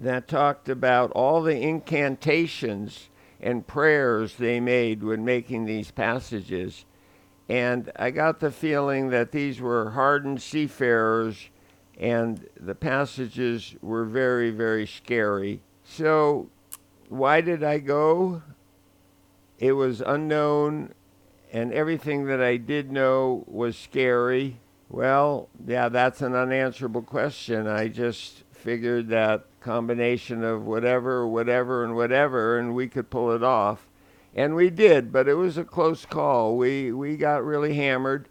that 0.00 0.28
talked 0.28 0.68
about 0.68 1.10
all 1.12 1.42
the 1.42 1.60
incantations 1.60 3.08
and 3.40 3.66
prayers 3.66 4.36
they 4.36 4.60
made 4.60 5.02
when 5.02 5.24
making 5.24 5.64
these 5.64 5.90
passages. 5.90 6.84
And 7.48 7.92
I 7.96 8.10
got 8.10 8.40
the 8.40 8.50
feeling 8.50 9.10
that 9.10 9.32
these 9.32 9.60
were 9.60 9.90
hardened 9.90 10.42
seafarers 10.42 11.48
and 11.98 12.46
the 12.60 12.74
passages 12.74 13.74
were 13.80 14.04
very, 14.04 14.50
very 14.50 14.86
scary. 14.86 15.60
So 15.84 16.50
why 17.08 17.40
did 17.40 17.62
I 17.62 17.78
go? 17.78 18.42
It 19.58 19.72
was 19.72 20.02
unknown, 20.02 20.92
and 21.52 21.72
everything 21.72 22.26
that 22.26 22.42
I 22.42 22.58
did 22.58 22.92
know 22.92 23.44
was 23.46 23.78
scary. 23.78 24.58
Well, 24.90 25.48
yeah, 25.66 25.88
that's 25.88 26.20
an 26.20 26.34
unanswerable 26.34 27.02
question. 27.02 27.66
I 27.66 27.88
just 27.88 28.44
figured 28.52 29.08
that 29.08 29.46
combination 29.60 30.44
of 30.44 30.66
whatever, 30.66 31.26
whatever, 31.26 31.84
and 31.84 31.96
whatever, 31.96 32.58
and 32.58 32.74
we 32.74 32.88
could 32.88 33.08
pull 33.08 33.32
it 33.32 33.42
off. 33.42 33.85
And 34.36 34.54
we 34.54 34.68
did, 34.68 35.10
but 35.10 35.28
it 35.28 35.34
was 35.34 35.56
a 35.56 35.64
close 35.64 36.04
call. 36.04 36.58
We, 36.58 36.92
we 36.92 37.16
got 37.16 37.42
really 37.42 37.74
hammered. 37.74 38.28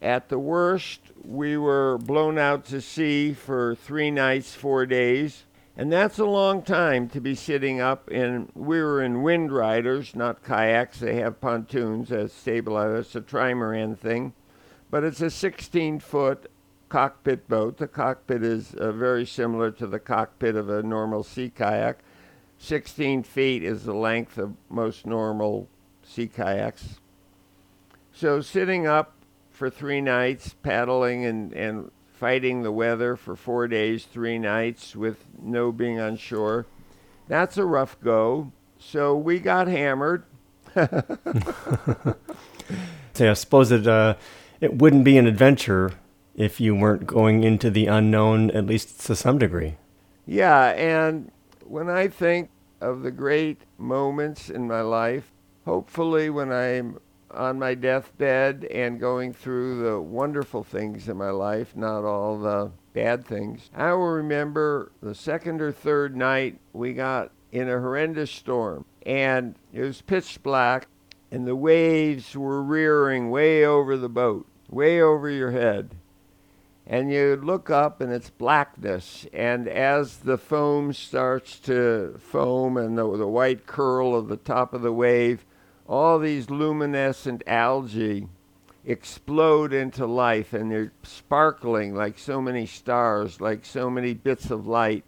At 0.00 0.28
the 0.28 0.38
worst, 0.38 1.00
we 1.22 1.58
were 1.58 1.98
blown 1.98 2.38
out 2.38 2.64
to 2.66 2.80
sea 2.80 3.34
for 3.34 3.74
three 3.74 4.12
nights, 4.12 4.54
four 4.54 4.86
days. 4.86 5.44
And 5.76 5.92
that's 5.92 6.20
a 6.20 6.24
long 6.24 6.62
time 6.62 7.08
to 7.08 7.20
be 7.20 7.34
sitting 7.34 7.80
up 7.80 8.08
And 8.10 8.50
We 8.54 8.80
were 8.80 9.02
in 9.02 9.22
wind 9.22 9.50
riders, 9.50 10.14
not 10.14 10.44
kayaks. 10.44 11.00
They 11.00 11.16
have 11.16 11.40
pontoons 11.40 12.12
as 12.12 12.32
stabilizers. 12.32 13.06
It's 13.06 13.16
a 13.16 13.20
trimaran 13.20 13.98
thing, 13.98 14.34
but 14.88 15.02
it's 15.02 15.20
a 15.20 15.30
16 15.30 15.98
foot 15.98 16.48
cockpit 16.88 17.48
boat. 17.48 17.78
The 17.78 17.88
cockpit 17.88 18.44
is 18.44 18.74
uh, 18.74 18.92
very 18.92 19.26
similar 19.26 19.72
to 19.72 19.86
the 19.86 19.98
cockpit 19.98 20.54
of 20.54 20.68
a 20.68 20.82
normal 20.82 21.24
sea 21.24 21.50
kayak. 21.50 21.98
16 22.60 23.22
feet 23.22 23.64
is 23.64 23.84
the 23.84 23.94
length 23.94 24.36
of 24.36 24.54
most 24.68 25.06
normal 25.06 25.66
sea 26.04 26.28
kayaks. 26.28 27.00
So 28.12 28.42
sitting 28.42 28.86
up 28.86 29.14
for 29.50 29.70
three 29.70 30.02
nights, 30.02 30.54
paddling 30.62 31.24
and, 31.24 31.52
and 31.54 31.90
fighting 32.12 32.62
the 32.62 32.70
weather 32.70 33.16
for 33.16 33.34
four 33.34 33.66
days, 33.66 34.04
three 34.04 34.38
nights 34.38 34.94
with 34.94 35.24
no 35.40 35.72
being 35.72 35.98
on 35.98 36.18
shore. 36.18 36.66
That's 37.28 37.56
a 37.56 37.64
rough 37.64 37.98
go. 38.00 38.52
So 38.78 39.16
we 39.16 39.40
got 39.40 39.66
hammered. 39.66 40.24
so 40.74 40.90
I 43.18 43.32
suppose 43.32 43.72
it 43.72 43.86
uh, 43.86 44.14
it 44.60 44.74
wouldn't 44.74 45.04
be 45.04 45.16
an 45.16 45.26
adventure 45.26 45.92
if 46.36 46.60
you 46.60 46.74
weren't 46.76 47.06
going 47.06 47.42
into 47.42 47.70
the 47.70 47.86
unknown, 47.86 48.50
at 48.50 48.66
least 48.66 49.00
to 49.06 49.16
some 49.16 49.38
degree. 49.38 49.76
Yeah, 50.26 50.68
and 50.70 51.30
when 51.70 51.88
I 51.88 52.08
think 52.08 52.50
of 52.80 53.02
the 53.02 53.12
great 53.12 53.60
moments 53.78 54.50
in 54.50 54.66
my 54.66 54.80
life, 54.80 55.30
hopefully 55.64 56.28
when 56.28 56.50
I'm 56.50 56.98
on 57.30 57.60
my 57.60 57.74
deathbed 57.74 58.64
and 58.64 58.98
going 58.98 59.32
through 59.32 59.84
the 59.84 60.00
wonderful 60.00 60.64
things 60.64 61.08
in 61.08 61.16
my 61.16 61.30
life, 61.30 61.76
not 61.76 62.04
all 62.04 62.40
the 62.40 62.72
bad 62.92 63.24
things. 63.24 63.70
I 63.72 63.92
will 63.92 64.08
remember 64.08 64.90
the 65.00 65.14
second 65.14 65.60
or 65.60 65.70
third 65.70 66.16
night 66.16 66.58
we 66.72 66.92
got 66.92 67.30
in 67.52 67.68
a 67.68 67.78
horrendous 67.78 68.32
storm, 68.32 68.84
and 69.06 69.54
it 69.72 69.82
was 69.82 70.02
pitch 70.02 70.42
black, 70.42 70.88
and 71.30 71.46
the 71.46 71.54
waves 71.54 72.36
were 72.36 72.64
rearing 72.64 73.30
way 73.30 73.64
over 73.64 73.96
the 73.96 74.08
boat, 74.08 74.44
way 74.68 75.00
over 75.00 75.30
your 75.30 75.52
head. 75.52 75.94
And 76.90 77.12
you 77.12 77.36
look 77.40 77.70
up 77.70 78.00
and 78.00 78.12
it's 78.12 78.30
blackness. 78.30 79.24
And 79.32 79.68
as 79.68 80.16
the 80.16 80.36
foam 80.36 80.92
starts 80.92 81.60
to 81.60 82.16
foam 82.18 82.76
and 82.76 82.98
the, 82.98 83.16
the 83.16 83.28
white 83.28 83.64
curl 83.64 84.16
of 84.16 84.26
the 84.26 84.36
top 84.36 84.74
of 84.74 84.82
the 84.82 84.92
wave, 84.92 85.46
all 85.86 86.18
these 86.18 86.50
luminescent 86.50 87.44
algae 87.46 88.26
explode 88.84 89.72
into 89.72 90.04
life 90.04 90.52
and 90.52 90.72
they're 90.72 90.90
sparkling 91.04 91.94
like 91.94 92.18
so 92.18 92.40
many 92.40 92.66
stars, 92.66 93.40
like 93.40 93.64
so 93.64 93.88
many 93.88 94.12
bits 94.12 94.50
of 94.50 94.66
light. 94.66 95.04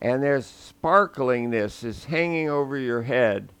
And 0.00 0.24
their 0.24 0.40
sparklingness 0.40 1.84
is 1.84 2.06
hanging 2.06 2.50
over 2.50 2.76
your 2.76 3.02
head. 3.02 3.52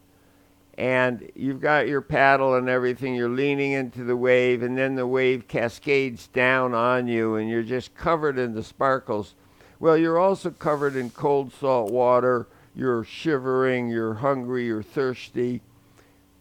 And 0.78 1.30
you've 1.34 1.60
got 1.60 1.86
your 1.86 2.00
paddle 2.00 2.54
and 2.54 2.68
everything, 2.68 3.14
you're 3.14 3.28
leaning 3.28 3.72
into 3.72 4.04
the 4.04 4.16
wave, 4.16 4.62
and 4.62 4.76
then 4.76 4.94
the 4.94 5.06
wave 5.06 5.46
cascades 5.46 6.28
down 6.28 6.72
on 6.72 7.08
you, 7.08 7.34
and 7.36 7.50
you're 7.50 7.62
just 7.62 7.94
covered 7.94 8.38
in 8.38 8.54
the 8.54 8.62
sparkles. 8.62 9.34
Well, 9.78 9.96
you're 9.96 10.18
also 10.18 10.50
covered 10.50 10.96
in 10.96 11.10
cold 11.10 11.52
salt 11.52 11.92
water, 11.92 12.46
you're 12.74 13.04
shivering, 13.04 13.88
you're 13.88 14.14
hungry, 14.14 14.66
you're 14.66 14.82
thirsty 14.82 15.60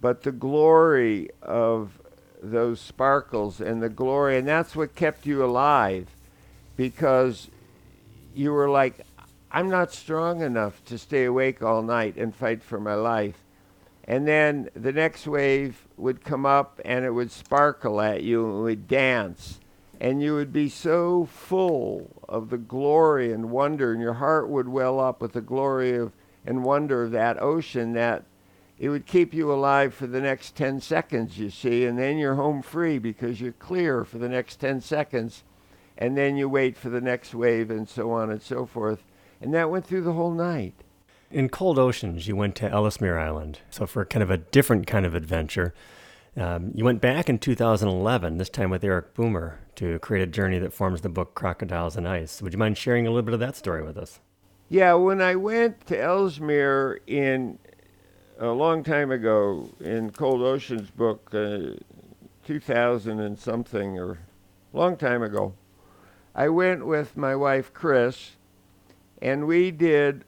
but 0.02 0.24
the 0.24 0.32
glory 0.32 1.30
of 1.44 2.00
those 2.42 2.82
sparkles 2.82 3.62
and 3.62 3.82
the 3.82 3.90
glory, 3.90 4.38
and 4.38 4.48
that's 4.48 4.76
what 4.76 4.96
kept 4.96 5.28
you 5.28 5.46
alive 5.46 6.08
because 6.76 7.50
you 8.34 8.52
were 8.52 8.70
like, 8.70 9.06
I'm 9.52 9.70
not 9.70 9.94
strong 9.94 10.42
enough 10.42 10.84
to 10.86 10.98
stay 10.98 11.26
awake 11.26 11.62
all 11.62 11.84
night 11.84 12.18
and 12.18 12.36
fight 12.36 12.64
for 12.64 12.80
my 12.80 12.96
life. 12.96 13.38
And 14.06 14.28
then 14.28 14.70
the 14.76 14.92
next 14.92 15.28
wave 15.28 15.88
would 15.98 16.24
come 16.24 16.46
up 16.46 16.82
and 16.84 17.06
it 17.06 17.12
would 17.12 17.32
sparkle 17.32 18.02
at 18.02 18.24
you 18.24 18.46
and 18.46 18.64
would 18.64 18.88
dance. 18.88 19.60
And 20.00 20.22
you 20.22 20.34
would 20.34 20.52
be 20.52 20.68
so 20.68 21.26
full 21.26 22.24
of 22.28 22.50
the 22.50 22.58
glory 22.58 23.32
and 23.32 23.52
wonder, 23.52 23.92
and 23.92 24.02
your 24.02 24.16
heart 24.16 24.50
would 24.50 24.68
well 24.68 25.00
up 25.00 25.22
with 25.22 25.34
the 25.34 25.42
glory 25.42 25.96
of 25.96 26.12
and 26.46 26.64
wonder 26.64 27.04
of 27.04 27.12
that 27.12 27.42
ocean 27.42 27.94
that 27.94 28.26
it 28.80 28.90
would 28.90 29.06
keep 29.06 29.32
you 29.32 29.54
alive 29.54 29.94
for 29.94 30.08
the 30.08 30.20
next 30.22 30.56
10 30.56 30.82
seconds, 30.82 31.38
you 31.38 31.52
see, 31.52 31.86
and 31.86 32.00
then 32.00 32.18
you're 32.18 32.34
home 32.34 32.64
free 32.64 32.98
because 32.98 33.40
you're 33.40 33.52
clear 33.52 34.04
for 34.04 34.18
the 34.18 34.28
next 34.28 34.56
10 34.56 34.82
seconds, 34.82 35.44
and 36.00 36.18
then 36.18 36.36
you 36.36 36.50
wait 36.50 36.76
for 36.76 36.90
the 36.90 37.00
next 37.00 37.36
wave 37.36 37.70
and 37.70 37.88
so 37.88 38.10
on 38.10 38.32
and 38.32 38.42
so 38.42 38.66
forth. 38.66 39.04
And 39.40 39.54
that 39.54 39.70
went 39.70 39.86
through 39.86 40.02
the 40.02 40.14
whole 40.14 40.32
night. 40.32 40.74
In 41.32 41.48
cold 41.48 41.80
oceans, 41.80 42.28
you 42.28 42.36
went 42.36 42.56
to 42.58 42.70
Ellesmere 42.70 43.18
Island, 43.18 43.60
so 43.70 43.86
for 43.86 44.04
kind 44.04 44.22
of 44.22 44.30
a 44.30 44.38
different 44.38 44.86
kind 44.86 45.06
of 45.06 45.16
adventure. 45.16 45.74
Um, 46.36 46.72
you 46.76 46.84
went 46.84 47.00
back 47.00 47.30
in 47.30 47.40
2011, 47.40 48.38
this 48.38 48.50
time 48.50 48.70
with 48.70 48.84
Eric 48.84 49.14
Boomer, 49.14 49.60
to 49.76 49.98
create 50.00 50.24
a 50.24 50.28
journey 50.28 50.60
that 50.60 50.74
forms 50.74 51.02
the 51.02 51.10
book 51.10 51.34
Crocodiles 51.34 51.96
and 51.96 52.06
Ice. 52.06 52.42
Would 52.42 52.52
you 52.52 52.60
mind 52.60 52.78
sharing 52.78 53.08
a 53.08 53.12
little 53.12 53.24
bit 53.24 53.34
of 53.34 53.40
that 53.40 53.56
story 53.56 53.82
with 53.82 53.98
us? 53.98 54.20
Yeah, 54.68 54.94
when 54.96 55.22
I 55.22 55.36
went 55.36 55.88
to 55.88 55.98
Ellesmere 55.98 57.00
in 57.08 57.60
a 58.38 58.50
long 58.50 58.84
time 58.84 59.10
ago 59.10 59.70
in 59.80 60.12
Cold 60.12 60.42
Ocean's 60.42 60.90
book, 60.90 61.30
uh, 61.34 61.76
2000 62.46 63.20
and 63.22 63.40
something, 63.40 63.98
or 63.98 64.20
long 64.74 64.98
time 64.98 65.24
ago, 65.24 65.54
I 66.36 66.50
went 66.50 66.86
with 66.86 67.16
my 67.16 67.38
wife 67.38 67.74
Chris, 67.74 68.32
and 69.22 69.48
we 69.48 69.72
did 69.72 70.26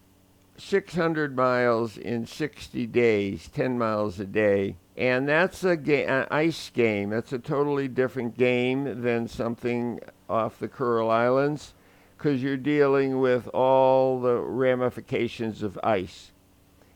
600 0.58 1.36
miles 1.36 1.98
in 1.98 2.26
60 2.26 2.86
days, 2.88 3.50
10 3.50 3.78
miles 3.78 4.20
a 4.20 4.26
day. 4.26 4.78
And 4.96 5.28
that's 5.28 5.64
a 5.64 5.76
ga- 5.76 6.06
an 6.06 6.28
ice 6.30 6.70
game. 6.70 7.10
That's 7.10 7.34
a 7.34 7.40
totally 7.40 7.88
different 7.88 8.38
game 8.38 9.02
than 9.02 9.28
something 9.28 10.00
off 10.30 10.60
the 10.60 10.68
Kuril 10.68 11.10
Islands 11.10 11.74
because 12.18 12.44
you're 12.44 12.58
dealing 12.58 13.20
with 13.20 13.48
all 13.50 14.22
the 14.22 14.38
ramifications 14.38 15.64
of 15.64 15.80
ice. 15.84 16.32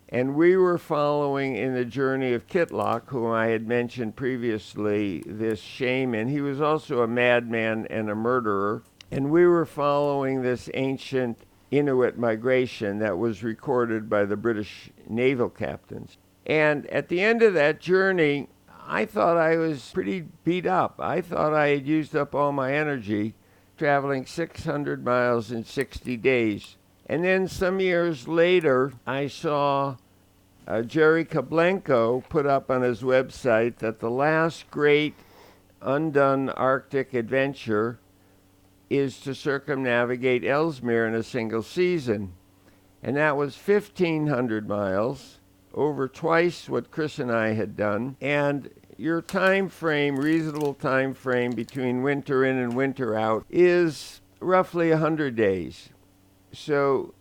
And 0.09 0.35
we 0.35 0.55
were 0.55 0.77
following 0.77 1.57
in 1.57 1.73
the 1.73 1.83
journey 1.83 2.33
of 2.33 2.47
Kitlock, 2.47 3.09
whom 3.09 3.29
I 3.31 3.47
had 3.47 3.67
mentioned 3.67 4.15
previously, 4.15 5.23
this 5.25 5.59
shaman. 5.59 6.29
He 6.29 6.39
was 6.39 6.61
also 6.61 7.01
a 7.01 7.07
madman 7.07 7.87
and 7.89 8.09
a 8.09 8.15
murderer. 8.15 8.83
And 9.11 9.31
we 9.31 9.45
were 9.45 9.65
following 9.65 10.43
this 10.43 10.69
ancient 10.73 11.39
Inuit 11.71 12.17
migration 12.17 12.99
that 12.99 13.17
was 13.17 13.43
recorded 13.43 14.09
by 14.09 14.25
the 14.25 14.37
British 14.37 14.89
naval 15.07 15.49
captains. 15.49 16.17
And 16.45 16.87
at 16.87 17.09
the 17.09 17.21
end 17.21 17.43
of 17.43 17.53
that 17.55 17.81
journey, 17.81 18.47
I 18.87 19.05
thought 19.05 19.35
I 19.35 19.57
was 19.57 19.91
pretty 19.93 20.25
beat 20.45 20.65
up. 20.65 20.95
I 20.99 21.19
thought 21.19 21.53
I 21.53 21.69
had 21.69 21.85
used 21.85 22.15
up 22.15 22.33
all 22.33 22.53
my 22.53 22.73
energy 22.73 23.33
traveling 23.77 24.25
600 24.25 25.03
miles 25.03 25.51
in 25.51 25.65
60 25.65 26.15
days. 26.17 26.77
And 27.05 27.23
then 27.23 27.47
some 27.47 27.79
years 27.79 28.27
later, 28.27 28.93
I 29.05 29.27
saw 29.27 29.97
uh, 30.67 30.81
Jerry 30.81 31.25
Kobalenko 31.25 32.27
put 32.29 32.45
up 32.45 32.71
on 32.71 32.81
his 32.81 33.01
website 33.01 33.77
that 33.77 33.99
the 33.99 34.09
last 34.09 34.69
great 34.71 35.15
undone 35.81 36.49
Arctic 36.49 37.13
adventure 37.13 37.99
is 38.89 39.19
to 39.21 39.35
circumnavigate 39.35 40.45
Ellesmere 40.45 41.07
in 41.07 41.15
a 41.15 41.23
single 41.23 41.63
season. 41.63 42.33
And 43.03 43.15
that 43.17 43.37
was 43.37 43.55
1,500 43.55 44.67
miles, 44.67 45.39
over 45.73 46.07
twice 46.07 46.67
what 46.67 46.91
Chris 46.91 47.19
and 47.19 47.31
I 47.31 47.53
had 47.53 47.75
done. 47.75 48.17
And 48.19 48.69
your 48.97 49.21
time 49.21 49.69
frame, 49.69 50.17
reasonable 50.17 50.73
time 50.73 51.13
frame 51.13 51.51
between 51.51 52.01
winter 52.01 52.43
in 52.43 52.57
and 52.57 52.75
winter 52.75 53.15
out, 53.15 53.45
is 53.49 54.21
roughly 54.39 54.89
100 54.89 55.35
days. 55.35 55.89
So 56.51 57.13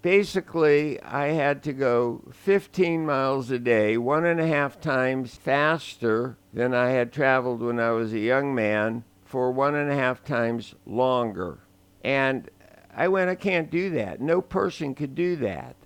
basically, 0.00 1.00
I 1.02 1.28
had 1.28 1.62
to 1.64 1.72
go 1.72 2.22
15 2.32 3.04
miles 3.04 3.50
a 3.50 3.58
day, 3.58 3.98
one 3.98 4.24
and 4.24 4.40
a 4.40 4.46
half 4.46 4.80
times 4.80 5.34
faster 5.34 6.38
than 6.52 6.74
I 6.74 6.90
had 6.90 7.12
traveled 7.12 7.60
when 7.60 7.78
I 7.78 7.90
was 7.90 8.12
a 8.12 8.18
young 8.18 8.54
man 8.54 9.04
for 9.30 9.52
one 9.52 9.76
and 9.76 9.88
a 9.88 9.94
half 9.94 10.24
times 10.24 10.74
longer. 10.84 11.58
And 12.02 12.50
I 12.92 13.06
went, 13.06 13.30
I 13.30 13.36
can't 13.36 13.70
do 13.70 13.90
that. 13.90 14.20
No 14.20 14.40
person 14.40 14.92
could 14.92 15.14
do 15.14 15.36
that. 15.36 15.76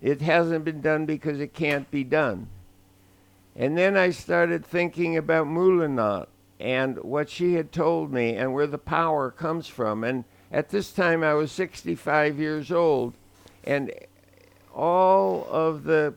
It 0.00 0.22
hasn't 0.22 0.64
been 0.64 0.80
done 0.80 1.04
because 1.04 1.38
it 1.38 1.52
can't 1.52 1.90
be 1.90 2.02
done. 2.02 2.48
And 3.54 3.76
then 3.76 3.94
I 3.94 4.08
started 4.08 4.64
thinking 4.64 5.18
about 5.18 5.46
Moolynaut 5.46 6.28
and 6.58 6.96
what 7.02 7.28
she 7.28 7.52
had 7.52 7.72
told 7.72 8.10
me 8.10 8.36
and 8.36 8.54
where 8.54 8.66
the 8.66 8.78
power 8.78 9.30
comes 9.30 9.66
from. 9.66 10.02
And 10.02 10.24
at 10.50 10.70
this 10.70 10.90
time, 10.90 11.22
I 11.22 11.34
was 11.34 11.52
65 11.52 12.38
years 12.38 12.72
old. 12.72 13.12
And 13.64 13.92
all 14.74 15.46
of 15.50 15.84
the 15.84 16.14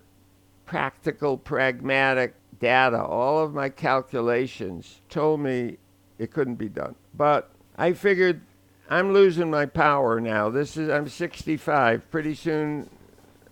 practical, 0.66 1.38
pragmatic 1.38 2.34
data, 2.62 3.04
all 3.04 3.44
of 3.44 3.54
my 3.54 3.68
calculations 3.68 5.02
told 5.10 5.42
me 5.42 5.78
it 6.20 6.32
couldn't 6.32 6.56
be 6.56 6.70
done. 6.70 6.96
But 7.14 7.50
I 7.78 7.94
figured 7.94 8.42
I'm 8.90 9.14
losing 9.14 9.50
my 9.52 9.66
power 9.66 10.20
now. 10.20 10.50
This 10.50 10.78
is 10.78 10.90
I'm 10.90 11.08
65. 11.08 12.10
Pretty 12.10 12.36
soon, 12.36 12.90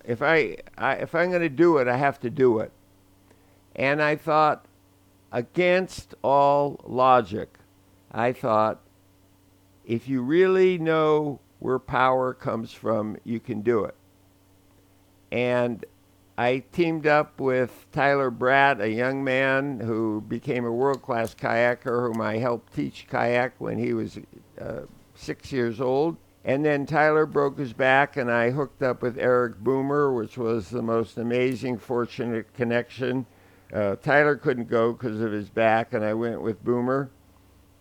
if 0.04 0.22
I, 0.22 0.58
I 0.78 0.94
if 0.94 1.14
I'm 1.14 1.30
going 1.30 1.42
to 1.42 1.50
do 1.50 1.78
it, 1.78 1.88
I 1.88 1.98
have 1.98 2.20
to 2.22 2.30
do 2.30 2.60
it. 2.60 2.72
And 3.76 4.02
I 4.02 4.16
thought, 4.16 4.66
against 5.32 6.16
all 6.22 6.80
logic, 6.86 7.58
I 8.12 8.32
thought, 8.32 8.80
if 9.86 10.08
you 10.08 10.22
really 10.22 10.78
know 10.78 11.40
where 11.60 11.80
power 11.80 12.34
comes 12.34 12.72
from, 12.72 13.18
you 13.24 13.40
can 13.40 13.62
do 13.62 13.84
it. 13.84 13.96
And 15.32 15.84
I 16.38 16.64
teamed 16.74 17.08
up 17.08 17.40
with 17.40 17.86
Tyler 17.94 18.30
Bratt, 18.30 18.82
a 18.82 18.90
young 18.90 19.24
man 19.24 19.80
who 19.80 20.22
became 20.22 20.66
a 20.66 20.72
world 20.72 21.02
class 21.02 21.34
kayaker, 21.34 22.08
whom 22.08 22.22
I 22.22 22.38
helped 22.38 22.74
teach 22.76 23.08
kayak 23.10 23.54
when 23.58 23.78
he 23.78 23.94
was 23.94 24.20
uh, 24.60 24.82
six 25.14 25.52
years 25.54 25.80
old. 25.80 26.18
And 26.44 26.64
then 26.64 26.86
Tyler 26.86 27.26
broke 27.26 27.58
his 27.58 27.74
back, 27.74 28.18
and 28.18 28.30
I 28.30 28.52
hooked 28.52 28.84
up 28.84 29.02
with 29.02 29.18
Erik 29.18 29.58
Boomer, 29.60 30.14
which 30.14 30.38
was 30.38 30.70
the 30.70 30.82
most 30.82 31.18
amazing, 31.18 31.78
fortunate 31.80 32.54
connection. 32.54 33.26
Uh, 33.74 33.96
Tyler 33.96 34.36
couldn't 34.36 34.70
go 34.70 34.92
because 34.92 35.22
of 35.22 35.32
his 35.32 35.50
back, 35.50 35.94
and 35.94 36.04
I 36.04 36.14
went 36.14 36.42
with 36.42 36.64
Boomer. 36.64 37.10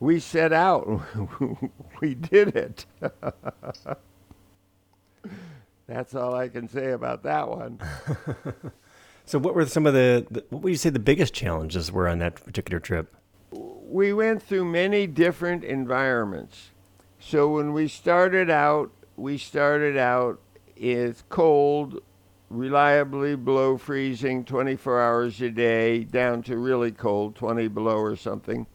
We 0.00 0.20
set 0.20 0.52
out. 0.52 1.02
we 2.00 2.14
did 2.14 2.56
it. 2.56 2.86
That's 5.86 6.14
all 6.14 6.34
I 6.34 6.48
can 6.48 6.68
say 6.68 6.92
about 6.92 7.22
that 7.24 7.48
one. 7.48 7.78
so, 9.26 9.38
what 9.38 9.54
were 9.54 9.66
some 9.66 9.86
of 9.86 9.92
the, 9.94 10.26
the, 10.30 10.44
what 10.48 10.62
would 10.62 10.70
you 10.70 10.78
say 10.78 10.90
the 10.90 10.98
biggest 10.98 11.34
challenges 11.34 11.92
were 11.92 12.08
on 12.08 12.18
that 12.20 12.42
particular 12.42 12.80
trip? 12.80 13.14
We 13.50 14.12
went 14.12 14.42
through 14.42 14.64
many 14.64 15.06
different 15.06 15.62
environments. 15.62 16.70
So, 17.20 17.48
when 17.48 17.72
we 17.72 17.88
started 17.88 18.48
out, 18.48 18.90
we 19.16 19.36
started 19.36 19.96
out 19.96 20.40
it's 20.76 21.22
cold, 21.28 22.02
reliably 22.50 23.36
below 23.36 23.76
freezing 23.76 24.44
24 24.44 25.00
hours 25.00 25.40
a 25.40 25.50
day, 25.50 26.04
down 26.04 26.42
to 26.42 26.56
really 26.56 26.90
cold, 26.90 27.36
20 27.36 27.68
below 27.68 27.96
or 27.96 28.16
something, 28.16 28.66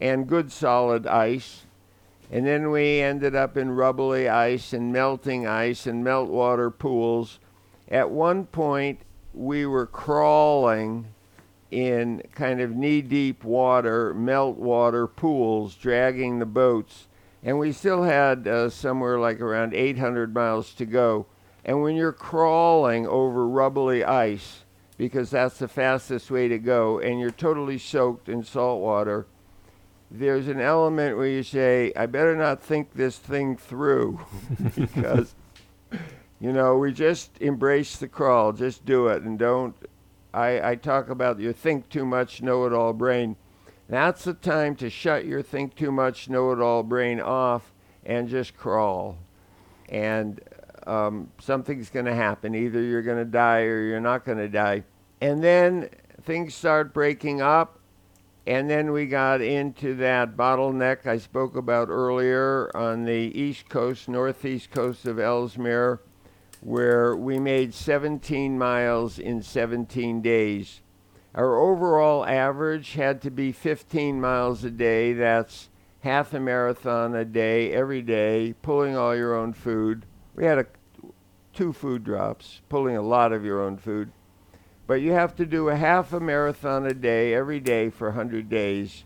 and 0.00 0.26
good 0.26 0.50
solid 0.50 1.06
ice. 1.06 1.65
And 2.30 2.46
then 2.46 2.70
we 2.70 3.00
ended 3.00 3.34
up 3.36 3.56
in 3.56 3.70
rubbly 3.70 4.28
ice 4.28 4.72
and 4.72 4.92
melting 4.92 5.46
ice 5.46 5.86
and 5.86 6.04
meltwater 6.04 6.76
pools. 6.76 7.38
At 7.88 8.10
one 8.10 8.46
point, 8.46 9.00
we 9.32 9.64
were 9.66 9.86
crawling 9.86 11.08
in 11.70 12.22
kind 12.34 12.60
of 12.60 12.74
knee 12.74 13.02
deep 13.02 13.44
water, 13.44 14.14
meltwater 14.14 15.08
pools, 15.14 15.74
dragging 15.74 16.38
the 16.38 16.46
boats. 16.46 17.06
And 17.42 17.58
we 17.58 17.70
still 17.70 18.02
had 18.02 18.48
uh, 18.48 18.70
somewhere 18.70 19.18
like 19.18 19.40
around 19.40 19.74
800 19.74 20.34
miles 20.34 20.74
to 20.74 20.86
go. 20.86 21.26
And 21.64 21.82
when 21.82 21.96
you're 21.96 22.12
crawling 22.12 23.06
over 23.06 23.46
rubbly 23.46 24.04
ice, 24.04 24.64
because 24.96 25.30
that's 25.30 25.58
the 25.58 25.68
fastest 25.68 26.30
way 26.30 26.48
to 26.48 26.58
go, 26.58 26.98
and 26.98 27.20
you're 27.20 27.30
totally 27.30 27.78
soaked 27.78 28.28
in 28.28 28.42
salt 28.42 28.80
water, 28.80 29.26
there's 30.10 30.48
an 30.48 30.60
element 30.60 31.16
where 31.16 31.26
you 31.26 31.42
say, 31.42 31.92
I 31.96 32.06
better 32.06 32.36
not 32.36 32.62
think 32.62 32.92
this 32.94 33.18
thing 33.18 33.56
through 33.56 34.20
because, 34.76 35.34
you 36.40 36.52
know, 36.52 36.78
we 36.78 36.92
just 36.92 37.40
embrace 37.40 37.96
the 37.96 38.08
crawl, 38.08 38.52
just 38.52 38.84
do 38.84 39.08
it, 39.08 39.22
and 39.22 39.38
don't. 39.38 39.74
I, 40.32 40.70
I 40.70 40.74
talk 40.74 41.08
about 41.08 41.40
your 41.40 41.52
think 41.52 41.88
too 41.88 42.04
much, 42.04 42.42
know 42.42 42.66
it 42.66 42.72
all 42.72 42.92
brain. 42.92 43.36
That's 43.88 44.24
the 44.24 44.34
time 44.34 44.76
to 44.76 44.90
shut 44.90 45.24
your 45.24 45.42
think 45.42 45.74
too 45.74 45.92
much, 45.92 46.28
know 46.28 46.52
it 46.52 46.60
all 46.60 46.82
brain 46.82 47.20
off 47.20 47.72
and 48.04 48.28
just 48.28 48.56
crawl. 48.56 49.16
And 49.88 50.40
um, 50.86 51.30
something's 51.40 51.90
going 51.90 52.06
to 52.06 52.14
happen. 52.14 52.54
Either 52.54 52.80
you're 52.80 53.02
going 53.02 53.18
to 53.18 53.24
die 53.24 53.62
or 53.62 53.82
you're 53.82 54.00
not 54.00 54.24
going 54.24 54.38
to 54.38 54.48
die. 54.48 54.84
And 55.20 55.42
then 55.42 55.88
things 56.22 56.54
start 56.54 56.92
breaking 56.92 57.40
up 57.40 57.78
and 58.46 58.70
then 58.70 58.92
we 58.92 59.06
got 59.06 59.40
into 59.40 59.94
that 59.96 60.36
bottleneck 60.36 61.04
I 61.04 61.18
spoke 61.18 61.56
about 61.56 61.88
earlier 61.88 62.70
on 62.76 63.04
the 63.04 63.12
east 63.12 63.68
coast, 63.68 64.08
northeast 64.08 64.70
coast 64.70 65.04
of 65.04 65.18
Ellesmere, 65.18 66.00
where 66.60 67.16
we 67.16 67.40
made 67.40 67.74
17 67.74 68.56
miles 68.56 69.18
in 69.18 69.42
17 69.42 70.22
days. 70.22 70.80
Our 71.34 71.58
overall 71.58 72.24
average 72.24 72.94
had 72.94 73.20
to 73.22 73.30
be 73.30 73.50
15 73.50 74.20
miles 74.20 74.62
a 74.62 74.70
day. 74.70 75.12
That's 75.12 75.68
half 76.00 76.32
a 76.32 76.38
marathon 76.38 77.16
a 77.16 77.24
day, 77.24 77.72
every 77.72 78.00
day, 78.00 78.54
pulling 78.62 78.96
all 78.96 79.14
your 79.14 79.34
own 79.34 79.52
food. 79.52 80.06
We 80.36 80.44
had 80.44 80.58
a, 80.58 80.66
two 81.52 81.72
food 81.72 82.04
drops, 82.04 82.62
pulling 82.68 82.96
a 82.96 83.02
lot 83.02 83.32
of 83.32 83.44
your 83.44 83.60
own 83.60 83.76
food. 83.76 84.12
But 84.86 85.00
you 85.00 85.12
have 85.12 85.34
to 85.36 85.46
do 85.46 85.68
a 85.68 85.76
half 85.76 86.12
a 86.12 86.20
marathon 86.20 86.86
a 86.86 86.94
day, 86.94 87.34
every 87.34 87.60
day 87.60 87.90
for 87.90 88.08
100 88.08 88.48
days. 88.48 89.04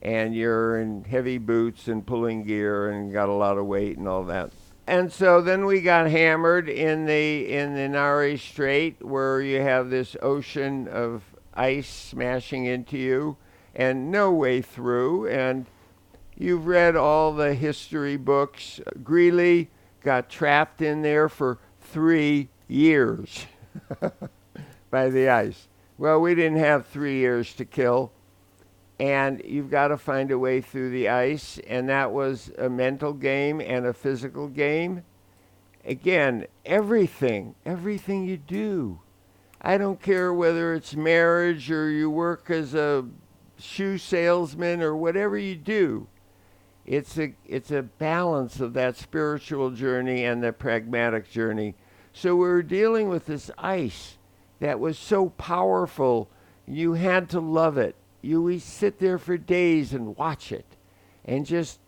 And 0.00 0.34
you're 0.34 0.80
in 0.80 1.04
heavy 1.04 1.38
boots 1.38 1.86
and 1.86 2.04
pulling 2.04 2.44
gear 2.44 2.90
and 2.90 3.12
got 3.12 3.28
a 3.28 3.34
lot 3.34 3.56
of 3.56 3.66
weight 3.66 3.98
and 3.98 4.08
all 4.08 4.24
that. 4.24 4.50
And 4.86 5.12
so 5.12 5.40
then 5.40 5.64
we 5.64 5.80
got 5.80 6.10
hammered 6.10 6.68
in 6.68 7.06
the 7.06 7.48
in 7.48 7.74
the 7.74 7.88
Nares 7.88 8.42
Strait 8.42 9.04
where 9.04 9.40
you 9.40 9.60
have 9.60 9.90
this 9.90 10.16
ocean 10.20 10.88
of 10.88 11.22
ice 11.54 11.88
smashing 11.88 12.64
into 12.64 12.98
you 12.98 13.36
and 13.76 14.10
no 14.10 14.32
way 14.32 14.60
through 14.60 15.28
and 15.28 15.66
you've 16.36 16.66
read 16.66 16.96
all 16.96 17.32
the 17.32 17.54
history 17.54 18.16
books. 18.16 18.80
Greely 19.04 19.70
got 20.02 20.28
trapped 20.28 20.82
in 20.82 21.02
there 21.02 21.28
for 21.28 21.58
3 21.80 22.48
years. 22.66 23.46
by 24.92 25.08
the 25.08 25.28
ice. 25.28 25.68
Well, 25.98 26.20
we 26.20 26.36
didn't 26.36 26.58
have 26.58 26.86
three 26.86 27.16
years 27.16 27.54
to 27.54 27.64
kill, 27.64 28.12
and 29.00 29.42
you've 29.44 29.70
got 29.70 29.88
to 29.88 29.96
find 29.96 30.30
a 30.30 30.38
way 30.38 30.60
through 30.60 30.90
the 30.90 31.08
ice, 31.08 31.58
and 31.66 31.88
that 31.88 32.12
was 32.12 32.52
a 32.58 32.68
mental 32.68 33.12
game 33.14 33.60
and 33.60 33.86
a 33.86 33.94
physical 33.94 34.46
game. 34.46 35.02
Again, 35.84 36.46
everything, 36.64 37.56
everything 37.66 38.24
you 38.26 38.36
do. 38.36 39.00
I 39.60 39.78
don't 39.78 40.00
care 40.00 40.32
whether 40.32 40.74
it's 40.74 40.94
marriage 40.94 41.70
or 41.70 41.88
you 41.88 42.10
work 42.10 42.50
as 42.50 42.74
a 42.74 43.06
shoe 43.58 43.96
salesman 43.96 44.82
or 44.82 44.94
whatever 44.94 45.38
you 45.38 45.56
do. 45.56 46.06
It's 46.84 47.16
a 47.16 47.34
it's 47.46 47.70
a 47.70 47.82
balance 47.82 48.60
of 48.60 48.74
that 48.74 48.96
spiritual 48.96 49.70
journey 49.70 50.24
and 50.24 50.42
the 50.42 50.52
pragmatic 50.52 51.30
journey. 51.30 51.76
So 52.12 52.34
we're 52.34 52.62
dealing 52.62 53.08
with 53.08 53.26
this 53.26 53.50
ice 53.56 54.18
that 54.62 54.78
was 54.78 54.96
so 54.96 55.30
powerful. 55.30 56.30
You 56.68 56.92
had 56.92 57.28
to 57.30 57.40
love 57.40 57.76
it. 57.76 57.96
You 58.20 58.40
would 58.42 58.62
sit 58.62 59.00
there 59.00 59.18
for 59.18 59.36
days 59.36 59.92
and 59.92 60.16
watch 60.16 60.52
it 60.52 60.76
and 61.24 61.44
just 61.44 61.80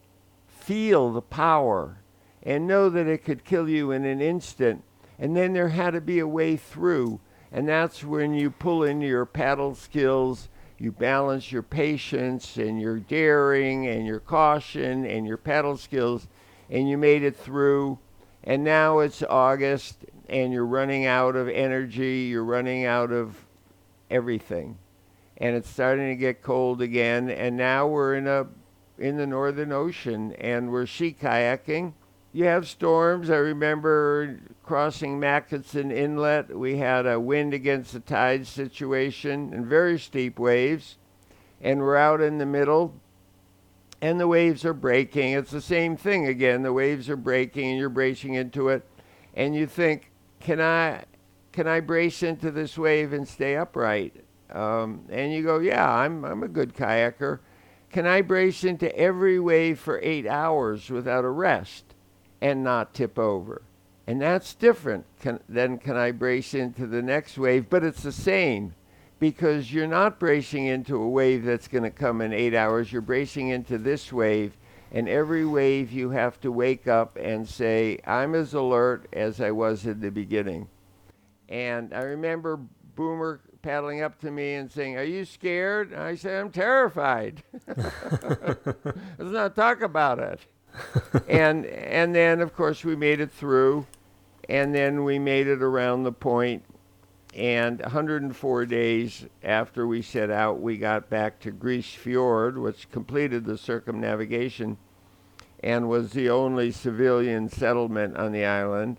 feel 0.48 1.12
the 1.12 1.22
power 1.22 1.98
and 2.42 2.66
know 2.66 2.90
that 2.90 3.06
it 3.06 3.24
could 3.24 3.44
kill 3.44 3.68
you 3.68 3.92
in 3.92 4.04
an 4.04 4.20
instant. 4.20 4.82
And 5.20 5.36
then 5.36 5.52
there 5.52 5.68
had 5.68 5.92
to 5.92 6.00
be 6.00 6.18
a 6.18 6.26
way 6.26 6.56
through. 6.56 7.20
And 7.52 7.68
that's 7.68 8.02
when 8.02 8.34
you 8.34 8.50
pull 8.50 8.82
in 8.82 9.00
your 9.00 9.24
paddle 9.24 9.76
skills, 9.76 10.48
you 10.76 10.90
balance 10.90 11.52
your 11.52 11.62
patience 11.62 12.56
and 12.56 12.80
your 12.80 12.98
daring 12.98 13.86
and 13.86 14.04
your 14.04 14.18
caution 14.18 15.06
and 15.06 15.24
your 15.28 15.36
paddle 15.36 15.76
skills, 15.76 16.26
and 16.68 16.88
you 16.88 16.98
made 16.98 17.22
it 17.22 17.36
through. 17.36 18.00
And 18.44 18.62
now 18.62 19.00
it's 19.00 19.22
August, 19.22 20.04
and 20.28 20.52
you're 20.52 20.66
running 20.66 21.06
out 21.06 21.34
of 21.34 21.48
energy, 21.48 22.28
you're 22.30 22.44
running 22.44 22.84
out 22.84 23.10
of 23.10 23.44
everything. 24.10 24.78
And 25.38 25.56
it's 25.56 25.68
starting 25.68 26.08
to 26.08 26.16
get 26.16 26.42
cold 26.42 26.80
again, 26.80 27.30
and 27.30 27.56
now 27.56 27.86
we're 27.86 28.14
in 28.14 28.26
a 28.26 28.46
in 28.98 29.16
the 29.16 29.26
northern 29.26 29.72
ocean 29.72 30.32
and 30.34 30.70
we're 30.70 30.86
sea 30.86 31.16
kayaking. 31.20 31.92
You 32.32 32.44
have 32.46 32.68
storms. 32.68 33.30
I 33.30 33.36
remember 33.36 34.40
crossing 34.64 35.20
Makinson 35.20 35.92
Inlet. 35.92 36.56
We 36.56 36.78
had 36.78 37.06
a 37.06 37.20
wind 37.20 37.54
against 37.54 37.92
the 37.92 38.00
tide 38.00 38.46
situation 38.46 39.52
and 39.54 39.66
very 39.66 39.98
steep 39.98 40.38
waves. 40.38 40.96
And 41.60 41.80
we're 41.80 41.96
out 41.96 42.20
in 42.20 42.38
the 42.38 42.46
middle 42.46 42.94
and 44.04 44.20
the 44.20 44.28
waves 44.28 44.66
are 44.66 44.74
breaking. 44.74 45.32
It's 45.32 45.50
the 45.50 45.62
same 45.62 45.96
thing 45.96 46.26
again. 46.26 46.62
The 46.62 46.74
waves 46.74 47.08
are 47.08 47.16
breaking 47.16 47.70
and 47.70 47.78
you're 47.78 47.88
bracing 47.88 48.34
into 48.34 48.68
it. 48.68 48.86
And 49.32 49.54
you 49.54 49.66
think, 49.66 50.10
can 50.40 50.60
I 50.60 51.04
can 51.52 51.66
I 51.66 51.80
brace 51.80 52.22
into 52.22 52.50
this 52.50 52.76
wave 52.76 53.14
and 53.14 53.26
stay 53.26 53.56
upright? 53.56 54.14
Um, 54.50 55.06
and 55.08 55.32
you 55.32 55.42
go, 55.42 55.58
yeah, 55.58 55.90
I'm 55.90 56.22
I'm 56.22 56.42
a 56.42 56.48
good 56.48 56.74
kayaker. 56.74 57.38
Can 57.90 58.06
I 58.06 58.20
brace 58.20 58.62
into 58.62 58.94
every 58.94 59.40
wave 59.40 59.78
for 59.78 59.98
eight 60.02 60.26
hours 60.26 60.90
without 60.90 61.24
a 61.24 61.30
rest 61.30 61.94
and 62.42 62.62
not 62.62 62.92
tip 62.92 63.18
over? 63.18 63.62
And 64.06 64.20
that's 64.20 64.52
different 64.54 65.06
can, 65.18 65.40
than 65.48 65.78
can 65.78 65.96
I 65.96 66.10
brace 66.10 66.52
into 66.52 66.86
the 66.86 67.00
next 67.00 67.38
wave, 67.38 67.70
but 67.70 67.82
it's 67.82 68.02
the 68.02 68.12
same 68.12 68.74
because 69.18 69.72
you're 69.72 69.86
not 69.86 70.18
bracing 70.18 70.66
into 70.66 70.96
a 70.96 71.08
wave 71.08 71.44
that's 71.44 71.68
going 71.68 71.84
to 71.84 71.90
come 71.90 72.20
in 72.20 72.32
eight 72.32 72.54
hours. 72.54 72.92
You're 72.92 73.02
bracing 73.02 73.48
into 73.48 73.78
this 73.78 74.12
wave 74.12 74.56
and 74.92 75.08
every 75.08 75.44
wave 75.44 75.90
you 75.90 76.10
have 76.10 76.40
to 76.40 76.52
wake 76.52 76.86
up 76.86 77.16
and 77.20 77.48
say, 77.48 77.98
I'm 78.06 78.34
as 78.34 78.54
alert 78.54 79.08
as 79.12 79.40
I 79.40 79.50
was 79.50 79.86
at 79.86 80.00
the 80.00 80.10
beginning. 80.10 80.68
And 81.48 81.92
I 81.92 82.02
remember 82.02 82.60
Boomer 82.94 83.40
paddling 83.60 84.02
up 84.02 84.20
to 84.20 84.30
me 84.30 84.54
and 84.54 84.70
saying, 84.70 84.96
Are 84.96 85.02
you 85.02 85.24
scared? 85.24 85.90
And 85.90 86.00
I 86.00 86.14
said, 86.14 86.40
I'm 86.40 86.50
terrified. 86.50 87.42
Let's 87.66 88.60
not 89.18 89.56
talk 89.56 89.82
about 89.82 90.20
it. 90.20 90.40
and 91.28 91.66
and 91.66 92.14
then 92.14 92.40
of 92.40 92.54
course 92.54 92.84
we 92.84 92.96
made 92.96 93.20
it 93.20 93.30
through 93.30 93.86
and 94.48 94.74
then 94.74 95.04
we 95.04 95.18
made 95.18 95.46
it 95.46 95.62
around 95.62 96.02
the 96.02 96.12
point 96.12 96.64
and 97.34 97.80
104 97.80 98.66
days 98.66 99.26
after 99.42 99.86
we 99.86 100.02
set 100.02 100.30
out, 100.30 100.60
we 100.60 100.76
got 100.76 101.10
back 101.10 101.40
to 101.40 101.50
Grise 101.50 101.92
Fiord, 101.92 102.56
which 102.58 102.90
completed 102.90 103.44
the 103.44 103.58
circumnavigation 103.58 104.76
and 105.60 105.88
was 105.88 106.12
the 106.12 106.30
only 106.30 106.70
civilian 106.70 107.48
settlement 107.48 108.16
on 108.16 108.30
the 108.30 108.44
island. 108.44 108.98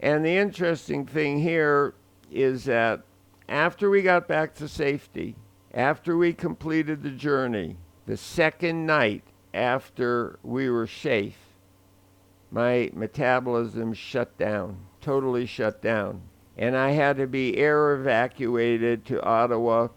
And 0.00 0.24
the 0.24 0.36
interesting 0.36 1.04
thing 1.04 1.40
here 1.40 1.94
is 2.30 2.64
that 2.64 3.02
after 3.48 3.90
we 3.90 4.02
got 4.02 4.26
back 4.26 4.54
to 4.54 4.68
safety, 4.68 5.36
after 5.74 6.16
we 6.16 6.32
completed 6.32 7.02
the 7.02 7.10
journey, 7.10 7.76
the 8.06 8.16
second 8.16 8.86
night 8.86 9.24
after 9.52 10.38
we 10.42 10.70
were 10.70 10.86
safe, 10.86 11.38
my 12.50 12.90
metabolism 12.94 13.92
shut 13.92 14.38
down, 14.38 14.78
totally 15.00 15.44
shut 15.44 15.82
down 15.82 16.22
and 16.56 16.76
I 16.76 16.92
had 16.92 17.16
to 17.18 17.26
be 17.26 17.58
air 17.58 17.94
evacuated 17.94 19.04
to 19.06 19.22
Ottawa. 19.22 19.88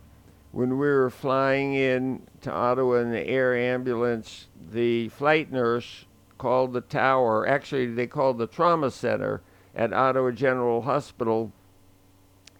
When 0.52 0.72
we 0.72 0.88
were 0.88 1.10
flying 1.10 1.76
in 1.76 2.28
to 2.42 2.52
Ottawa 2.52 2.96
in 2.96 3.12
the 3.12 3.26
air 3.28 3.56
ambulance, 3.56 4.48
the 4.72 5.10
flight 5.10 5.52
nurse 5.52 6.06
called 6.38 6.74
the 6.74 6.82
tower, 6.82 7.48
actually, 7.48 7.88
they 7.88 8.08
called 8.08 8.38
the 8.38 8.48
trauma 8.48 8.92
center 8.92 9.42
at 9.76 9.94
Ottawa 9.94 10.32
General 10.32 10.82
Hospital 10.82 11.52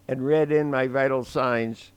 and 0.08 0.26
read 0.26 0.52
in 0.52 0.72
my 0.72 0.88
vital 0.88 1.24
signs. 1.24 1.92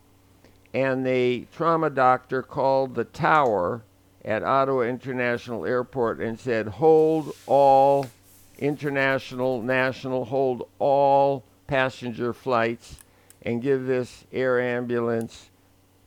And 0.74 1.06
the 1.06 1.46
trauma 1.52 1.90
doctor 1.90 2.42
called 2.42 2.94
the 2.94 3.04
tower 3.04 3.84
at 4.24 4.42
Ottawa 4.42 4.82
International 4.82 5.66
Airport 5.66 6.20
and 6.20 6.40
said, 6.40 6.66
Hold 6.66 7.34
all 7.46 8.06
international, 8.58 9.60
national, 9.62 10.24
hold 10.26 10.68
all 10.78 11.44
passenger 11.72 12.34
flights 12.34 12.96
and 13.40 13.62
give 13.62 13.86
this 13.86 14.26
air 14.30 14.60
ambulance 14.60 15.48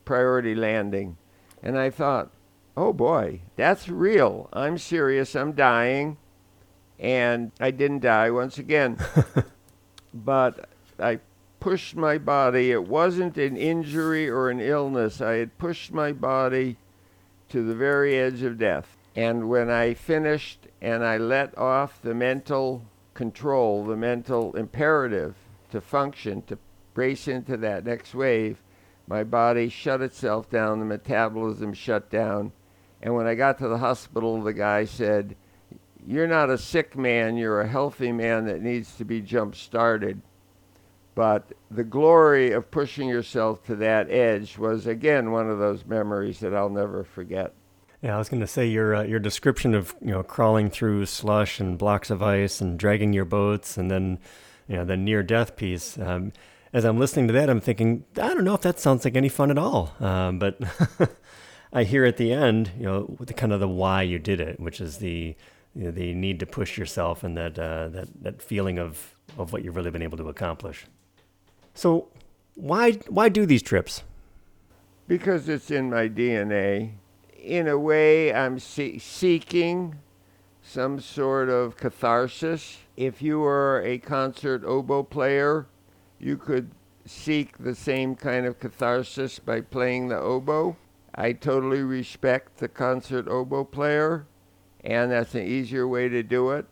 priority 0.05 0.53
landing. 0.53 1.17
And 1.63 1.75
I 1.75 1.89
thought, 1.89 2.29
oh 2.77 2.93
boy, 2.93 3.41
that's 3.55 3.89
real. 3.89 4.47
I'm 4.53 4.77
serious. 4.77 5.35
I'm 5.35 5.53
dying. 5.53 6.17
And 6.99 7.51
I 7.59 7.71
didn't 7.71 8.01
die 8.01 8.29
once 8.29 8.59
again. 8.59 8.99
but 10.13 10.69
I 10.99 11.19
pushed 11.59 11.95
my 11.95 12.19
body. 12.19 12.69
It 12.71 12.87
wasn't 12.87 13.35
an 13.39 13.57
injury 13.57 14.29
or 14.29 14.51
an 14.51 14.61
illness. 14.61 15.19
I 15.19 15.37
had 15.37 15.57
pushed 15.57 15.91
my 15.91 16.11
body 16.11 16.77
to 17.49 17.63
the 17.65 17.73
very 17.73 18.15
edge 18.15 18.43
of 18.43 18.59
death. 18.59 18.95
And 19.15 19.49
when 19.49 19.71
I 19.71 19.95
finished 19.95 20.67
and 20.79 21.03
I 21.03 21.17
let 21.17 21.57
off 21.57 22.03
the 22.03 22.13
mental 22.13 22.83
control, 23.15 23.83
the 23.83 23.97
mental 23.97 24.55
imperative, 24.55 25.35
to 25.71 25.81
function, 25.81 26.41
to 26.43 26.57
brace 26.93 27.27
into 27.27 27.57
that 27.57 27.85
next 27.85 28.15
wave, 28.15 28.61
my 29.07 29.23
body 29.23 29.69
shut 29.69 30.01
itself 30.01 30.49
down, 30.49 30.79
the 30.79 30.85
metabolism 30.85 31.73
shut 31.73 32.09
down. 32.09 32.51
And 33.01 33.13
when 33.13 33.27
I 33.27 33.35
got 33.35 33.59
to 33.59 33.67
the 33.67 33.77
hospital, 33.77 34.41
the 34.41 34.53
guy 34.53 34.85
said, 34.85 35.35
You're 36.07 36.27
not 36.27 36.49
a 36.49 36.57
sick 36.57 36.97
man, 36.97 37.37
you're 37.37 37.61
a 37.61 37.67
healthy 37.67 38.11
man 38.11 38.45
that 38.45 38.61
needs 38.61 38.95
to 38.95 39.05
be 39.05 39.21
jump 39.21 39.55
started. 39.55 40.21
But 41.13 41.53
the 41.71 41.83
glory 41.83 42.51
of 42.51 42.71
pushing 42.71 43.07
yourself 43.07 43.63
to 43.65 43.75
that 43.77 44.09
edge 44.09 44.57
was, 44.57 44.85
again, 44.85 45.31
one 45.31 45.49
of 45.49 45.59
those 45.59 45.85
memories 45.85 46.39
that 46.39 46.53
I'll 46.53 46.69
never 46.69 47.03
forget. 47.03 47.53
Yeah, 48.01 48.15
I 48.15 48.17
was 48.17 48.27
going 48.27 48.41
to 48.41 48.47
say 48.47 48.67
your 48.67 48.95
uh, 48.95 49.03
your 49.03 49.19
description 49.19 49.73
of 49.73 49.95
you 50.01 50.11
know 50.11 50.21
crawling 50.23 50.69
through 50.69 51.05
slush 51.05 51.59
and 51.59 51.77
blocks 51.77 52.09
of 52.09 52.21
ice 52.21 52.61
and 52.61 52.77
dragging 52.77 53.13
your 53.13 53.25
boats 53.25 53.77
and 53.77 53.89
then 53.89 54.19
you 54.67 54.77
know, 54.77 54.85
the 54.85 54.97
near 54.97 55.23
death 55.23 55.55
piece. 55.55 55.97
Um, 55.97 56.31
as 56.73 56.83
I'm 56.83 56.99
listening 56.99 57.27
to 57.27 57.33
that, 57.33 57.49
I'm 57.49 57.61
thinking, 57.61 58.03
I 58.15 58.33
don't 58.33 58.43
know 58.43 58.53
if 58.53 58.61
that 58.61 58.79
sounds 58.79 59.05
like 59.05 59.15
any 59.15 59.29
fun 59.29 59.49
at 59.51 59.57
all. 59.57 59.93
Um, 59.99 60.39
but 60.39 60.59
I 61.73 61.83
hear 61.83 62.05
at 62.05 62.17
the 62.17 62.33
end, 62.33 62.71
you 62.77 62.85
know, 62.85 63.15
the 63.19 63.33
kind 63.33 63.53
of 63.53 63.59
the 63.59 63.67
why 63.67 64.01
you 64.01 64.19
did 64.19 64.41
it, 64.41 64.59
which 64.59 64.81
is 64.81 64.97
the 64.97 65.35
you 65.73 65.83
know, 65.85 65.91
the 65.91 66.13
need 66.13 66.39
to 66.39 66.45
push 66.45 66.77
yourself 66.77 67.23
and 67.23 67.35
that 67.37 67.59
uh, 67.59 67.89
that 67.89 68.07
that 68.21 68.41
feeling 68.41 68.79
of 68.79 69.15
of 69.37 69.51
what 69.51 69.63
you've 69.63 69.75
really 69.75 69.91
been 69.91 70.01
able 70.01 70.17
to 70.17 70.29
accomplish. 70.29 70.85
So, 71.73 72.07
Why, 72.55 72.93
why 73.09 73.27
do 73.27 73.45
these 73.45 73.61
trips? 73.61 74.03
Because 75.07 75.49
it's 75.49 75.69
in 75.69 75.89
my 75.89 76.07
DNA. 76.07 76.91
In 77.43 77.67
a 77.67 77.77
way, 77.77 78.33
I'm 78.33 78.59
see- 78.59 78.97
seeking 78.97 79.95
some 80.65 80.99
sort 80.99 81.49
of 81.49 81.77
catharsis. 81.77 82.79
If 82.97 83.21
you 83.21 83.39
were 83.39 83.81
a 83.85 83.99
concert 83.99 84.63
oboe 84.65 85.03
player, 85.03 85.67
you 86.19 86.37
could 86.37 86.71
seek 87.05 87.57
the 87.57 87.75
same 87.75 88.15
kind 88.15 88.45
of 88.45 88.59
catharsis 88.59 89.37
by 89.37 89.61
playing 89.61 90.07
the 90.07 90.17
oboe. 90.19 90.75
I 91.13 91.33
totally 91.33 91.81
respect 91.81 92.57
the 92.57 92.67
concert 92.67 93.27
oboe 93.27 93.63
player, 93.63 94.25
and 94.83 95.11
that's 95.11 95.35
an 95.35 95.45
easier 95.45 95.87
way 95.87 96.09
to 96.09 96.23
do 96.23 96.51
it. 96.51 96.65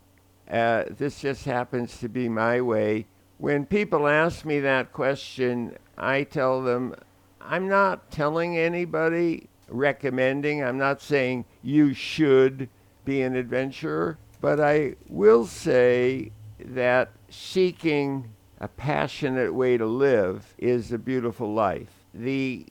Uh, 0.49 0.85
this 0.89 1.21
just 1.21 1.45
happens 1.45 1.99
to 1.99 2.09
be 2.09 2.27
my 2.27 2.59
way. 2.61 3.05
When 3.37 3.65
people 3.65 4.07
ask 4.07 4.43
me 4.43 4.59
that 4.61 4.91
question, 4.91 5.77
I 5.97 6.23
tell 6.23 6.61
them 6.61 6.95
I'm 7.39 7.67
not 7.67 8.09
telling 8.09 8.57
anybody, 8.57 9.49
recommending, 9.67 10.63
I'm 10.63 10.77
not 10.77 11.01
saying 11.01 11.45
you 11.61 11.93
should 11.93 12.69
be 13.05 13.21
an 13.21 13.35
adventurer, 13.35 14.17
but 14.41 14.59
I 14.59 14.95
will 15.09 15.45
say 15.45 16.31
that 16.59 17.11
seeking 17.29 18.33
a 18.59 18.67
passionate 18.67 19.53
way 19.53 19.77
to 19.77 19.85
live 19.85 20.53
is 20.57 20.91
a 20.91 20.97
beautiful 20.97 21.53
life. 21.53 22.05
The 22.13 22.65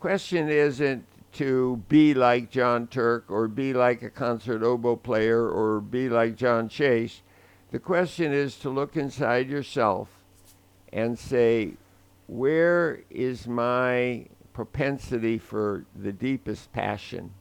question 0.00 0.48
isn't 0.48 1.04
to 1.32 1.82
be 1.88 2.14
like 2.14 2.50
Jon 2.50 2.86
Turk 2.86 3.24
or 3.28 3.48
be 3.48 3.74
like 3.74 4.02
a 4.02 4.10
concert 4.10 4.62
oboe 4.62 4.96
player 4.96 5.48
or 5.48 5.80
be 5.80 6.08
like 6.08 6.36
John 6.36 6.68
Chase. 6.68 7.22
The 7.72 7.78
question 7.78 8.32
is 8.32 8.56
to 8.60 8.70
look 8.70 8.96
inside 8.96 9.50
yourself 9.50 10.08
and 10.92 11.18
say, 11.18 11.72
where 12.26 13.02
is 13.10 13.46
my 13.48 14.26
propensity 14.52 15.38
for 15.38 15.84
the 15.96 16.12
deepest 16.12 16.72
passion? 16.72 17.32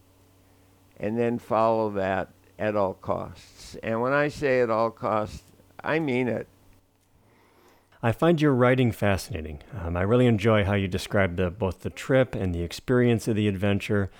And 1.04 1.20
then 1.20 1.38
follow 1.38 1.90
that 1.92 2.30
at 2.58 2.78
all 2.78 2.94
costs. 2.94 3.76
And 3.84 4.02
when 4.02 4.14
I 4.14 4.30
say 4.30 4.62
at 4.62 4.70
all 4.70 4.90
costs, 4.90 5.44
I 5.84 6.00
mean 6.00 6.30
it. 6.30 6.48
I 8.02 8.14
find 8.14 8.40
your 8.40 8.54
writing 8.54 8.94
fascinating. 8.94 9.60
Um, 9.78 9.98
I 9.98 10.04
really 10.04 10.28
enjoy 10.28 10.64
how 10.64 10.76
you 10.76 10.88
describe 10.88 11.36
the, 11.36 11.50
both 11.50 11.82
the 11.82 11.90
trip 11.90 12.36
and 12.36 12.56
the 12.56 12.64
experience 12.64 13.28
of 13.28 13.36
the 13.36 13.50
adventure. 13.50 14.12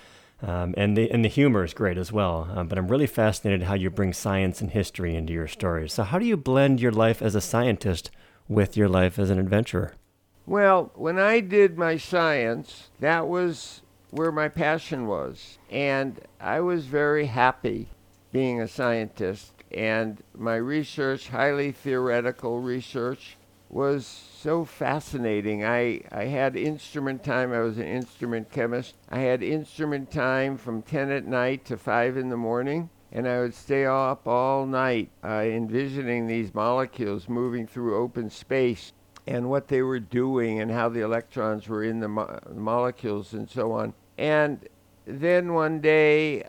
Um, 0.42 0.74
and 0.76 0.94
the 0.94 1.10
and 1.10 1.24
the 1.24 1.30
humor 1.30 1.64
is 1.64 1.72
great 1.72 1.96
as 1.96 2.12
well. 2.12 2.50
Um, 2.54 2.68
but 2.68 2.76
I'm 2.76 2.88
really 2.88 3.06
fascinated 3.06 3.62
how 3.62 3.74
you 3.74 3.88
bring 3.88 4.12
science 4.12 4.60
and 4.60 4.70
history 4.70 5.14
into 5.14 5.32
your 5.32 5.48
stories. 5.48 5.94
So 5.94 6.02
how 6.02 6.18
do 6.18 6.26
you 6.26 6.36
blend 6.36 6.80
your 6.80 6.92
life 6.92 7.22
as 7.22 7.34
a 7.34 7.40
scientist 7.40 8.10
with 8.46 8.76
your 8.76 8.90
life 8.90 9.18
as 9.18 9.30
an 9.30 9.38
adventurer? 9.38 9.94
Well, 10.44 10.92
when 10.94 11.18
I 11.18 11.40
did 11.40 11.78
my 11.78 11.96
science, 11.96 12.90
that 13.00 13.26
was 13.26 13.80
where 14.14 14.30
my 14.30 14.48
passion 14.48 15.08
was, 15.08 15.58
and 15.68 16.20
I 16.40 16.60
was 16.60 16.86
very 16.86 17.26
happy 17.26 17.88
being 18.30 18.60
a 18.60 18.68
scientist. 18.68 19.52
And 19.72 20.22
my 20.36 20.54
research, 20.54 21.30
highly 21.30 21.72
theoretical 21.72 22.60
research, 22.60 23.36
was 23.68 24.06
so 24.06 24.64
fascinating. 24.64 25.64
I, 25.64 26.02
I 26.12 26.26
had 26.26 26.54
instrument 26.54 27.24
time. 27.24 27.52
I 27.52 27.58
was 27.58 27.76
an 27.76 27.88
instrument 27.88 28.52
chemist. 28.52 28.94
I 29.10 29.18
had 29.18 29.42
instrument 29.42 30.12
time 30.12 30.58
from 30.58 30.82
10 30.82 31.10
at 31.10 31.26
night 31.26 31.64
to 31.64 31.76
5 31.76 32.16
in 32.16 32.28
the 32.28 32.36
morning. 32.36 32.90
And 33.10 33.26
I 33.26 33.40
would 33.40 33.54
stay 33.54 33.84
up 33.84 34.28
all 34.28 34.64
night 34.64 35.10
uh, 35.24 35.42
envisioning 35.42 36.28
these 36.28 36.54
molecules 36.54 37.28
moving 37.28 37.66
through 37.66 37.96
open 37.96 38.30
space 38.30 38.92
and 39.26 39.50
what 39.50 39.66
they 39.68 39.82
were 39.82 40.00
doing 40.00 40.60
and 40.60 40.70
how 40.70 40.88
the 40.88 41.00
electrons 41.00 41.68
were 41.68 41.82
in 41.82 41.98
the 41.98 42.08
mo- 42.08 42.38
molecules 42.54 43.32
and 43.32 43.50
so 43.50 43.72
on. 43.72 43.92
And 44.16 44.68
then 45.06 45.54
one 45.54 45.80
day 45.80 46.44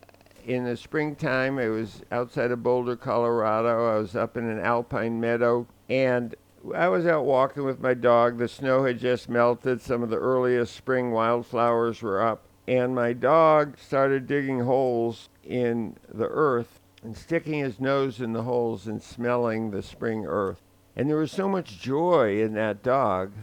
in 0.46 0.66
the 0.66 0.78
springtime, 0.78 1.60
it 1.60 1.68
was 1.68 2.02
outside 2.12 2.52
of 2.52 2.64
Boulder, 2.64 2.96
Colorado. 2.96 3.96
I 3.96 3.98
was 3.98 4.16
up 4.16 4.38
in 4.38 4.50
an 4.50 4.60
alpine 4.60 5.20
meadow 5.20 5.68
and 5.90 6.36
I 6.74 6.88
was 6.88 7.06
out 7.06 7.26
walking 7.26 7.64
with 7.64 7.80
my 7.80 7.94
dog. 7.94 8.38
The 8.38 8.48
snow 8.48 8.86
had 8.86 9.00
just 9.00 9.30
melted. 9.30 9.82
Some 9.82 10.04
of 10.04 10.10
the 10.10 10.18
earliest 10.18 10.76
spring 10.76 11.12
wildflowers 11.12 12.02
were 12.02 12.22
up. 12.22 12.44
And 12.68 12.96
my 12.96 13.14
dog 13.14 13.78
started 13.78 14.26
digging 14.26 14.62
holes 14.62 15.30
in 15.44 15.98
the 16.12 16.28
earth 16.28 16.80
and 17.04 17.16
sticking 17.16 17.60
his 17.60 17.80
nose 17.80 18.20
in 18.20 18.34
the 18.34 18.44
holes 18.44 18.88
and 18.88 19.02
smelling 19.02 19.70
the 19.70 19.84
spring 19.84 20.26
earth. 20.26 20.62
And 20.96 21.10
there 21.10 21.18
was 21.18 21.32
so 21.32 21.48
much 21.48 21.80
joy 21.80 22.42
in 22.42 22.54
that 22.54 22.82
dog, 22.82 23.34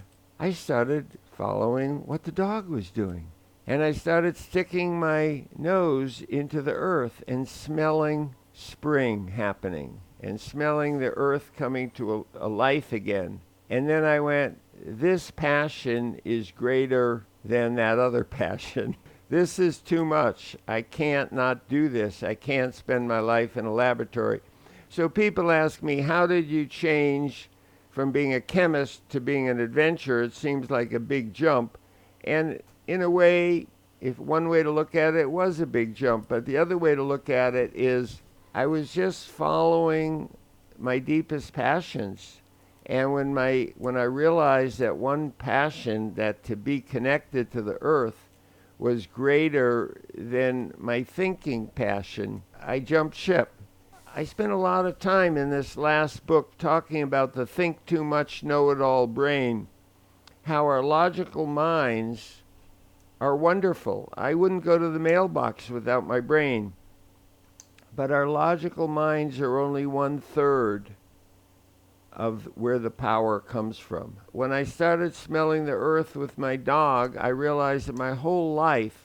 I 0.41 0.51
started 0.53 1.19
following 1.37 2.07
what 2.07 2.25
the 2.25 2.33
dog 2.33 2.69
was 2.69 2.91
doing. 2.91 3.32
And 3.67 3.83
I 3.83 3.93
started 3.93 4.37
sticking 4.37 4.99
my 4.99 5.45
nose 5.57 6.23
into 6.29 6.63
the 6.63 6.73
earth 6.73 7.23
and 7.29 7.49
smelling 7.49 8.35
spring 8.53 9.29
happening 9.29 10.01
and 10.21 10.41
smelling 10.41 10.99
the 10.99 11.11
earth 11.11 11.53
coming 11.57 11.91
to 11.91 12.27
a, 12.35 12.47
a, 12.47 12.49
life 12.49 12.93
again. 12.93 13.41
And 13.71 13.89
then 13.89 14.05
I 14.05 14.21
went, 14.21 14.59
this 14.85 15.31
passion 15.31 16.21
is 16.25 16.51
greater 16.51 17.25
than 17.45 17.75
that 17.77 17.99
other 17.99 18.25
passion. 18.43 18.97
this 19.31 19.59
is 19.59 19.79
too 19.79 20.05
much. 20.05 20.57
I 20.69 20.83
can't 20.83 21.33
not 21.33 21.69
do 21.69 21.89
this. 21.89 22.23
I 22.23 22.35
can't 22.35 22.75
spend 22.75 23.09
my 23.09 23.21
life 23.21 23.57
in 23.57 23.65
a 23.65 23.73
laboratory. 23.73 24.41
So 24.89 25.09
people 25.09 25.51
ask 25.51 25.83
me, 25.83 26.01
how 26.01 26.27
did 26.27 26.49
you 26.49 26.67
change 26.67 27.49
from 27.91 28.13
being 28.13 28.35
a 28.35 28.41
chemist 28.41 29.09
to 29.11 29.21
being 29.21 29.49
an 29.49 29.59
adventurer? 29.59 30.23
It 30.23 30.35
seems 30.35 30.71
like 30.71 30.93
a 30.93 31.01
big 31.01 31.33
jump. 31.33 31.79
And 32.25 32.61
in 32.93 33.01
a 33.01 33.09
way, 33.09 33.67
if 34.03 34.19
one 34.19 34.51
way 34.51 34.63
to 34.63 34.71
look 34.71 34.95
at 34.95 35.15
it 35.15 35.31
was 35.31 35.61
a 35.61 35.67
big 35.67 35.95
jump, 35.95 36.29
but 36.29 36.45
the 36.45 36.59
other 36.59 36.77
way 36.77 36.95
to 36.95 37.03
look 37.03 37.31
at 37.31 37.55
it 37.55 37.73
is 37.75 38.21
I 38.55 38.67
was 38.67 38.93
just 38.93 39.29
following 39.29 40.29
my 40.79 40.99
deepest 40.99 41.55
passions. 41.55 42.43
And 42.85 43.15
when 43.15 43.33
my 43.33 43.73
when 43.79 43.97
I 43.97 44.03
realized 44.03 44.79
that 44.81 44.99
one 44.99 45.31
passion 45.31 46.13
that 46.17 46.45
to 46.45 46.55
be 46.55 46.83
connected 46.83 47.51
to 47.53 47.63
the 47.63 47.79
earth 47.81 48.29
was 48.79 49.07
greater 49.07 50.03
than 50.13 50.75
my 50.77 51.03
thinking 51.03 51.69
passion, 51.69 52.43
I 52.61 52.81
jumped 52.81 53.17
ship. 53.17 53.53
I 54.15 54.25
spent 54.25 54.53
a 54.53 54.57
lot 54.57 54.85
of 54.85 54.99
time 54.99 55.39
in 55.39 55.49
this 55.49 55.79
last 55.79 56.27
book 56.27 56.59
talking 56.59 57.01
about 57.01 57.33
the 57.33 57.47
think 57.47 57.87
too 57.87 58.05
much 58.05 58.43
know 58.43 58.69
it 58.69 58.83
all 58.83 59.07
brain, 59.07 59.69
how 60.43 60.67
our 60.67 60.83
logical 60.83 61.47
minds 61.47 62.42
are 63.23 63.37
wonderful. 63.37 64.13
I 64.17 64.35
wouldn't 64.35 64.65
go 64.65 64.77
to 64.79 64.89
the 64.89 64.99
mailbox 64.99 65.71
without 65.71 66.05
my 66.05 66.19
brain. 66.19 66.73
But 67.95 68.11
our 68.11 68.27
logical 68.27 68.89
minds 68.89 69.39
are 69.39 69.61
only 69.61 69.87
one 69.87 70.19
third 70.19 70.91
of 72.13 72.49
where 72.57 72.81
the 72.81 72.91
power 72.91 73.39
comes 73.39 73.79
from. 73.79 74.17
When 74.33 74.51
I 74.51 74.65
started 74.65 75.15
smelling 75.15 75.67
the 75.67 75.73
earth 75.73 76.17
with 76.17 76.37
my 76.37 76.57
dog, 76.57 77.17
I 77.17 77.29
realized 77.29 77.87
that 77.87 77.97
my 77.97 78.15
whole 78.15 78.55
life 78.55 79.05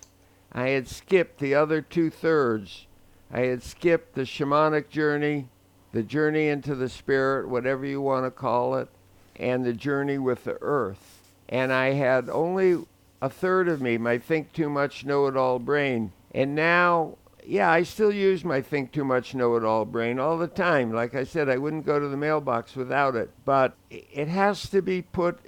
I 0.52 0.70
had 0.70 0.88
skipped 0.88 1.38
the 1.38 1.54
other 1.54 1.80
two 1.80 2.10
thirds. 2.10 2.88
I 3.32 3.42
had 3.42 3.62
skipped 3.62 4.16
the 4.16 4.24
shamanic 4.24 4.90
journey, 4.90 5.48
the 5.92 6.02
journey 6.02 6.48
into 6.48 6.74
the 6.74 6.90
spirit, 6.90 7.50
whatever 7.50 7.86
you 7.86 8.02
want 8.02 8.26
to 8.26 8.32
call 8.32 8.78
it, 8.78 8.90
and 9.36 9.64
the 9.64 9.74
journey 9.74 10.18
with 10.18 10.44
the 10.44 10.58
earth. 10.60 11.22
And 11.48 11.72
I 11.72 11.92
had 11.92 12.30
only 12.30 12.88
a 13.22 13.30
third 13.30 13.68
of 13.68 13.82
me, 13.82 13.98
my 13.98 14.18
think 14.18 14.54
too 14.54 14.70
much, 14.70 15.06
know 15.06 15.28
it 15.28 15.38
all 15.38 15.60
brain. 15.60 16.12
And 16.34 16.54
now 16.56 17.18
yeah, 17.48 17.72
I 17.72 17.84
still 17.84 18.12
use 18.12 18.44
my 18.44 18.62
think 18.62 18.92
too 18.92 19.06
much, 19.06 19.34
know 19.34 19.56
it 19.56 19.64
all 19.64 19.86
brain 19.86 20.20
all 20.20 20.38
the 20.38 20.48
time. 20.48 20.92
Like 20.92 21.16
I 21.16 21.24
said, 21.24 21.48
I 21.48 21.58
wouldn't 21.58 21.86
go 21.86 21.98
to 21.98 22.08
the 22.08 22.18
mailbox 22.18 22.76
without 22.76 23.16
it. 23.16 23.30
But 23.46 23.76
it 23.90 24.28
has 24.28 24.70
to 24.70 24.82
be 24.82 25.02
put 25.02 25.40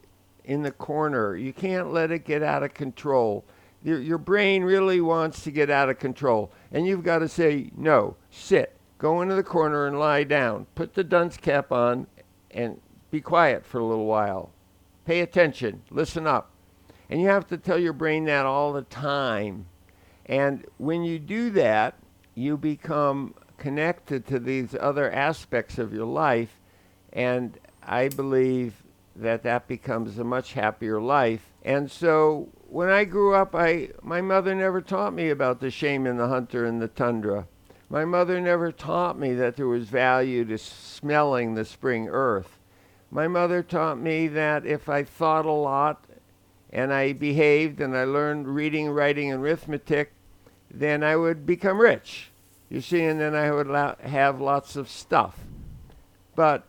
in 0.46 0.64
the 0.64 0.72
corner. 0.72 1.36
You 1.36 1.52
can't 1.52 1.92
let 1.92 2.10
it 2.10 2.24
get 2.24 2.42
out 2.42 2.64
of 2.64 2.74
control. 2.74 3.44
Your, 3.84 4.00
your 4.00 4.18
brain 4.18 4.64
really 4.64 5.02
wants 5.02 5.44
to 5.44 5.52
get 5.52 5.70
out 5.70 5.90
of 5.90 6.00
control. 6.00 6.52
And 6.72 6.88
you've 6.88 7.04
got 7.04 7.20
to 7.20 7.28
say, 7.28 7.72
no, 7.76 8.16
sit, 8.32 8.76
go 8.98 9.22
into 9.22 9.36
the 9.36 9.44
corner 9.44 9.86
and 9.86 10.00
lie 10.00 10.24
down. 10.24 10.68
Put 10.76 10.94
the 10.94 11.04
dunce 11.04 11.36
cap 11.36 11.72
on 11.72 12.08
and 12.52 12.80
be 13.12 13.20
quiet 13.20 13.66
for 13.66 13.80
a 13.80 13.86
little 13.86 14.06
while. 14.06 14.52
Pay 15.06 15.20
attention, 15.20 15.82
listen 15.92 16.26
up. 16.26 16.49
And 17.10 17.22
you 17.22 17.28
have 17.28 17.48
to 17.48 17.58
tell 17.58 17.80
your 17.80 17.94
brain 17.94 18.26
that 18.26 18.46
all 18.46 18.74
the 18.74 18.84
time 18.84 19.66
and 20.30 20.64
when 20.78 21.04
you 21.04 21.18
do 21.18 21.50
that, 21.52 21.96
you 22.36 22.56
become 22.56 23.34
connected 23.58 24.28
to 24.28 24.40
these 24.40 24.76
other 24.80 25.12
aspects 25.12 25.80
of 25.80 25.92
your 25.92 26.06
life. 26.06 26.60
And 27.12 27.58
I 27.82 28.10
believe 28.10 28.84
that 29.16 29.42
that 29.44 29.68
becomes 29.68 30.20
a 30.20 30.24
much 30.24 30.54
happier 30.54 31.02
life. 31.02 31.52
And 31.66 31.90
so 31.90 32.50
when 32.68 32.90
I 32.90 33.06
grew 33.06 33.34
up, 33.34 33.56
I, 33.56 33.90
my 34.04 34.22
mother 34.22 34.54
never 34.54 34.82
taught 34.82 35.16
me 35.16 35.32
about 35.32 35.60
the 35.60 35.72
shaman, 35.72 36.18
the 36.18 36.28
hunter, 36.28 36.64
and 36.64 36.80
the 36.80 36.88
tundra. 36.88 37.48
My 37.90 38.06
mother 38.06 38.40
never 38.40 38.72
taught 38.72 39.18
me 39.18 39.34
that 39.34 39.56
there 39.56 39.68
was 39.68 39.90
value 39.90 40.46
to 40.46 40.60
smelling 40.60 41.56
the 41.56 41.66
spring 41.66 42.08
earth. 42.08 42.60
My 43.10 43.28
mother 43.28 43.64
taught 43.64 44.00
me 44.00 44.28
that 44.28 44.64
if 44.68 44.88
I 44.88 45.04
thought 45.04 45.48
a 45.48 45.52
lot 45.52 46.06
and 46.72 46.94
I 46.94 47.14
behaved 47.14 47.82
and 47.82 47.96
I 47.96 48.04
learned 48.04 48.48
reading, 48.48 48.90
writing, 48.90 49.32
and 49.32 49.44
arithmetic, 49.44 50.14
then 50.70 51.04
I 51.04 51.16
would 51.16 51.46
become 51.46 51.80
rich. 51.80 52.30
You 52.70 52.82
see, 52.82 53.04
and 53.04 53.20
then 53.20 53.34
I 53.34 53.52
would 53.52 53.68
have 54.02 54.40
lots 54.40 54.76
of 54.76 54.90
stuff. 54.90 55.40
But, 56.36 56.66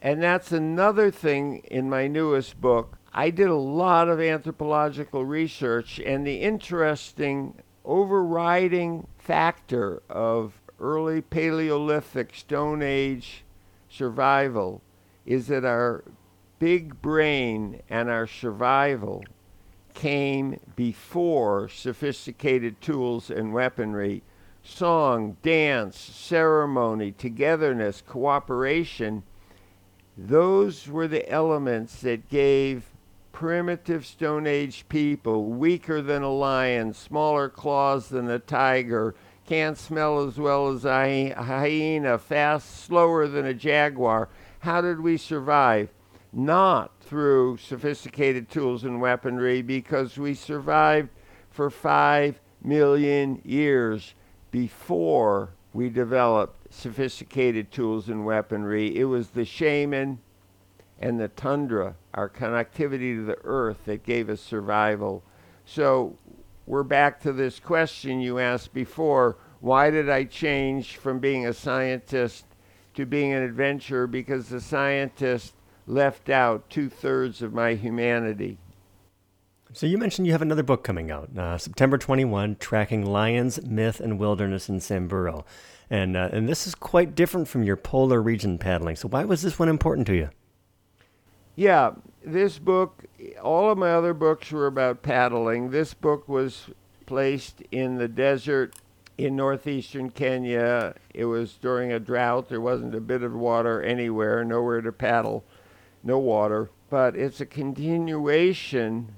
and 0.00 0.22
that's 0.22 0.52
another 0.52 1.10
thing 1.10 1.58
in 1.70 1.90
my 1.90 2.06
newest 2.06 2.60
book. 2.60 2.96
I 3.12 3.30
did 3.30 3.48
a 3.48 3.56
lot 3.56 4.08
of 4.08 4.20
anthropological 4.20 5.24
research, 5.24 5.98
and 5.98 6.24
the 6.24 6.36
interesting 6.36 7.54
overriding 7.84 9.08
factor 9.18 10.00
of 10.08 10.52
early 10.78 11.20
Paleolithic 11.20 12.34
Stone 12.34 12.82
Age 12.82 13.42
survival 13.88 14.80
is 15.26 15.48
that 15.48 15.64
our 15.64 16.04
big 16.60 17.02
brain 17.02 17.82
and 17.90 18.08
our 18.08 18.28
survival 18.28 19.24
came 20.00 20.58
before 20.76 21.68
sophisticated 21.68 22.80
tools 22.80 23.28
and 23.28 23.52
weaponry. 23.52 24.22
Song, 24.62 25.36
dance, 25.42 25.98
ceremony, 25.98 27.12
togetherness, 27.12 28.02
cooperation, 28.06 29.22
those 30.16 30.88
were 30.88 31.06
the 31.06 31.28
elements 31.28 32.00
that 32.00 32.30
gave 32.30 32.84
primitive 33.30 34.06
Stone 34.06 34.46
Age 34.46 34.86
people, 34.88 35.44
weaker 35.44 36.00
than 36.00 36.22
a 36.22 36.32
lion, 36.32 36.94
smaller 36.94 37.50
claws 37.50 38.08
than 38.08 38.30
a 38.30 38.38
tiger, 38.38 39.14
can't 39.46 39.76
smell 39.76 40.26
as 40.26 40.38
well 40.38 40.68
as 40.68 40.86
a 40.86 41.34
hyena, 41.36 42.16
fast, 42.16 42.84
slower 42.84 43.28
than 43.28 43.44
a 43.44 43.52
jaguar. 43.52 44.30
How 44.60 44.80
did 44.80 45.00
we 45.00 45.18
survive? 45.18 45.90
Not 46.32 46.92
through 47.00 47.56
sophisticated 47.56 48.48
tools 48.48 48.84
and 48.84 49.00
weaponry, 49.00 49.62
because 49.62 50.16
we 50.16 50.34
survived 50.34 51.08
for 51.50 51.70
five 51.70 52.40
million 52.62 53.40
years 53.44 54.14
before 54.50 55.50
we 55.72 55.88
developed 55.88 56.72
sophisticated 56.72 57.70
tools 57.70 58.08
and 58.08 58.24
weaponry. 58.24 58.96
It 58.96 59.04
was 59.04 59.30
the 59.30 59.44
shaman 59.44 60.18
and 61.00 61.18
the 61.18 61.28
tundra, 61.28 61.96
our 62.14 62.28
connectivity 62.28 63.16
to 63.16 63.24
the 63.24 63.38
earth, 63.44 63.84
that 63.86 64.04
gave 64.04 64.28
us 64.28 64.40
survival. 64.40 65.22
So 65.64 66.16
we're 66.66 66.82
back 66.82 67.20
to 67.22 67.32
this 67.32 67.58
question 67.58 68.20
you 68.20 68.38
asked 68.38 68.72
before 68.72 69.36
why 69.60 69.90
did 69.90 70.08
I 70.08 70.24
change 70.24 70.96
from 70.96 71.18
being 71.18 71.46
a 71.46 71.52
scientist 71.52 72.46
to 72.94 73.04
being 73.04 73.32
an 73.32 73.42
adventurer? 73.42 74.06
Because 74.06 74.48
the 74.48 74.60
scientist 74.60 75.52
left 75.90 76.30
out 76.30 76.70
two 76.70 76.88
thirds 76.88 77.42
of 77.42 77.52
my 77.52 77.74
humanity. 77.74 78.58
So 79.72 79.86
you 79.86 79.98
mentioned 79.98 80.26
you 80.26 80.32
have 80.32 80.42
another 80.42 80.62
book 80.62 80.82
coming 80.82 81.10
out, 81.10 81.36
uh, 81.36 81.56
September 81.56 81.96
21, 81.96 82.56
Tracking 82.58 83.06
Lions, 83.06 83.62
Myth, 83.62 84.00
and 84.00 84.18
Wilderness 84.18 84.68
in 84.68 84.80
Samburu. 84.80 85.42
And, 85.88 86.16
uh, 86.16 86.30
and 86.32 86.48
this 86.48 86.66
is 86.66 86.74
quite 86.74 87.14
different 87.14 87.46
from 87.48 87.62
your 87.62 87.76
polar 87.76 88.20
region 88.20 88.58
paddling. 88.58 88.96
So 88.96 89.08
why 89.08 89.24
was 89.24 89.42
this 89.42 89.58
one 89.58 89.68
important 89.68 90.06
to 90.08 90.16
you? 90.16 90.30
Yeah, 91.54 91.92
this 92.24 92.58
book, 92.58 93.04
all 93.42 93.70
of 93.70 93.78
my 93.78 93.92
other 93.92 94.14
books 94.14 94.50
were 94.50 94.66
about 94.66 95.02
paddling. 95.02 95.70
This 95.70 95.94
book 95.94 96.28
was 96.28 96.66
placed 97.06 97.62
in 97.70 97.96
the 97.96 98.08
desert 98.08 98.74
in 99.18 99.36
northeastern 99.36 100.10
Kenya. 100.10 100.94
It 101.12 101.26
was 101.26 101.54
during 101.54 101.92
a 101.92 102.00
drought. 102.00 102.48
There 102.48 102.60
wasn't 102.60 102.94
a 102.94 103.00
bit 103.00 103.22
of 103.22 103.34
water 103.34 103.82
anywhere, 103.82 104.44
nowhere 104.44 104.80
to 104.80 104.92
paddle, 104.92 105.44
no 106.02 106.18
water. 106.18 106.70
But 106.88 107.16
it's 107.16 107.40
a 107.40 107.46
continuation 107.46 109.14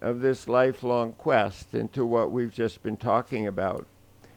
of 0.00 0.20
this 0.20 0.48
lifelong 0.48 1.12
quest 1.12 1.74
into 1.74 2.04
what 2.04 2.30
we've 2.30 2.52
just 2.52 2.82
been 2.82 2.96
talking 2.96 3.46
about. 3.46 3.86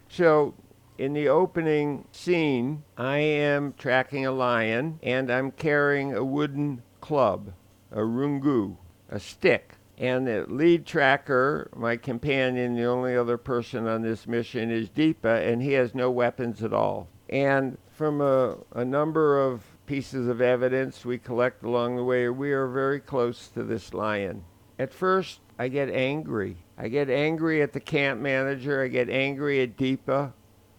So, 0.09 0.53
in 0.97 1.13
the 1.13 1.30
opening 1.30 2.05
scene, 2.11 2.84
I 2.97 3.17
am 3.17 3.74
tracking 3.78 4.26
a 4.26 4.32
lion 4.32 4.99
and 5.01 5.32
I'm 5.32 5.51
carrying 5.51 6.13
a 6.13 6.24
wooden 6.24 6.84
club, 6.99 7.53
a 7.91 7.99
rungu, 7.99 8.76
a 9.09 9.19
stick. 9.19 9.76
And 9.97 10.28
the 10.28 10.45
lead 10.47 10.86
tracker, 10.86 11.69
my 11.76 11.95
companion, 11.95 12.76
the 12.76 12.86
only 12.86 13.15
other 13.15 13.38
person 13.38 13.88
on 13.88 14.01
this 14.01 14.28
mission, 14.28 14.72
is 14.72 14.89
Deepa, 14.89 15.47
and 15.47 15.61
he 15.61 15.74
has 15.74 15.93
no 15.93 16.09
weapons 16.09 16.63
at 16.63 16.74
all. 16.74 17.07
And 17.30 17.78
from 17.91 18.19
a, 18.19 18.57
a 18.74 18.84
number 18.84 19.39
of 19.39 19.61
pieces 19.91 20.29
of 20.29 20.39
evidence 20.39 21.03
we 21.03 21.17
collect 21.17 21.63
along 21.63 21.97
the 21.97 22.03
way, 22.05 22.29
we 22.29 22.53
are 22.53 22.69
very 22.69 22.97
close 22.97 23.49
to 23.49 23.61
this 23.61 23.93
lion. 23.93 24.41
At 24.79 24.93
first, 24.93 25.41
I 25.59 25.67
get 25.67 25.89
angry. 25.89 26.55
I 26.77 26.87
get 26.87 27.09
angry 27.09 27.61
at 27.61 27.73
the 27.73 27.81
camp 27.81 28.21
manager. 28.21 28.81
I 28.81 28.87
get 28.87 29.09
angry 29.09 29.61
at 29.61 29.75
Deepa. 29.75 30.31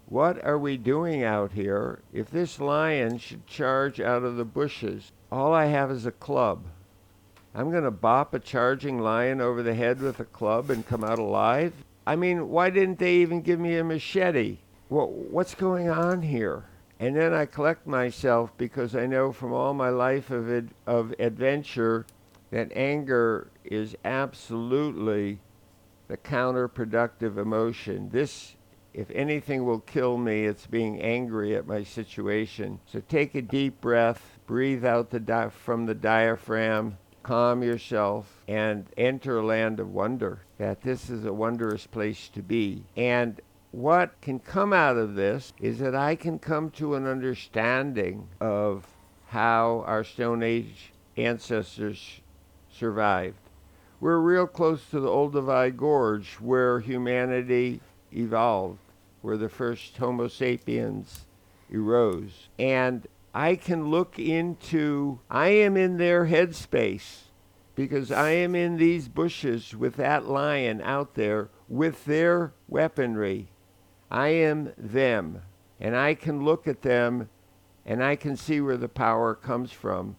What 0.07 0.43
are 0.47 0.59
we 0.59 0.79
doing 0.79 1.25
out 1.25 1.53
here? 1.53 2.01
If 2.11 2.31
this 2.31 2.59
lion 2.59 3.19
should 3.19 3.47
charge 3.47 4.01
out 4.01 4.23
of 4.23 4.37
the 4.37 4.47
bushes, 4.47 5.13
all 5.31 5.53
I 5.53 5.67
have 5.67 5.91
is 5.91 6.07
a 6.07 6.11
club. 6.11 6.65
I'm 7.55 7.71
going 7.71 7.85
to 7.85 7.91
bop 7.91 8.33
a 8.33 8.39
charging 8.39 8.99
lion 8.99 9.43
over 9.43 9.63
the 9.63 9.75
head 9.75 10.01
with 10.01 10.21
a 10.21 10.25
club 10.25 10.71
and 10.71 10.87
come 10.87 11.05
out 11.05 11.19
alive? 11.19 11.75
I 12.07 12.17
mean, 12.17 12.49
why 12.49 12.71
didn't 12.71 12.99
they 12.99 13.17
even 13.17 13.43
give 13.43 13.61
me 13.61 13.77
a 13.77 13.85
machete? 13.85 14.57
Well, 14.89 15.09
what's 15.09 15.55
going 15.55 15.91
on 15.91 16.23
here? 16.23 16.65
And 17.03 17.17
then 17.17 17.35
I 17.35 17.47
collect 17.47 17.85
myself 17.85 18.57
because 18.57 18.95
I 18.95 19.07
know 19.07 19.33
from 19.33 19.53
all 19.53 19.75
my 19.75 19.89
life 19.89 20.31
of, 20.31 20.49
ad- 20.49 20.73
of 20.87 21.13
adventure 21.19 22.07
that 22.53 22.71
anger 22.77 23.51
is 23.65 23.97
absolutely 24.05 25.41
the 26.07 26.17
counterproductive 26.17 27.39
emotion. 27.39 28.11
This, 28.11 28.55
if 28.95 29.11
anything 29.11 29.65
will 29.65 29.81
kill 29.81 30.17
me, 30.17 30.45
it's 30.45 30.69
being 30.69 31.03
angry 31.03 31.57
at 31.57 31.67
my 31.67 31.83
situation. 31.83 32.79
So 32.87 33.03
take 33.09 33.35
a 33.35 33.43
deep 33.43 33.81
breath, 33.81 34.39
breathe 34.47 34.85
out 34.85 35.11
the 35.11 35.19
di- 35.19 35.49
from 35.49 35.87
the 35.87 35.97
diaphragm, 35.97 36.99
calm 37.25 37.65
yourself 37.65 38.45
and 38.47 38.87
enter 38.97 39.41
a 39.41 39.45
land 39.45 39.81
of 39.81 39.93
wonder. 39.93 40.43
That 40.59 40.83
this 40.83 41.11
is 41.11 41.25
a 41.25 41.33
wondrous 41.33 41.85
place 41.85 42.29
to 42.29 42.43
be. 42.43 42.85
And 42.97 43.41
what 43.73 44.21
can 44.21 44.39
come 44.39 44.73
out 44.73 44.99
of 44.99 45.15
this 45.15 45.55
is 45.59 45.79
that 45.79 45.95
I 45.95 46.15
can 46.15 46.39
come 46.39 46.71
to 46.73 46.95
an 46.95 47.07
understanding 47.07 48.29
of 48.39 48.87
how 49.29 49.83
our 49.87 50.05
Stone 50.05 50.43
Age 50.43 50.93
ancestors 51.17 52.21
survived. 52.71 53.39
We're 53.99 54.19
real 54.19 54.47
close 54.47 54.85
to 54.91 55.01
the 55.01 55.09
Olduvai 55.09 55.75
Gorge 55.75 56.35
where 56.35 56.81
humanity 56.81 57.81
evolved, 58.13 58.81
where 59.23 59.39
the 59.39 59.49
first 59.49 59.97
Homo 59.97 60.29
sapiens 60.29 61.25
arose. 61.75 62.49
And 62.59 63.07
I 63.33 63.57
can 63.57 63.91
look 63.91 64.19
into, 64.19 65.21
I 65.31 65.49
am 65.49 65.79
in 65.79 65.97
their 65.97 66.27
headspace 66.27 67.23
because 67.75 68.13
I 68.13 68.33
am 68.33 68.55
in 68.55 68.77
these 68.77 69.09
bushes 69.09 69.75
with 69.75 69.97
that 69.97 70.27
lion 70.27 70.83
out 70.83 71.15
there 71.15 71.49
with 71.69 72.05
their 72.05 72.53
weaponry. 72.69 73.49
I 74.13 74.29
am 74.29 74.75
them, 74.77 75.41
and 75.81 75.97
I 75.97 76.13
can 76.13 76.45
look 76.45 76.69
at 76.69 76.83
them 76.83 77.31
and 77.87 78.05
I 78.05 78.15
can 78.15 78.37
see 78.37 78.61
where 78.61 78.77
the 78.77 78.89
power 78.89 79.35
comes 79.35 79.73
from. 79.73 80.17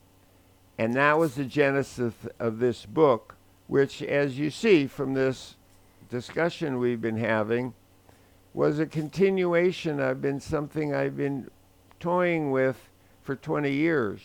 And 0.79 0.95
that 0.95 1.19
was 1.19 1.35
the 1.35 1.45
genesis 1.45 2.15
of 2.39 2.57
this 2.57 2.87
book, 2.87 3.35
which, 3.67 4.01
as 4.01 4.39
you 4.39 4.49
see 4.49 4.87
from 4.87 5.13
this 5.13 5.55
discussion 6.09 6.79
we've 6.79 7.01
been 7.01 7.17
having, 7.17 7.75
was 8.53 8.79
a 8.79 8.87
continuation. 8.87 10.01
I've 10.01 10.21
been 10.21 10.39
something 10.39 10.93
I've 10.93 11.15
been 11.15 11.51
toying 11.99 12.49
with 12.49 12.89
for 13.21 13.35
20 13.35 13.71
years. 13.71 14.21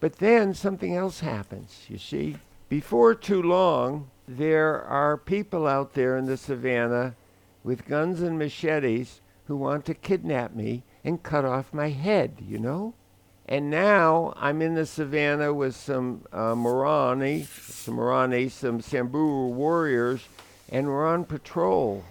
But 0.00 0.16
then 0.16 0.54
something 0.54 0.96
else 0.96 1.20
happens, 1.20 1.84
you 1.88 1.98
see. 1.98 2.38
Before 2.70 3.14
too 3.14 3.42
long, 3.42 4.10
there 4.26 4.82
are 4.82 5.18
people 5.18 5.66
out 5.66 5.92
there 5.92 6.16
in 6.16 6.24
the 6.24 6.38
savannah 6.38 7.14
with 7.64 7.86
guns 7.86 8.22
and 8.22 8.38
machetes 8.38 9.20
who 9.46 9.56
want 9.56 9.84
to 9.86 9.94
kidnap 9.94 10.54
me 10.54 10.84
and 11.02 11.22
cut 11.22 11.44
off 11.44 11.74
my 11.74 11.88
head, 11.90 12.36
you 12.46 12.58
know? 12.58 12.94
And 13.46 13.68
now 13.68 14.32
I'm 14.36 14.62
in 14.62 14.74
the 14.74 14.86
savannah 14.86 15.52
with 15.52 15.74
some 15.74 16.24
uh, 16.32 16.54
Morani, 16.54 17.42
some 17.44 17.94
Morani, 17.94 18.48
some 18.48 18.80
Samburu 18.80 19.48
warriors, 19.48 20.28
and 20.70 20.86
we're 20.86 21.06
on 21.06 21.24
patrol. 21.24 22.04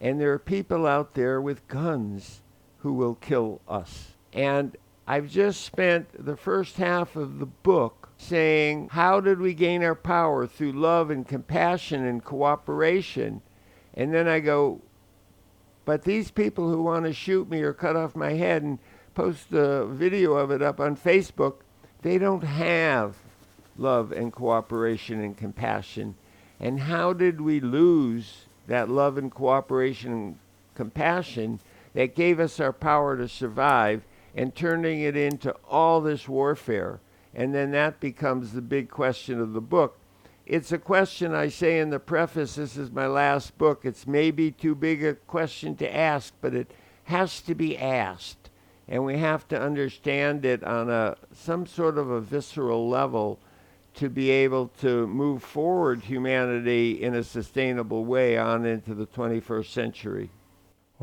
And 0.00 0.20
there 0.20 0.32
are 0.32 0.38
people 0.38 0.86
out 0.86 1.14
there 1.14 1.40
with 1.40 1.68
guns 1.68 2.40
who 2.78 2.92
will 2.92 3.14
kill 3.14 3.60
us. 3.68 4.14
And 4.32 4.76
I've 5.06 5.30
just 5.30 5.62
spent 5.62 6.24
the 6.24 6.36
first 6.36 6.76
half 6.76 7.14
of 7.14 7.38
the 7.38 7.46
book 7.46 8.10
saying, 8.18 8.88
How 8.90 9.20
did 9.20 9.38
we 9.38 9.54
gain 9.54 9.84
our 9.84 9.94
power? 9.94 10.46
Through 10.46 10.72
love 10.72 11.10
and 11.10 11.26
compassion 11.26 12.04
and 12.04 12.24
cooperation. 12.24 13.42
And 13.94 14.12
then 14.12 14.28
I 14.28 14.40
go, 14.40 14.80
But 15.84 16.02
these 16.02 16.30
people 16.30 16.68
who 16.68 16.82
want 16.82 17.04
to 17.06 17.12
shoot 17.12 17.48
me 17.48 17.62
or 17.62 17.72
cut 17.72 17.96
off 17.96 18.16
my 18.16 18.32
head 18.32 18.62
and 18.62 18.78
post 19.14 19.52
a 19.52 19.86
video 19.86 20.34
of 20.34 20.50
it 20.50 20.62
up 20.62 20.80
on 20.80 20.96
Facebook, 20.96 21.56
they 22.02 22.18
don't 22.18 22.44
have 22.44 23.16
love 23.76 24.12
and 24.12 24.32
cooperation 24.32 25.20
and 25.20 25.36
compassion. 25.36 26.14
And 26.60 26.80
how 26.80 27.12
did 27.12 27.40
we 27.40 27.60
lose 27.60 28.46
that 28.66 28.88
love 28.88 29.18
and 29.18 29.30
cooperation 29.30 30.12
and 30.12 30.38
compassion 30.74 31.60
that 31.94 32.14
gave 32.14 32.40
us 32.40 32.60
our 32.60 32.72
power 32.72 33.16
to 33.16 33.28
survive 33.28 34.02
and 34.34 34.54
turning 34.54 35.00
it 35.00 35.16
into 35.16 35.54
all 35.68 36.00
this 36.00 36.28
warfare? 36.28 37.00
And 37.34 37.54
then 37.54 37.72
that 37.72 38.00
becomes 38.00 38.52
the 38.52 38.62
big 38.62 38.88
question 38.88 39.40
of 39.40 39.52
the 39.52 39.60
book. 39.60 39.98
It's 40.46 40.72
a 40.72 40.78
question 40.78 41.34
I 41.34 41.48
say 41.48 41.78
in 41.78 41.88
the 41.88 41.98
preface. 41.98 42.56
This 42.56 42.76
is 42.76 42.90
my 42.90 43.06
last 43.06 43.56
book. 43.56 43.84
It's 43.84 44.06
maybe 44.06 44.50
too 44.50 44.74
big 44.74 45.02
a 45.02 45.14
question 45.14 45.74
to 45.76 45.96
ask, 45.96 46.34
but 46.42 46.54
it 46.54 46.70
has 47.04 47.40
to 47.42 47.54
be 47.54 47.78
asked. 47.78 48.50
And 48.86 49.06
we 49.06 49.18
have 49.18 49.48
to 49.48 49.60
understand 49.60 50.44
it 50.44 50.62
on 50.62 50.90
a 50.90 51.16
some 51.32 51.66
sort 51.66 51.96
of 51.96 52.10
a 52.10 52.20
visceral 52.20 52.86
level 52.88 53.38
to 53.94 54.10
be 54.10 54.30
able 54.30 54.68
to 54.80 55.06
move 55.06 55.42
forward 55.42 56.02
humanity 56.02 57.02
in 57.02 57.14
a 57.14 57.24
sustainable 57.24 58.04
way 58.04 58.36
on 58.36 58.66
into 58.66 58.94
the 58.94 59.06
21st 59.06 59.66
century. 59.66 60.30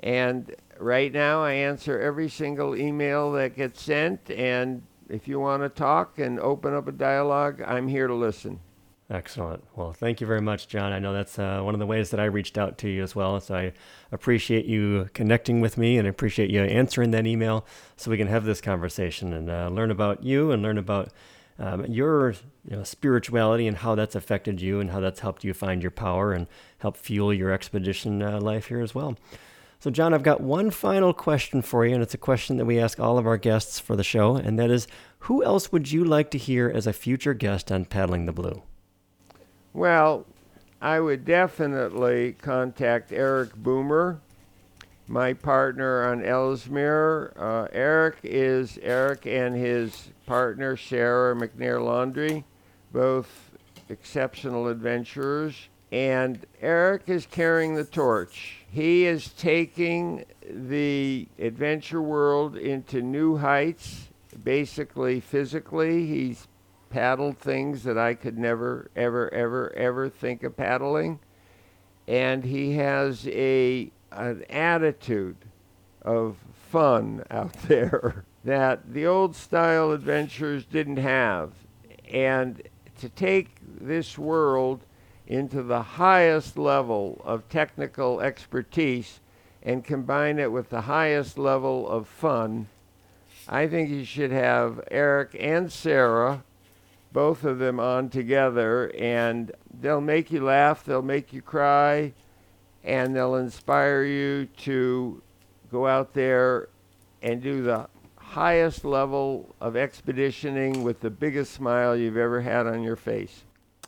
And 0.01 0.53
right 0.78 1.13
now, 1.13 1.45
I 1.45 1.53
answer 1.53 1.97
every 1.97 2.28
single 2.28 2.76
email 2.76 3.32
that 3.32 3.55
gets 3.55 3.82
sent. 3.82 4.30
And 4.32 4.82
if 5.07 5.30
you 5.30 5.39
want 5.39 5.63
to 5.63 5.69
talk 5.69 6.19
and 6.19 6.41
open 6.41 6.74
up 6.74 6.89
a 6.89 6.91
dialogue, 6.91 7.63
I'm 7.65 7.88
here 7.88 8.07
to 8.07 8.15
listen. 8.15 8.59
Excellent. 9.14 9.64
Well, 9.76 9.93
thank 9.93 10.22
you 10.22 10.26
very 10.26 10.41
much, 10.41 10.68
Jon. 10.68 10.91
I 10.91 10.97
know 10.97 11.14
that's 11.14 11.38
uh, 11.38 11.61
one 11.61 11.76
of 11.76 11.80
the 11.80 11.86
ways 11.86 12.09
that 12.09 12.20
I 12.20 12.26
reached 12.26 12.57
out 12.57 12.80
to 12.80 12.89
you 12.89 13.03
as 13.03 13.16
well. 13.16 13.39
So 13.39 13.53
I 13.53 13.74
appreciate 14.11 14.66
you 14.66 15.07
connecting 15.14 15.61
with 15.61 15.78
me 15.78 15.99
and 15.99 16.07
I 16.07 16.09
appreciate 16.09 16.49
you 16.49 16.64
answering 16.64 17.11
that 17.11 17.28
email 17.28 17.64
so 17.95 18.09
we 18.09 18.18
can 18.18 18.26
have 18.26 18.43
this 18.43 18.59
conversation 18.59 19.32
and 19.32 19.51
uh, 19.51 19.70
learn 19.70 19.91
about 19.91 20.24
you 20.24 20.51
and 20.51 20.64
learn 20.64 20.80
about 20.80 21.09
um, 21.59 21.86
your 21.86 22.32
you 22.68 22.76
know, 22.76 22.84
spirituality 22.84 23.68
and 23.68 23.78
how 23.78 23.93
that's 23.93 24.16
affected 24.16 24.59
you 24.59 24.80
and 24.80 24.89
how 24.89 24.99
that's 24.99 25.20
helped 25.20 25.43
you 25.43 25.53
find 25.53 25.84
your 25.84 25.91
power 25.91 26.34
and 26.34 26.47
help 26.80 26.97
fuel 26.97 27.32
your 27.32 27.51
expedition 27.51 28.24
uh, 28.24 28.41
life 28.41 28.66
here 28.66 28.82
as 28.82 28.95
well. 28.95 29.16
So, 29.80 29.91
Jon, 29.91 30.16
I've 30.16 30.24
got 30.24 30.41
one 30.41 30.72
final 30.72 31.14
question 31.14 31.61
for 31.61 31.86
you, 31.86 31.93
and 31.93 32.01
it's 32.01 32.14
a 32.16 32.18
question 32.18 32.57
that 32.57 32.66
we 32.66 32.80
ask 32.80 32.99
all 32.99 33.20
of 33.20 33.28
our 33.28 33.38
guests 33.38 33.80
for 33.80 33.95
the 33.95 34.03
show, 34.03 34.38
and 34.38 34.57
that 34.57 34.72
is 34.72 34.88
who 35.20 35.43
else 35.43 35.72
would 35.72 35.91
you 35.91 36.03
like 36.03 36.32
to 36.32 36.38
hear 36.38 36.72
as 36.74 36.88
a 36.88 36.93
future 36.93 37.34
guest 37.34 37.70
on 37.70 37.84
Paddling 37.86 38.26
the 38.26 38.32
Blue? 38.32 38.64
Well, 39.74 40.28
I 40.80 40.99
would 40.99 41.26
definitely 41.26 42.34
contact 42.34 43.11
Erik 43.11 43.55
Boomer, 43.55 44.19
my 45.07 45.34
partner 45.34 46.03
on 46.03 46.24
Ellesmere. 46.24 47.34
Uh, 47.36 47.67
Erik 47.74 48.17
is 48.21 48.78
Erik 48.84 49.26
and 49.26 49.55
his 49.55 50.09
partner 50.28 50.78
Sarah 50.78 51.36
McNair 51.36 51.84
Landry, 51.84 52.43
both 52.91 53.49
exceptional 53.89 54.67
adventurers. 54.67 55.69
And 55.91 56.45
Erik 56.61 57.03
is 57.07 57.26
carrying 57.26 57.74
the 57.74 57.84
torch. 57.84 58.57
He 58.69 59.05
is 59.05 59.30
taking 59.30 60.24
the 60.47 61.28
adventure 61.39 62.01
world 62.01 62.57
into 62.57 63.01
new 63.01 63.38
heights, 63.38 64.09
basically 64.43 65.19
physically. 65.19 66.05
He's 66.05 66.47
paddled 66.93 67.39
things 67.39 67.81
that 67.81 67.97
I 67.97 68.13
could 68.13 68.37
never, 68.37 68.91
ever, 68.95 69.33
ever, 69.33 69.73
ever 69.75 70.09
think 70.09 70.43
of 70.43 70.55
paddling. 70.55 71.19
And 72.07 72.43
he 72.43 72.73
has 72.73 73.27
a 73.27 73.91
an 74.11 74.43
attitude 74.47 75.37
of 76.03 76.37
fun 76.69 77.23
out 77.31 77.53
there 77.67 78.25
that 78.43 78.93
the 78.93 79.07
old 79.07 79.35
style 79.35 79.91
adventurers 79.91 80.65
didn't 80.65 80.97
have. 80.97 81.53
And 82.11 82.61
to 82.99 83.09
take 83.09 83.55
this 83.81 84.15
world 84.15 84.85
into 85.25 85.63
the 85.63 85.81
highest 85.81 86.59
level 86.59 87.23
of 87.25 87.49
technical 87.49 88.21
expertise 88.21 89.19
and 89.63 89.83
combine 89.83 90.37
it 90.37 90.51
with 90.51 90.69
the 90.69 90.81
highest 90.81 91.39
level 91.39 91.89
of 91.89 92.07
fun, 92.07 92.67
I 93.49 93.65
think 93.65 93.89
you 93.89 94.05
should 94.05 94.31
have 94.31 94.79
Erik 94.91 95.35
and 95.39 95.71
Sarah 95.71 96.43
both 97.14 97.43
of 97.43 97.59
them 97.59 97.80
on 97.80 98.09
together, 98.09 98.91
and 98.97 99.51
they'll 99.80 100.01
make 100.01 100.32
you 100.32 100.43
laugh, 100.43 100.84
they'll 100.84 101.01
make 101.01 101.32
you 101.32 101.41
cry, 101.41 102.11
and 102.84 103.16
they'll 103.16 103.36
inspire 103.36 104.03
you 104.03 104.47
to 104.57 105.22
go 105.72 105.88
out 105.88 106.14
there 106.14 106.70
and 107.22 107.41
do 107.41 107.61
the 107.61 107.88
highest 108.18 108.84
level 108.84 109.55
of 109.61 109.78
expeditioning 109.78 110.84
with 110.84 110.99
the 110.99 111.09
biggest 111.09 111.53
smile 111.53 111.95
you've 111.95 112.18
ever 112.18 112.41
had 112.41 112.66
on 112.66 112.82
your 112.82 112.95
face. 112.95 113.43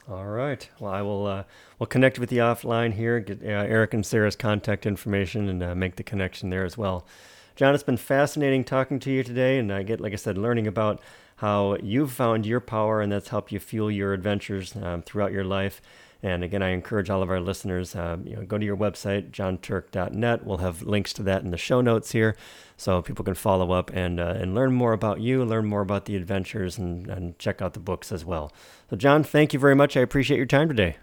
All 0.07 0.27
right. 0.27 0.69
Well, 0.79 0.91
I 0.91 1.01
will. 1.01 1.25
Uh, 1.25 1.43
we'll 1.79 1.87
connect 1.87 2.19
with 2.19 2.31
you 2.31 2.41
offline 2.41 2.93
here. 2.93 3.19
Get 3.19 3.41
uh, 3.41 3.47
Erik 3.47 3.95
and 3.95 4.05
Sarah's 4.05 4.35
contact 4.35 4.85
information 4.85 5.49
and 5.49 5.63
uh, 5.63 5.73
make 5.73 5.95
the 5.95 6.03
connection 6.03 6.51
there 6.51 6.63
as 6.63 6.77
well. 6.77 7.07
Jon, 7.55 7.73
it's 7.73 7.83
been 7.83 7.97
fascinating 7.97 8.63
talking 8.63 8.99
to 8.99 9.11
you 9.11 9.23
today, 9.23 9.57
and 9.57 9.73
I 9.73 9.81
get, 9.81 9.99
like 9.99 10.13
I 10.13 10.17
said, 10.17 10.37
learning 10.37 10.67
about 10.67 11.01
how 11.37 11.77
you've 11.81 12.11
found 12.11 12.45
your 12.45 12.59
power 12.59 13.01
and 13.01 13.11
that's 13.11 13.29
helped 13.29 13.51
you 13.51 13.59
fuel 13.59 13.91
your 13.91 14.13
adventures 14.13 14.75
um, 14.75 15.01
throughout 15.01 15.31
your 15.31 15.43
life. 15.43 15.81
And 16.23 16.43
again, 16.43 16.63
I 16.63 16.69
encourage 16.69 17.09
all 17.09 17.21
of 17.21 17.29
our 17.29 17.39
listeners, 17.39 17.95
um, 17.95 18.25
you 18.25 18.35
know, 18.35 18.43
go 18.43 18.57
to 18.57 18.65
your 18.65 18.77
website, 18.77 19.29
jonturk.net. 19.29 20.45
We'll 20.45 20.57
have 20.57 20.81
links 20.81 21.13
to 21.13 21.23
that 21.23 21.43
in 21.43 21.51
the 21.51 21.57
show 21.57 21.81
notes 21.81 22.13
here, 22.13 22.35
so 22.77 23.01
people 23.01 23.23
can 23.23 23.35
follow 23.35 23.71
up 23.71 23.91
and 23.93 24.19
uh, 24.19 24.33
and 24.39 24.55
learn 24.55 24.73
more 24.73 24.93
about 24.93 25.19
you, 25.19 25.45
learn 25.45 25.67
more 25.67 25.81
about 25.81 26.05
the 26.05 26.15
adventures, 26.15 26.79
and, 26.79 27.07
and 27.07 27.37
check 27.37 27.61
out 27.61 27.73
the 27.73 27.79
books 27.79 28.11
as 28.11 28.25
well. 28.25 28.51
So, 28.89 28.95
Jon, 28.95 29.23
thank 29.23 29.53
you 29.53 29.59
very 29.59 29.75
much. 29.75 29.95
I 29.95 30.01
appreciate 30.01 30.37
your 30.37 30.47
time 30.47 30.67
today. 30.67 30.97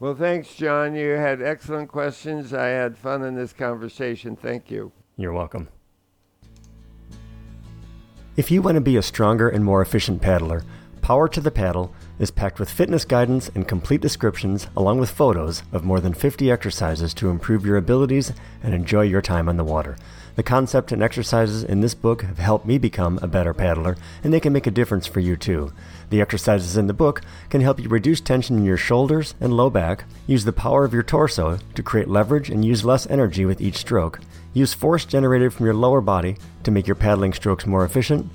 Well, 0.00 0.14
thanks, 0.14 0.54
John. 0.54 0.96
You 0.96 1.12
had 1.12 1.40
excellent 1.40 1.88
questions. 1.88 2.52
I 2.52 2.66
had 2.66 2.98
fun 2.98 3.22
in 3.24 3.34
this 3.34 3.52
conversation. 3.54 4.36
Thank 4.36 4.70
you. 4.70 4.92
You're 5.16 5.32
welcome. 5.32 5.68
If 8.34 8.50
you 8.50 8.62
want 8.62 8.76
to 8.76 8.80
be 8.80 8.96
a 8.96 9.02
stronger 9.02 9.50
and 9.50 9.62
more 9.62 9.82
efficient 9.82 10.22
paddler, 10.22 10.64
Power 11.02 11.28
to 11.28 11.40
the 11.40 11.50
Paddle 11.50 11.92
is 12.18 12.30
packed 12.30 12.58
with 12.58 12.70
fitness 12.70 13.04
guidance 13.04 13.50
and 13.54 13.68
complete 13.68 14.00
descriptions, 14.00 14.68
along 14.74 15.00
with 15.00 15.10
photos 15.10 15.62
of 15.70 15.84
more 15.84 16.00
than 16.00 16.14
50 16.14 16.50
exercises 16.50 17.12
to 17.14 17.28
improve 17.28 17.66
your 17.66 17.76
abilities 17.76 18.32
and 18.62 18.72
enjoy 18.72 19.02
your 19.02 19.20
time 19.20 19.50
on 19.50 19.58
the 19.58 19.64
water. 19.64 19.98
The 20.36 20.42
concept 20.42 20.92
and 20.92 21.02
exercises 21.02 21.62
in 21.62 21.82
this 21.82 21.92
book 21.92 22.22
have 22.22 22.38
helped 22.38 22.64
me 22.64 22.78
become 22.78 23.18
a 23.20 23.26
better 23.26 23.52
paddler, 23.52 23.98
and 24.24 24.32
they 24.32 24.40
can 24.40 24.54
make 24.54 24.66
a 24.66 24.70
difference 24.70 25.06
for 25.06 25.20
you 25.20 25.36
too. 25.36 25.70
The 26.08 26.22
exercises 26.22 26.78
in 26.78 26.86
the 26.86 26.94
book 26.94 27.20
can 27.50 27.60
help 27.60 27.80
you 27.80 27.90
reduce 27.90 28.22
tension 28.22 28.56
in 28.56 28.64
your 28.64 28.78
shoulders 28.78 29.34
and 29.40 29.52
low 29.52 29.68
back, 29.68 30.04
use 30.26 30.46
the 30.46 30.54
power 30.54 30.86
of 30.86 30.94
your 30.94 31.02
torso 31.02 31.58
to 31.74 31.82
create 31.82 32.08
leverage 32.08 32.48
and 32.48 32.64
use 32.64 32.82
less 32.82 33.06
energy 33.08 33.44
with 33.44 33.60
each 33.60 33.76
stroke, 33.76 34.20
use 34.52 34.74
force 34.74 35.04
generated 35.04 35.52
from 35.52 35.66
your 35.66 35.74
lower 35.74 36.00
body 36.00 36.36
to 36.64 36.70
make 36.70 36.86
your 36.86 36.96
paddling 36.96 37.32
strokes 37.32 37.66
more 37.66 37.84
efficient, 37.84 38.30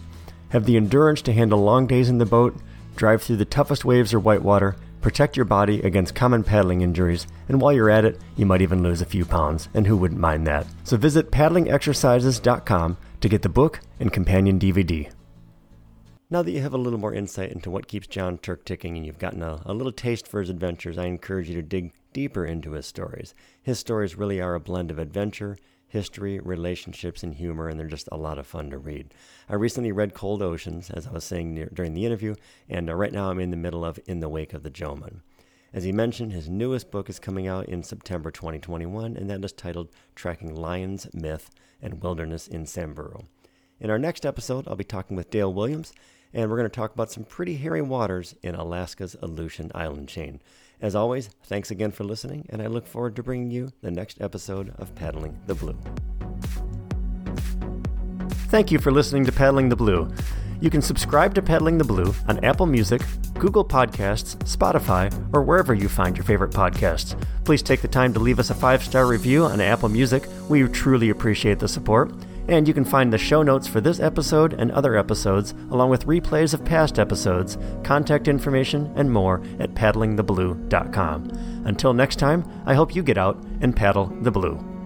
have 0.50 0.66
the 0.66 0.78
endurance 0.78 1.22
to 1.24 1.34
handle 1.34 1.60
long 1.60 1.88
days 1.88 2.10
in 2.10 2.18
the 2.18 2.26
boat, 2.26 2.56
drive 2.96 3.22
through 3.22 3.38
the 3.38 3.46
toughest 3.46 3.86
waves 3.86 4.14
or 4.14 4.20
whitewater, 4.20 4.76
protect 5.02 5.36
your 5.36 5.46
body 5.46 5.82
against 5.82 6.16
common 6.16 6.44
paddling 6.44 6.82
injuries, 6.82 7.28
and 7.48 7.62
while 7.62 7.74
you're 7.74 7.90
at 7.90 8.06
it, 8.06 8.20
you 8.36 8.46
might 8.46 8.62
even 8.62 8.84
lose 8.84 9.02
a 9.02 9.06
few 9.06 9.26
pounds, 9.26 9.70
and 9.74 9.88
who 9.88 9.98
wouldn't 9.98 10.20
mind 10.20 10.48
that? 10.48 10.66
So 10.84 10.98
visit 10.98 11.32
paddlingexercises.com 11.32 12.98
to 13.22 13.30
get 13.30 13.42
the 13.42 13.50
book 13.50 13.80
and 14.00 14.12
companion 14.12 14.60
DVD. 14.60 15.12
Now 16.30 16.44
that 16.44 16.52
you 16.52 16.62
have 16.62 16.74
a 16.74 16.78
little 16.78 17.00
more 17.00 17.14
insight 17.14 17.54
into 17.54 17.72
what 17.72 17.88
keeps 17.88 18.06
Jon 18.06 18.38
Turk 18.38 18.66
ticking 18.66 18.98
and 18.98 19.06
you've 19.06 19.18
gotten 19.18 19.42
a, 19.42 19.62
a, 19.66 19.74
little 19.74 19.94
taste 19.94 20.28
for 20.28 20.42
his 20.42 20.50
adventures, 20.50 20.98
I 20.98 21.06
encourage 21.06 21.48
you 21.48 21.56
to 21.56 21.62
dig 21.62 21.94
deeper 22.12 22.46
into 22.46 22.74
his 22.74 22.86
stories. 22.86 23.34
His 23.62 23.80
stories 23.80 24.18
really 24.18 24.42
are 24.42 24.54
a 24.54 24.60
blend 24.60 24.92
of 24.92 25.00
adventure, 25.00 25.58
history, 25.88 26.40
relationships, 26.40 27.24
and 27.24 27.36
humor, 27.36 27.68
and 27.68 27.80
they're 27.80 27.88
just 27.88 28.10
a 28.12 28.18
lot 28.18 28.38
of 28.38 28.46
fun 28.46 28.70
to 28.70 28.78
read. 28.78 29.14
I 29.50 29.56
recently 29.56 29.92
read 29.92 30.14
Cold 30.14 30.42
Oceans, 30.42 30.90
as 30.90 31.08
I 31.08 31.12
was 31.12 31.24
saying 31.24 31.54
near, 31.54 31.70
during 31.74 31.94
the 31.94 32.06
interview, 32.06 32.36
and 32.70 32.90
uh, 32.90 32.96
right 32.96 33.14
now 33.14 33.30
I'm 33.30 33.40
in 33.40 33.52
the 33.52 33.58
middle 33.58 33.86
of 33.86 34.00
In 34.06 34.20
the 34.20 34.30
Wake 34.30 34.54
of 34.54 34.64
the 34.64 34.72
Jomon. 34.72 35.22
As 35.74 35.84
he 35.84 35.92
mentioned, 35.92 36.34
his 36.34 36.50
newest 36.50 36.92
book 36.92 37.10
is 37.10 37.20
coming 37.20 37.48
out 37.48 37.68
in 37.68 37.84
September 37.84 38.32
2021, 38.32 39.18
and 39.18 39.30
that 39.30 39.44
is 39.44 39.52
titled 39.52 39.90
Tracking 40.16 40.56
Lions, 40.56 41.08
Myth, 41.14 41.50
and 41.82 42.02
Wilderness 42.02 42.48
in 42.48 42.66
Samburu. 42.66 43.20
In 43.80 43.90
our 43.90 44.00
next 44.00 44.26
episode, 44.26 44.68
I'll 44.68 44.76
be 44.76 44.84
talking 44.84 45.16
with 45.16 45.30
Dale 45.30 45.54
Williams, 45.54 45.94
and 46.34 46.50
we're 46.50 46.58
going 46.58 46.70
to 46.70 46.76
talk 46.76 46.94
about 46.94 47.12
some 47.12 47.24
pretty 47.24 47.58
hairy 47.58 47.82
waters 47.82 48.36
in 48.42 48.56
Alaska's 48.56 49.16
Aleutian 49.22 49.72
Island 49.76 50.08
chain. 50.10 50.42
As 50.80 50.96
always, 50.96 51.30
thanks 51.44 51.72
again 51.72 51.92
for 51.92 52.04
listening, 52.04 52.46
and 52.50 52.62
I 52.62 52.68
look 52.68 52.86
forward 52.86 53.16
to 53.16 53.24
bringing 53.24 53.50
you 53.50 53.72
the 53.82 53.90
next 53.90 54.22
episode 54.22 54.74
of 54.78 54.94
Paddling 54.94 55.40
the 55.48 55.56
Blue. 55.56 55.78
Thank 58.50 58.72
you 58.72 58.78
for 58.78 58.92
listening 58.92 59.26
to 59.26 59.32
Paddling 59.32 59.70
the 59.70 59.76
Blue. 59.76 60.12
You 60.62 60.70
can 60.70 60.82
subscribe 60.82 61.34
to 61.36 61.42
Paddling 61.42 61.78
the 61.78 61.84
Blue 61.84 62.14
on 62.28 62.44
Apple 62.46 62.66
Music, 62.68 63.02
Google 63.34 63.66
Podcasts, 63.66 64.38
Spotify, 64.38 65.12
or 65.34 65.42
wherever 65.42 65.74
you 65.74 65.90
find 65.90 66.16
your 66.16 66.24
favorite 66.24 66.52
podcasts. 66.52 67.20
Please 67.44 67.62
take 67.62 67.82
the 67.82 67.88
time 67.88 68.14
to 68.14 68.20
leave 68.20 68.40
us 68.40 68.50
a 68.50 68.56
five 68.56 68.84
star 68.84 69.06
review 69.06 69.46
on 69.46 69.62
Apple 69.62 69.90
Music. 69.90 70.24
We 70.48 70.68
truly 70.68 71.10
appreciate 71.10 71.60
the 71.60 71.68
support. 71.68 72.12
And 72.48 72.68
you 72.68 72.74
can 72.74 72.86
find 72.86 73.12
the 73.12 73.18
show 73.18 73.44
notes 73.44 73.68
for 73.68 73.82
this 73.82 74.00
episode 74.00 74.54
and 74.54 74.72
other 74.72 74.96
episodes, 74.96 75.54
along 75.72 75.90
with 75.90 76.06
replays 76.06 76.54
of 76.54 76.64
past 76.64 76.98
episodes, 76.98 77.58
contact 77.84 78.28
information, 78.28 78.92
and 78.96 79.12
more 79.12 79.42
at 79.60 79.74
paddlingtheblue.com. 79.74 81.64
Until 81.66 81.94
next 81.94 82.18
time, 82.18 82.44
I 82.66 82.74
hope 82.74 82.96
you 82.96 83.04
get 83.04 83.18
out 83.18 83.44
and 83.62 83.76
paddle 83.76 84.08
the 84.22 84.32
blue. 84.32 84.77